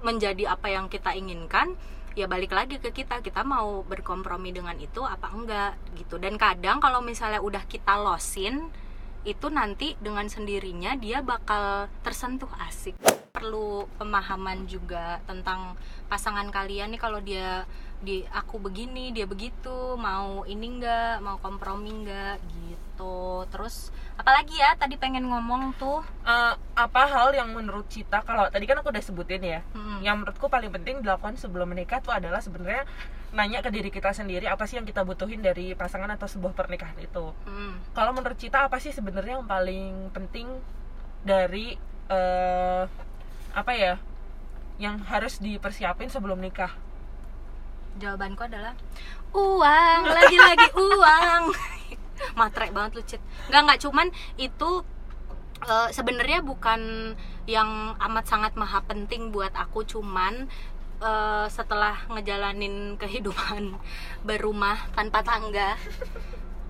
menjadi 0.03 0.51
apa 0.53 0.67
yang 0.67 0.91
kita 0.91 1.15
inginkan 1.15 1.79
ya 2.13 2.29
balik 2.29 2.53
lagi 2.53 2.77
ke 2.77 2.93
kita. 2.93 3.25
Kita 3.25 3.41
mau 3.41 3.81
berkompromi 3.87 4.53
dengan 4.53 4.77
itu 4.77 5.01
apa 5.01 5.33
enggak 5.33 5.79
gitu. 5.97 6.21
Dan 6.21 6.37
kadang 6.37 6.77
kalau 6.77 7.01
misalnya 7.01 7.41
udah 7.41 7.65
kita 7.65 7.97
losin 7.97 8.69
itu 9.23 9.47
nanti 9.47 9.95
dengan 10.03 10.27
sendirinya 10.27 10.99
dia 10.99 11.23
bakal 11.23 11.87
tersentuh 12.03 12.51
asik. 12.67 12.99
Perlu 13.33 13.87
pemahaman 13.97 14.67
juga 14.69 15.19
tentang 15.27 15.75
pasangan 16.07 16.47
kalian 16.51 16.95
nih 16.95 17.01
kalau 17.01 17.19
dia 17.23 17.63
di 18.03 18.19
aku 18.35 18.59
begini 18.59 19.15
dia 19.15 19.23
begitu 19.23 19.95
mau 19.95 20.43
ini 20.43 20.75
enggak 20.75 21.23
mau 21.23 21.39
kompromi 21.39 22.03
enggak 22.03 22.43
gitu. 22.51 23.47
Terus 23.47 23.95
apalagi 24.19 24.59
ya 24.59 24.75
tadi 24.75 24.99
pengen 24.99 25.31
ngomong 25.31 25.71
tuh. 25.79 26.03
Eh, 26.27 26.53
apa 26.75 27.01
hal 27.07 27.31
yang 27.31 27.55
menurut 27.55 27.87
Cita? 27.87 28.21
Kalau 28.27 28.51
tadi 28.51 28.67
kan 28.67 28.83
aku 28.83 28.91
udah 28.91 29.03
sebutin 29.03 29.43
ya 29.43 29.59
Mm-mm. 29.71 30.03
yang 30.03 30.19
menurutku 30.19 30.51
paling 30.51 30.69
penting 30.69 30.99
dilakukan 30.99 31.39
sebelum 31.39 31.71
menikah 31.71 32.03
tuh 32.03 32.11
adalah 32.11 32.43
sebenarnya 32.43 32.83
nanya 33.33 33.65
ke 33.65 33.73
diri 33.73 33.89
kita 33.89 34.13
sendiri 34.13 34.45
apa 34.45 34.69
sih 34.69 34.77
yang 34.77 34.85
kita 34.85 35.01
butuhin 35.01 35.41
dari 35.41 35.73
pasangan 35.73 36.09
atau 36.13 36.29
sebuah 36.29 36.53
pernikahan 36.53 36.97
itu? 37.01 37.33
Mm. 37.49 37.93
kalau 37.97 38.13
menurut 38.13 38.37
Cita 38.37 38.69
apa 38.69 38.77
sih 38.77 38.93
sebenarnya 38.93 39.41
yang 39.41 39.47
paling 39.49 40.13
penting 40.13 40.47
dari 41.25 41.73
eh 42.07 42.83
apa 43.53 43.71
ya 43.73 43.97
yang 44.77 45.01
harus 45.05 45.41
dipersiapin 45.41 46.09
sebelum 46.09 46.41
nikah? 46.41 46.73
Jawabanku 47.97 48.45
adalah 48.49 48.73
uang 49.33 50.01
lagi-lagi 50.09 50.67
uang. 50.89 51.43
Matre 52.39 52.73
banget 52.73 52.91
lu 52.97 53.01
Cit. 53.05 53.21
Nggak 53.49 53.61
nggak 53.65 53.79
cuman 53.85 54.07
itu 54.37 54.81
Eh, 55.63 55.89
sebenarnya 55.95 56.43
bukan 56.43 57.13
yang 57.47 57.95
amat 57.95 58.25
sangat 58.27 58.53
maha 58.59 58.83
penting 58.83 59.31
buat 59.31 59.55
aku 59.55 59.87
cuman 59.87 60.51
eh, 61.03 61.47
setelah 61.51 62.07
ngejalanin 62.07 62.95
kehidupan 62.95 63.75
berumah 64.27 64.79
tanpa 64.95 65.19
tangga 65.21 65.75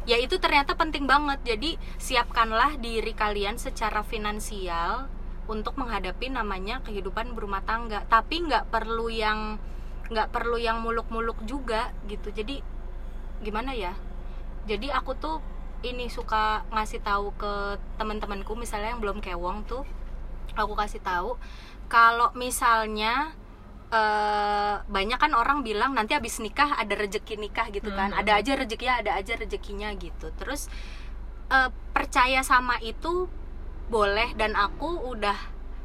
ya 0.04 0.20
itu 0.20 0.36
ternyata 0.40 0.76
penting 0.76 1.08
banget. 1.08 1.40
Jadi 1.44 1.80
siapkanlah 2.00 2.80
diri 2.80 3.16
kalian 3.16 3.56
secara 3.56 4.04
finansial 4.04 5.08
untuk 5.48 5.76
menghadapi 5.76 6.32
namanya 6.32 6.84
kehidupan 6.84 7.36
berumah 7.36 7.64
tangga. 7.64 8.04
Tapi 8.08 8.48
nggak 8.48 8.72
perlu 8.72 9.08
yang 9.12 9.60
nggak 10.12 10.30
perlu 10.36 10.60
yang 10.60 10.84
muluk-muluk 10.84 11.40
juga 11.48 11.96
gitu. 12.08 12.32
Jadi 12.32 12.60
gimana 13.44 13.72
ya? 13.76 13.96
Jadi 14.68 14.92
aku 14.92 15.16
tuh 15.16 15.40
ini 15.84 16.08
suka 16.08 16.64
ngasih 16.72 17.04
tahu 17.04 17.36
ke 17.36 17.76
teman-temanku 18.00 18.56
misalnya 18.56 18.96
yang 18.96 19.04
belum 19.04 19.20
kewong 19.20 19.68
tuh 19.68 19.84
aku 20.56 20.80
kasih 20.80 21.04
tahu 21.04 21.36
kalau 21.92 22.32
misalnya 22.40 23.36
eh, 23.94 24.76
banyak 24.84 25.20
kan 25.22 25.32
orang 25.34 25.62
bilang 25.62 25.94
nanti 25.94 26.18
habis 26.18 26.42
nikah 26.42 26.74
ada 26.74 26.98
rezeki 26.98 27.38
nikah 27.38 27.70
gitu 27.70 27.94
kan. 27.94 28.10
Mhm. 28.10 28.20
ada 28.20 28.32
aja 28.36 28.52
rezekinya 28.58 28.96
ada 29.00 29.12
aja 29.14 29.34
rezekinya 29.38 29.94
gitu. 29.96 30.34
Terus 30.34 30.66
eh, 31.48 31.70
percaya 31.94 32.42
sama 32.42 32.82
itu 32.82 33.30
boleh 33.88 34.34
dan 34.34 34.58
aku 34.58 34.90
udah 35.06 35.38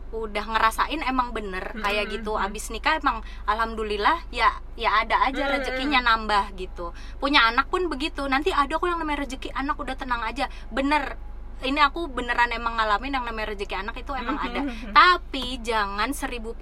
udah 0.08 0.40
ngerasain 0.48 1.04
emang 1.04 1.36
bener 1.36 1.76
kayak 1.76 2.08
Mhm. 2.08 2.12
gitu. 2.16 2.32
abis 2.34 2.72
nikah 2.72 2.96
emang 2.96 3.20
alhamdulillah 3.44 4.24
ya 4.32 4.48
ya 4.72 5.04
ada 5.04 5.20
aja 5.20 5.44
Mhm. 5.44 5.52
rezekinya 5.52 6.00
nambah 6.00 6.56
gitu. 6.56 6.96
Punya 7.20 7.44
anak 7.44 7.68
pun 7.68 7.92
begitu. 7.92 8.24
Nanti 8.24 8.48
ada 8.48 8.72
kok 8.72 8.88
yang 8.88 8.96
namanya 8.96 9.28
rezeki 9.28 9.52
anak 9.52 9.76
udah 9.76 9.92
tenang 9.92 10.24
aja. 10.24 10.48
Bener 10.72 11.20
ini 11.60 11.78
aku 11.78 12.06
beneran 12.06 12.50
emang 12.50 12.74
ngalamin 12.74 13.12
yang 13.12 13.24
namanya 13.24 13.50
rezeki 13.50 13.74
anak 13.76 13.96
itu 13.96 14.12
emang 14.12 14.36
ada. 14.36 14.62
Tapi 14.88 15.58
jangan 15.58 16.10
1000% 16.10 16.54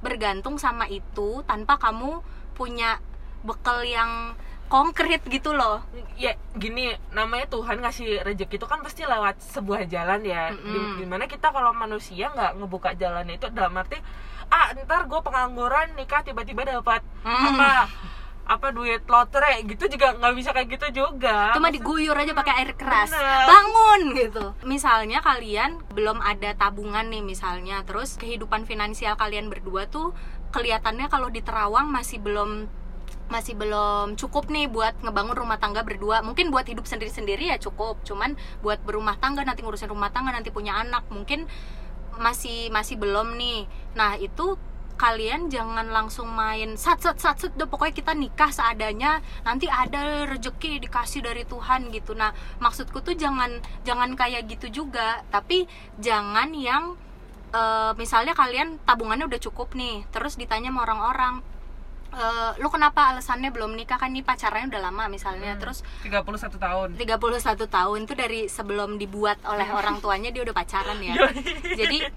bergantung 0.00 0.56
sama 0.56 0.86
itu 0.86 1.42
tanpa 1.42 1.76
kamu 1.76 2.24
punya 2.52 2.96
bekal 3.42 3.80
yang 3.80 4.32
konkret 4.66 5.22
gitu 5.22 5.52
loh. 5.52 5.84
Ya 6.14 6.34
gini 6.52 6.90
namanya 7.10 7.46
Tuhan 7.46 7.78
ngasih 7.78 8.24
rezeki 8.24 8.56
itu 8.56 8.66
kan 8.66 8.80
pasti 8.80 9.02
lewat 9.02 9.38
sebuah 9.38 9.86
jalan 9.86 10.20
ya. 10.20 10.50
Mm-mm. 10.50 10.64
Di- 10.66 10.94
di 10.98 11.06
mana 11.06 11.24
kita 11.24 11.48
kalau 11.48 11.70
manusia 11.70 12.28
nggak 12.28 12.56
ngebuka 12.56 12.94
jalan 12.94 13.28
itu 13.28 13.46
dalam 13.48 13.76
arti 13.76 14.00
ah 14.46 14.70
ntar 14.76 15.04
gue 15.04 15.20
pengangguran 15.20 15.90
nikah 15.94 16.22
tiba-tiba 16.22 16.62
dapat 16.62 17.02
Hmm. 17.20 17.58
apa 17.58 17.90
apa 18.46 18.70
duit 18.70 19.02
lotre 19.10 19.66
gitu 19.66 19.90
juga 19.90 20.14
nggak 20.14 20.34
bisa 20.38 20.50
kayak 20.54 20.68
gitu 20.78 20.86
juga. 21.04 21.50
Cuma 21.58 21.74
diguyur 21.74 22.14
aja 22.14 22.30
pakai 22.30 22.54
air 22.62 22.72
keras. 22.78 23.10
Bener. 23.10 23.46
bangun 23.50 24.00
gitu. 24.14 24.44
Misalnya 24.62 25.18
kalian 25.18 25.82
belum 25.90 26.22
ada 26.22 26.54
tabungan 26.54 27.10
nih 27.10 27.26
misalnya. 27.26 27.82
Terus 27.82 28.14
kehidupan 28.14 28.62
finansial 28.64 29.18
kalian 29.18 29.50
berdua 29.50 29.90
tuh 29.90 30.14
kelihatannya 30.54 31.10
kalau 31.10 31.26
di 31.26 31.42
Terawang 31.42 31.90
masih 31.90 32.22
belum 32.22 32.70
masih 33.26 33.58
belum 33.58 34.14
cukup 34.14 34.46
nih 34.46 34.70
buat 34.70 34.94
ngebangun 35.02 35.34
rumah 35.34 35.58
tangga 35.58 35.82
berdua. 35.82 36.22
Mungkin 36.22 36.54
buat 36.54 36.70
hidup 36.70 36.86
sendiri-sendiri 36.86 37.50
ya 37.50 37.58
cukup. 37.58 37.98
Cuman 38.06 38.38
buat 38.62 38.78
berumah 38.86 39.18
tangga 39.18 39.42
nanti 39.42 39.66
ngurusin 39.66 39.90
rumah 39.90 40.14
tangga 40.14 40.30
nanti 40.30 40.54
punya 40.54 40.78
anak. 40.78 41.02
Mungkin 41.10 41.50
masih 42.22 42.70
masih 42.70 42.94
belum 42.94 43.34
nih. 43.34 43.66
Nah 43.98 44.14
itu 44.22 44.54
kalian 44.96 45.52
jangan 45.52 45.86
langsung 45.92 46.32
main 46.32 46.74
sat 46.80 46.98
sat 47.04 47.20
sat 47.20 47.36
sat 47.36 47.52
udah 47.54 47.68
pokoknya 47.68 47.94
kita 47.94 48.12
nikah 48.16 48.48
seadanya 48.48 49.20
nanti 49.44 49.68
ada 49.68 50.24
rezeki 50.24 50.80
dikasih 50.82 51.20
dari 51.24 51.44
Tuhan 51.44 51.92
gitu. 51.92 52.16
Nah 52.16 52.32
maksudku 52.58 53.04
tuh 53.04 53.12
jangan 53.12 53.60
jangan 53.84 54.16
kayak 54.16 54.48
gitu 54.48 54.84
juga. 54.84 55.22
Tapi 55.28 55.68
jangan 56.00 56.50
yang 56.56 56.96
eh, 57.52 57.92
misalnya 58.00 58.32
kalian 58.32 58.80
tabungannya 58.88 59.28
udah 59.28 59.40
cukup 59.40 59.76
nih 59.76 60.08
terus 60.10 60.40
ditanya 60.40 60.72
sama 60.72 60.88
orang-orang 60.88 61.34
eh, 62.16 62.50
lu 62.58 62.68
kenapa 62.72 63.12
alasannya 63.12 63.52
belum 63.52 63.76
nikah? 63.76 64.00
Kan 64.00 64.16
nih 64.16 64.24
pacarannya 64.24 64.72
udah 64.72 64.82
lama 64.88 65.04
misalnya. 65.12 65.54
Hmm. 65.54 65.60
terus 65.60 65.84
31 66.02 66.56
tahun. 66.56 66.88
31 66.96 67.68
tahun 67.68 67.98
tuh 68.08 68.16
dari 68.16 68.48
sebelum 68.48 68.96
dibuat 68.96 69.38
oleh 69.44 69.68
orang 69.68 70.00
tuanya 70.00 70.32
dia 70.32 70.42
udah 70.42 70.56
pacaran 70.56 70.98
ya. 71.04 71.14
Jadi 71.80 72.08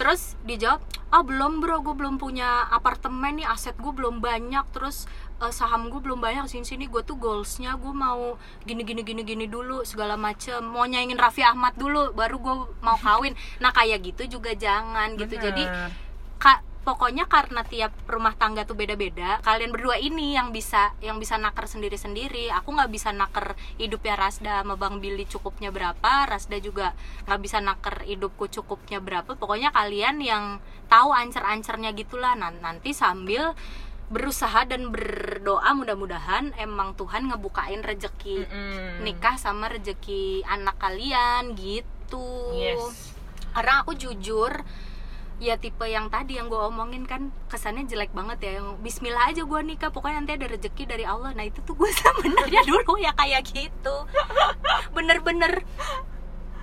terus 0.00 0.40
dijawab 0.48 0.80
ah 1.12 1.20
belum 1.20 1.60
bro. 1.60 1.84
Gue 1.84 1.94
belum 1.94 2.16
punya 2.16 2.66
apartemen 2.72 3.38
nih. 3.38 3.46
Aset 3.46 3.76
gue 3.76 3.92
belum 3.92 4.24
banyak. 4.24 4.64
Terus 4.72 5.04
eh, 5.44 5.52
saham 5.52 5.92
gue 5.92 6.00
belum 6.00 6.18
banyak. 6.18 6.48
Sini 6.48 6.64
sini 6.64 6.84
gue 6.88 7.04
tuh 7.04 7.20
goalsnya 7.20 7.76
gue 7.76 7.92
mau 7.92 8.40
gini 8.64 8.82
gini 8.82 9.04
gini 9.04 9.22
gini 9.22 9.44
dulu 9.46 9.84
segala 9.84 10.16
macem. 10.16 10.64
Mau 10.64 10.88
nyaingin 10.88 11.20
Raffi 11.20 11.44
Ahmad 11.44 11.76
dulu 11.76 12.16
baru 12.16 12.40
gue 12.40 12.54
mau 12.80 12.96
kawin. 12.96 13.36
Nah 13.60 13.70
kayak 13.70 14.00
gitu 14.00 14.40
juga 14.40 14.56
jangan 14.56 15.12
gitu. 15.20 15.36
Jadi 15.36 15.68
Bener. 15.68 15.92
kak 16.40 16.71
pokoknya 16.82 17.30
karena 17.30 17.62
tiap 17.62 17.94
rumah 18.10 18.34
tangga 18.34 18.66
tuh 18.66 18.74
beda-beda 18.74 19.38
kalian 19.46 19.70
berdua 19.70 20.02
ini 20.02 20.34
yang 20.34 20.50
bisa 20.50 20.90
yang 20.98 21.22
bisa 21.22 21.38
naker 21.38 21.70
sendiri-sendiri. 21.70 22.50
Aku 22.58 22.74
nggak 22.74 22.90
bisa 22.90 23.14
naker 23.14 23.54
hidupnya 23.78 24.18
Rasda 24.18 24.66
sama 24.66 24.74
Bang 24.74 24.98
Billy 24.98 25.22
cukupnya 25.26 25.70
berapa 25.70 26.26
Rasda 26.26 26.58
juga 26.58 26.94
nggak 27.30 27.40
bisa 27.40 27.62
naker 27.62 28.02
hidupku 28.02 28.50
cukupnya 28.50 28.98
berapa. 28.98 29.38
Pokoknya 29.38 29.70
kalian 29.70 30.18
yang 30.18 30.44
tahu 30.90 31.14
ancer-ancernya 31.14 31.94
gitulah. 31.94 32.34
Nan- 32.34 32.58
nanti 32.58 32.90
sambil 32.90 33.54
berusaha 34.12 34.68
dan 34.68 34.92
berdoa 34.92 35.72
mudah-mudahan 35.72 36.52
emang 36.60 36.92
Tuhan 37.00 37.32
ngebukain 37.32 37.80
rezeki 37.80 38.44
Mm-mm. 38.44 39.06
nikah 39.08 39.40
sama 39.40 39.72
rezeki 39.72 40.44
anak 40.44 40.76
kalian 40.76 41.56
gitu. 41.56 42.52
Yes. 42.52 43.16
Karena 43.56 43.80
aku 43.80 43.96
jujur 43.96 44.52
ya 45.42 45.56
tipe 45.56 45.82
yang 45.84 46.06
tadi 46.06 46.38
yang 46.38 46.46
gue 46.46 46.56
omongin 46.56 47.02
kan 47.02 47.20
kesannya 47.46 47.82
jelek 47.84 48.10
banget 48.10 48.38
ya 48.40 48.50
yang 48.56 48.78
Bismillah 48.78 49.26
aja 49.26 49.42
gue 49.42 49.60
nikah 49.60 49.90
pokoknya 49.90 50.16
nanti 50.16 50.32
ada 50.34 50.46
rezeki 50.48 50.86
dari 50.86 51.02
Allah. 51.02 51.30
Nah 51.32 51.42
itu 51.42 51.58
tuh 51.60 51.74
gue 51.74 51.90
sebenarnya 51.98 52.62
dulu 52.62 52.94
ya 52.96 53.10
kayak 53.12 53.42
gitu. 53.44 53.96
Bener-bener 54.90 55.66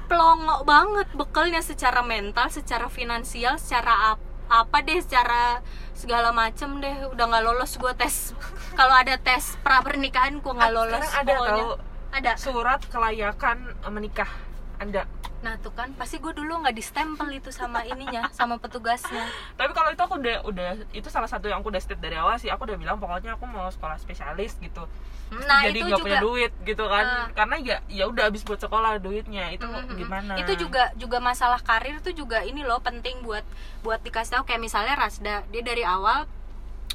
pelongo 0.06 0.64
banget 0.64 1.06
bekalnya 1.14 1.62
secara 1.62 2.02
mental 2.02 2.50
secara 2.50 2.90
finansial 2.90 3.56
secara 3.56 4.16
ap- 4.16 4.26
apa 4.50 4.82
deh 4.82 4.98
secara 4.98 5.62
segala 5.94 6.32
macem 6.32 6.80
deh. 6.80 7.06
Udah 7.08 7.26
nggak 7.26 7.44
lolos 7.44 7.76
gue 7.76 7.94
tes. 7.94 8.32
Kalau 8.74 8.96
ada 8.96 9.14
tes 9.16 9.60
pra 9.60 9.80
pernikahan 9.80 10.40
gue 10.40 10.50
nggak 10.50 10.66
Ah, 10.66 10.74
lolos 10.74 11.04
sekarang 11.04 11.20
ada 11.20 11.34
pokoknya. 11.36 11.54
tahu 11.54 11.72
ada. 12.10 12.32
surat 12.36 12.82
kelayakan 12.86 13.58
menikah 13.88 14.32
anda 14.80 15.04
nah 15.40 15.56
tuh 15.56 15.72
kan 15.72 15.96
pasti 15.96 16.20
gue 16.20 16.36
dulu 16.36 16.60
nggak 16.60 16.76
distempel 16.76 17.32
itu 17.32 17.48
sama 17.48 17.80
ininya 17.88 18.28
sama 18.36 18.60
petugasnya. 18.60 19.24
Tapi 19.56 19.72
kalau 19.72 19.88
itu 19.96 20.02
aku 20.04 20.20
udah 20.20 20.44
udah 20.44 20.70
itu 20.92 21.08
salah 21.08 21.32
satu 21.32 21.48
yang 21.48 21.64
aku 21.64 21.72
udah 21.72 21.80
state 21.80 22.04
dari 22.04 22.20
awal 22.20 22.36
sih. 22.36 22.52
Aku 22.52 22.68
udah 22.68 22.76
bilang 22.76 23.00
pokoknya 23.00 23.40
aku 23.40 23.48
mau 23.48 23.72
sekolah 23.72 23.96
spesialis 23.96 24.60
gitu. 24.60 24.84
Nah 25.32 25.64
jadi 25.64 25.80
nggak 25.80 25.96
juga. 25.96 26.06
punya 26.12 26.20
duit 26.20 26.52
gitu 26.68 26.84
kan. 26.92 27.06
Ah. 27.08 27.28
karena 27.32 27.56
ya 27.64 27.78
ya 27.88 28.12
udah 28.12 28.28
habis 28.28 28.44
buat 28.44 28.60
sekolah 28.60 29.00
duitnya. 29.00 29.56
Itu 29.56 29.64
Mm, 29.64 29.80
mm, 29.80 29.88
mm. 29.88 29.96
gimana? 29.96 30.32
Itu 30.44 30.54
juga 30.60 30.92
juga 31.00 31.24
masalah 31.24 31.64
karir 31.64 32.04
tuh 32.04 32.12
juga 32.12 32.44
ini 32.44 32.68
loh 32.68 32.84
penting 32.84 33.24
buat 33.24 33.48
buat 33.80 34.04
dikasih 34.04 34.42
tahu. 34.42 34.44
Kayak 34.44 34.60
misalnya 34.68 35.00
Rasda 35.00 35.48
dia 35.48 35.64
dari 35.64 35.88
awal 35.88 36.28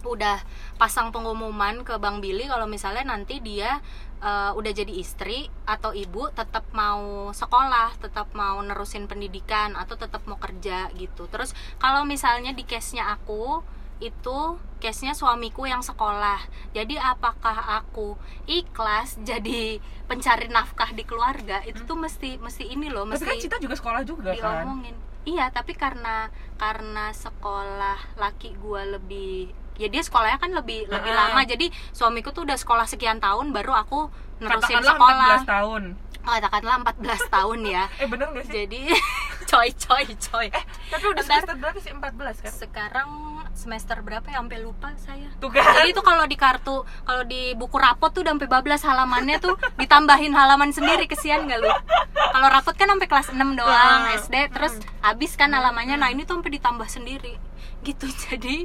udah 0.05 0.39
pasang 0.77 1.11
pengumuman 1.11 1.83
ke 1.87 1.97
Bang 1.97 2.21
Billy 2.21 2.45
kalau 2.45 2.69
misalnya 2.69 3.05
nanti 3.09 3.41
dia 3.41 3.81
eh, 4.21 4.51
udah 4.53 4.73
jadi 4.73 4.93
istri 4.93 5.49
atau 5.65 5.97
ibu 5.97 6.29
tetap 6.33 6.69
mau 6.77 7.33
sekolah 7.33 7.97
tetap 8.01 8.33
mau 8.37 8.61
nerusin 8.61 9.09
pendidikan 9.09 9.75
atau 9.75 9.97
tetap 9.97 10.25
mau 10.29 10.37
kerja 10.37 10.93
gitu. 10.95 11.27
Terus 11.29 11.57
kalau 11.81 12.05
misalnya 12.05 12.53
di 12.53 12.65
case 12.69 12.97
nya 12.97 13.13
aku 13.15 13.65
itu 14.03 14.59
case 14.83 15.07
nya 15.07 15.15
suamiku 15.15 15.65
yang 15.65 15.81
sekolah. 15.81 16.43
Jadi 16.75 16.99
apakah 16.99 17.81
aku 17.81 18.19
ikhlas 18.45 19.17
jadi 19.29 19.79
pencari 20.05 20.51
nafkah 20.51 20.93
di 20.93 21.07
keluarga 21.07 21.63
itu 21.65 21.81
tuh 21.89 21.97
mesti 21.97 22.37
mesti 22.37 22.69
ini 22.69 22.93
loh 22.93 23.09
tapi 23.09 23.25
kan 23.25 23.37
mesti 23.37 23.45
Cita 23.49 23.57
juga 23.63 23.75
sekolah 23.79 24.03
juga 24.05 24.35
kan? 24.37 24.67
diomongin. 24.67 24.97
Iya 25.25 25.49
tapi 25.49 25.73
karena 25.73 26.29
karena 26.61 27.09
sekolah 27.17 28.21
laki 28.21 28.61
gua 28.61 28.85
lebih 28.85 29.64
ya 29.75 29.87
dia 29.87 30.01
sekolahnya 30.01 30.37
kan 30.37 30.51
lebih 30.51 30.87
lebih 30.87 31.11
Ah. 31.11 31.29
lama. 31.29 31.43
Jadi 31.43 31.67
suamiku 31.91 32.31
tuh 32.31 32.43
udah 32.43 32.55
sekolah 32.55 32.85
sekian 32.85 33.19
tahun 33.19 33.51
baru 33.51 33.75
aku 33.77 34.09
nerusin 34.39 34.79
katakanlah 34.79 34.93
sekolah. 34.93 35.29
14 35.39 35.47
tahun. 35.47 35.83
Oh, 36.25 36.33
katakanlah 36.33 36.77
14 36.83 37.21
tahun 37.37 37.59
ya. 37.65 37.85
Eh 37.97 38.07
bener 38.07 38.27
gak 38.31 38.45
sih? 38.45 38.55
Jadi 38.61 38.81
coy 39.51 39.69
coy 39.71 40.05
coy. 40.17 40.47
Tapi 40.89 41.05
udah 41.05 41.21
Bentar. 41.21 41.37
semester 41.37 41.55
berapa 41.59 41.79
sih? 41.79 41.93
14 41.93 42.37
kan? 42.41 42.53
sekarang 42.55 43.09
semester 43.53 43.97
berapa 44.01 44.25
ya? 44.25 44.41
Sampai 44.41 44.59
lupa 44.59 44.89
saya. 44.97 45.29
Tuh 45.37 45.53
kan. 45.53 45.61
Jadi 45.77 45.93
itu 45.93 46.01
kalau 46.01 46.25
di 46.25 46.35
kartu 46.35 46.77
kalau 47.03 47.23
di 47.23 47.53
buku 47.53 47.77
rapot 47.77 48.09
tuh 48.09 48.25
udah 48.25 48.33
sampai 48.33 48.49
bablas 48.49 48.83
halamannya 48.83 49.37
tuh 49.39 49.53
ditambahin 49.79 50.33
halaman 50.33 50.71
sendiri 50.71 51.05
kesian 51.05 51.45
gak 51.45 51.61
lu? 51.61 51.69
Kalau 52.15 52.49
rapot 52.49 52.73
kan 52.73 52.89
sampai 52.89 53.05
kelas 53.05 53.29
6 53.29 53.39
doang 53.55 54.01
Hmm. 54.05 54.17
SD 54.17 54.35
terus 54.51 54.75
habis 55.01 55.35
kan 55.35 55.51
halamannya. 55.51 55.97
Nah 55.97 56.09
ini 56.09 56.25
tuh 56.25 56.41
sampai 56.41 56.53
ditambah 56.53 56.89
sendiri. 56.89 57.37
Gitu 57.83 58.09
jadi 58.25 58.65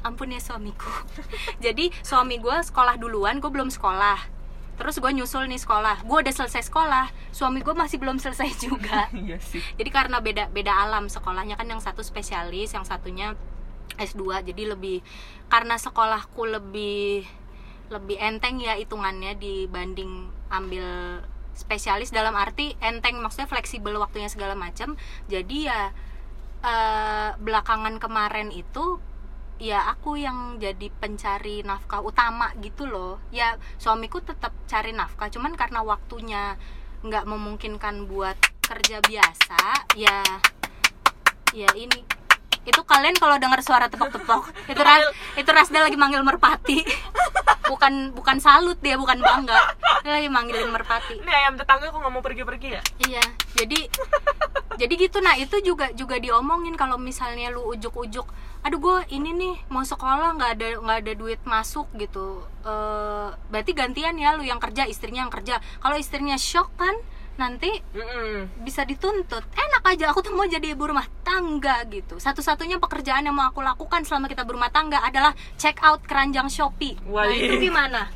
ampun 0.00 0.32
ya 0.32 0.40
suamiku. 0.40 0.90
Jadi 1.64 1.92
suami 2.00 2.40
gue 2.40 2.56
sekolah 2.64 2.96
duluan 2.96 3.38
gue 3.38 3.50
belum 3.52 3.68
sekolah. 3.68 4.40
Terus 4.80 4.96
gue 4.96 5.12
nyusul 5.12 5.44
nih 5.44 5.60
sekolah. 5.60 6.08
Gue 6.08 6.24
udah 6.24 6.32
selesai 6.32 6.72
sekolah. 6.72 7.12
Suami 7.36 7.60
gue 7.60 7.76
masih 7.76 8.00
belum 8.00 8.16
selesai 8.16 8.48
juga. 8.56 9.12
Iya 9.20 9.36
sih. 9.36 9.60
Jadi 9.76 9.90
karena 9.92 10.24
beda 10.24 10.48
beda 10.48 10.72
alam 10.72 11.12
sekolahnya 11.12 11.60
kan 11.60 11.68
yang 11.68 11.84
satu 11.84 12.00
spesialis 12.00 12.72
yang 12.72 12.88
satunya 12.88 13.36
S2 14.00 14.48
jadi 14.48 14.72
lebih 14.72 15.04
karena 15.52 15.76
sekolahku 15.76 16.48
lebih 16.48 17.28
lebih 17.92 18.16
enteng 18.16 18.62
ya 18.62 18.78
hitungannya 18.80 19.36
dibanding 19.36 20.32
ambil 20.48 21.20
spesialis. 21.52 22.08
Dalam 22.08 22.32
arti 22.32 22.72
enteng 22.80 23.20
maksudnya 23.20 23.52
fleksibel 23.52 23.92
waktunya 24.00 24.32
segala 24.32 24.56
macam 24.56 24.96
jadi 25.28 25.56
ya 25.68 25.80
eh, 26.64 27.30
belakangan 27.36 28.00
kemarin 28.00 28.48
itu 28.48 28.96
ya 29.60 29.92
aku 29.92 30.16
yang 30.16 30.56
jadi 30.56 30.88
pencari 30.88 31.60
nafkah 31.60 32.00
utama 32.00 32.50
gitu 32.64 32.88
loh. 32.88 33.20
Ya 33.30 33.60
suamiku 33.76 34.24
tetap 34.24 34.56
cari 34.64 34.96
nafkah 34.96 35.28
cuman 35.28 35.52
karena 35.54 35.84
waktunya 35.84 36.56
nggak 37.04 37.24
memungkinkan 37.28 38.08
buat 38.08 38.36
kerja 38.60 39.00
biasa 39.00 39.88
ya 39.96 40.20
ya 41.50 41.70
ini 41.74 42.19
itu 42.68 42.80
kalian 42.84 43.16
kalau 43.16 43.40
dengar 43.40 43.64
suara 43.64 43.88
tepok-tepok 43.88 44.52
itu 44.68 44.80
ras 44.84 45.04
itu 45.36 45.48
Rasda 45.48 45.80
lagi 45.80 45.96
manggil 45.96 46.20
merpati. 46.20 46.84
Bukan 47.70 48.10
bukan 48.18 48.42
salut 48.42 48.82
dia 48.82 48.98
bukan 48.98 49.22
bangga. 49.22 49.56
Dia 50.02 50.18
lagi 50.18 50.26
manggilin 50.26 50.74
merpati. 50.74 51.22
Ini 51.22 51.30
ayam 51.30 51.54
tetangga 51.54 51.88
kok 51.94 52.02
nggak 52.02 52.12
mau 52.12 52.18
pergi-pergi 52.18 52.68
ya? 52.74 52.82
Iya, 53.06 53.24
jadi 53.54 53.86
jadi 54.74 54.92
gitu. 54.98 55.22
Nah 55.22 55.38
itu 55.38 55.62
juga 55.62 55.94
juga 55.94 56.18
diomongin 56.18 56.74
kalau 56.74 56.98
misalnya 56.98 57.54
lu 57.54 57.62
ujuk-ujuk, 57.70 58.26
aduh 58.66 58.80
gue 58.82 58.98
ini 59.14 59.30
nih 59.30 59.54
mau 59.70 59.86
sekolah 59.86 60.34
nggak 60.34 60.50
ada 60.58 60.68
nggak 60.82 60.98
ada 61.06 61.12
duit 61.14 61.40
masuk 61.46 61.86
gitu, 61.94 62.42
Eh 62.66 63.28
berarti 63.54 63.72
gantian 63.72 64.18
ya 64.18 64.34
lu 64.34 64.42
yang 64.42 64.58
kerja 64.58 64.90
istrinya 64.90 65.24
yang 65.24 65.32
kerja. 65.32 65.62
Kalau 65.78 65.94
istrinya 65.94 66.34
shock 66.34 66.74
kan 66.74 66.98
nanti 67.40 67.72
Mm-mm. 67.96 68.60
bisa 68.60 68.84
dituntut. 68.84 69.40
Enak 69.56 69.82
aja 69.88 70.12
aku 70.12 70.20
tuh 70.20 70.36
mau 70.36 70.44
jadi 70.44 70.76
ibu 70.76 70.84
rumah 70.84 71.08
tangga 71.24 71.80
gitu. 71.88 72.20
Satu-satunya 72.20 72.76
pekerjaan 72.76 73.24
yang 73.24 73.32
mau 73.32 73.48
aku 73.48 73.64
lakukan 73.64 74.04
selama 74.04 74.28
kita 74.28 74.44
berumah 74.44 74.68
tangga 74.68 75.00
adalah 75.00 75.32
check 75.56 75.80
out 75.80 76.04
keranjang 76.04 76.52
Shopee. 76.52 77.00
Nah 77.00 77.24
Wali. 77.24 77.48
itu 77.48 77.72
gimana? 77.72 78.12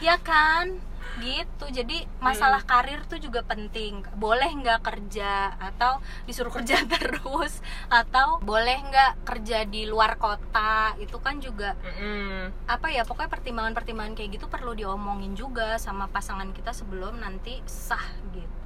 Ya 0.00 0.16
kan? 0.16 0.80
Gitu. 1.20 1.64
Jadi 1.68 2.08
masalah 2.24 2.64
karir 2.64 3.04
tuh 3.04 3.20
juga 3.20 3.44
penting. 3.44 4.00
Boleh 4.16 4.48
nggak 4.48 4.80
kerja 4.80 5.52
atau 5.60 6.00
disuruh 6.24 6.48
kerja 6.48 6.80
terus 6.96 7.60
atau 7.92 8.40
boleh 8.40 8.80
nggak 8.88 9.12
kerja 9.28 9.68
di 9.68 9.84
luar 9.84 10.16
kota? 10.16 10.96
Itu 10.96 11.20
kan 11.20 11.36
juga 11.38 11.76
apa 12.64 12.88
ya 12.88 13.04
pokoknya 13.04 13.28
pertimbangan-pertimbangan 13.28 14.16
kayak 14.16 14.40
gitu 14.40 14.48
perlu 14.48 14.72
diomongin 14.72 15.36
juga 15.36 15.76
sama 15.76 16.08
pasangan 16.08 16.48
kita 16.56 16.72
sebelum 16.72 17.20
nanti 17.20 17.60
sah 17.68 18.08
gitu. 18.32 18.61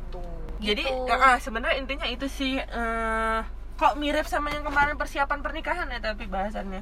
Jadi 0.56 0.82
Gitu. 0.82 1.12
ah, 1.12 1.36
sebenarnya 1.36 1.76
intinya 1.76 2.06
itu 2.06 2.26
sih 2.26 2.56
eh, 2.56 3.38
kok 3.74 3.94
mirip 3.94 4.24
sama 4.24 4.48
yang 4.48 4.62
kemarin 4.62 4.94
persiapan 4.94 5.40
pernikahan 5.40 5.86
ya 5.86 6.00
tapi 6.02 6.24
bahasannya 6.24 6.80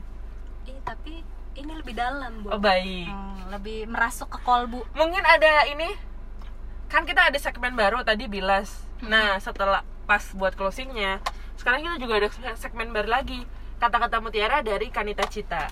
Ih, 0.64 0.78
tapi 0.80 1.20
ini 1.54 1.72
lebih 1.72 1.92
dalam, 1.92 2.40
Bu. 2.40 2.50
oh 2.50 2.58
baik 2.58 3.06
Hmm, 3.06 3.50
lebih 3.50 3.86
merasuk 3.86 4.26
ke 4.28 4.38
kolbu. 4.40 4.82
mungkin 4.92 5.20
ada 5.20 5.66
ini 5.66 5.90
kan 6.86 7.02
kita 7.02 7.26
ada 7.26 7.36
segmen 7.36 7.74
baru 7.74 8.00
tadi 8.00 8.24
bilas 8.24 8.70
nah 9.00 9.36
setelah 9.36 9.82
pas 10.04 10.22
buat 10.32 10.52
closingnya 10.52 11.18
sekarang 11.54 11.82
kita 11.82 11.96
juga 11.98 12.14
ada 12.16 12.28
segmen 12.54 12.90
baru 12.90 13.10
lagi 13.12 13.42
kata-kata 13.76 14.18
mutiara 14.18 14.60
dari 14.60 14.88
Kanita 14.88 15.24
Cita 15.24 15.66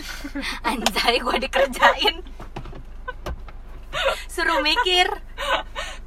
Anjay, 0.62 1.18
gue 1.18 1.36
dikerjain. 1.38 2.16
Suruh 4.30 4.62
mikir. 4.62 5.06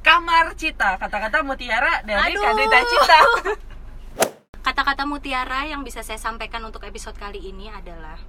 kamar 0.04 0.52
Cita 0.60 1.00
kata-kata 1.00 1.40
mutiara 1.40 2.04
dari 2.04 2.36
Aduh. 2.36 2.44
Kanita 2.44 2.78
Cita 2.84 3.18
Kata-kata 4.66 5.04
mutiara 5.08 5.64
yang 5.68 5.84
bisa 5.84 6.00
saya 6.04 6.16
sampaikan 6.20 6.60
untuk 6.64 6.84
episode 6.84 7.16
kali 7.16 7.40
ini 7.40 7.68
adalah 7.72 8.20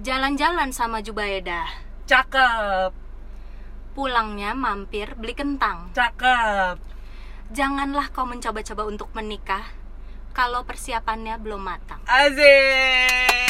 Jalan-jalan 0.00 0.72
sama 0.72 1.04
Jubaida. 1.04 1.68
cakep 2.08 2.92
Pulangnya 3.94 4.56
mampir 4.56 5.14
beli 5.14 5.36
kentang. 5.36 5.92
cakep 5.92 6.80
Janganlah 7.52 8.08
kau 8.10 8.24
mencoba-coba 8.24 8.88
untuk 8.88 9.12
menikah 9.12 9.68
kalau 10.34 10.66
persiapannya 10.66 11.38
belum 11.38 11.62
matang. 11.62 12.00
Azik 12.08 13.44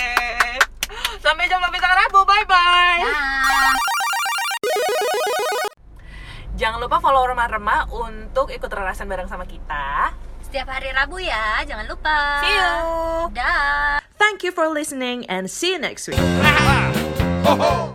sampai 1.24 1.49
jumpa 1.49 1.72
besok 1.72 1.88
Rabu 1.88 2.20
bye 2.28 2.45
bye. 2.45 4.03
Jangan 6.55 6.78
lupa 6.78 7.02
follow 7.02 7.26
remah-remah 7.26 7.90
untuk 7.90 8.46
ikut 8.55 8.70
relasan 8.70 9.11
bareng 9.11 9.26
sama 9.26 9.42
kita. 9.42 10.14
Setiap 10.38 10.70
hari 10.70 10.94
Rabu 10.94 11.18
ya, 11.18 11.66
jangan 11.66 11.90
lupa. 11.90 12.46
See 12.46 12.55
you. 12.55 12.74
Dah. 13.34 13.98
Thank 14.14 14.46
you 14.46 14.55
for 14.55 14.70
listening 14.70 15.26
and 15.26 15.50
see 15.50 15.74
you 15.74 15.82
next 15.82 16.07
week. 16.07 16.22
Ho, 17.44 17.52
ho. 17.59 17.94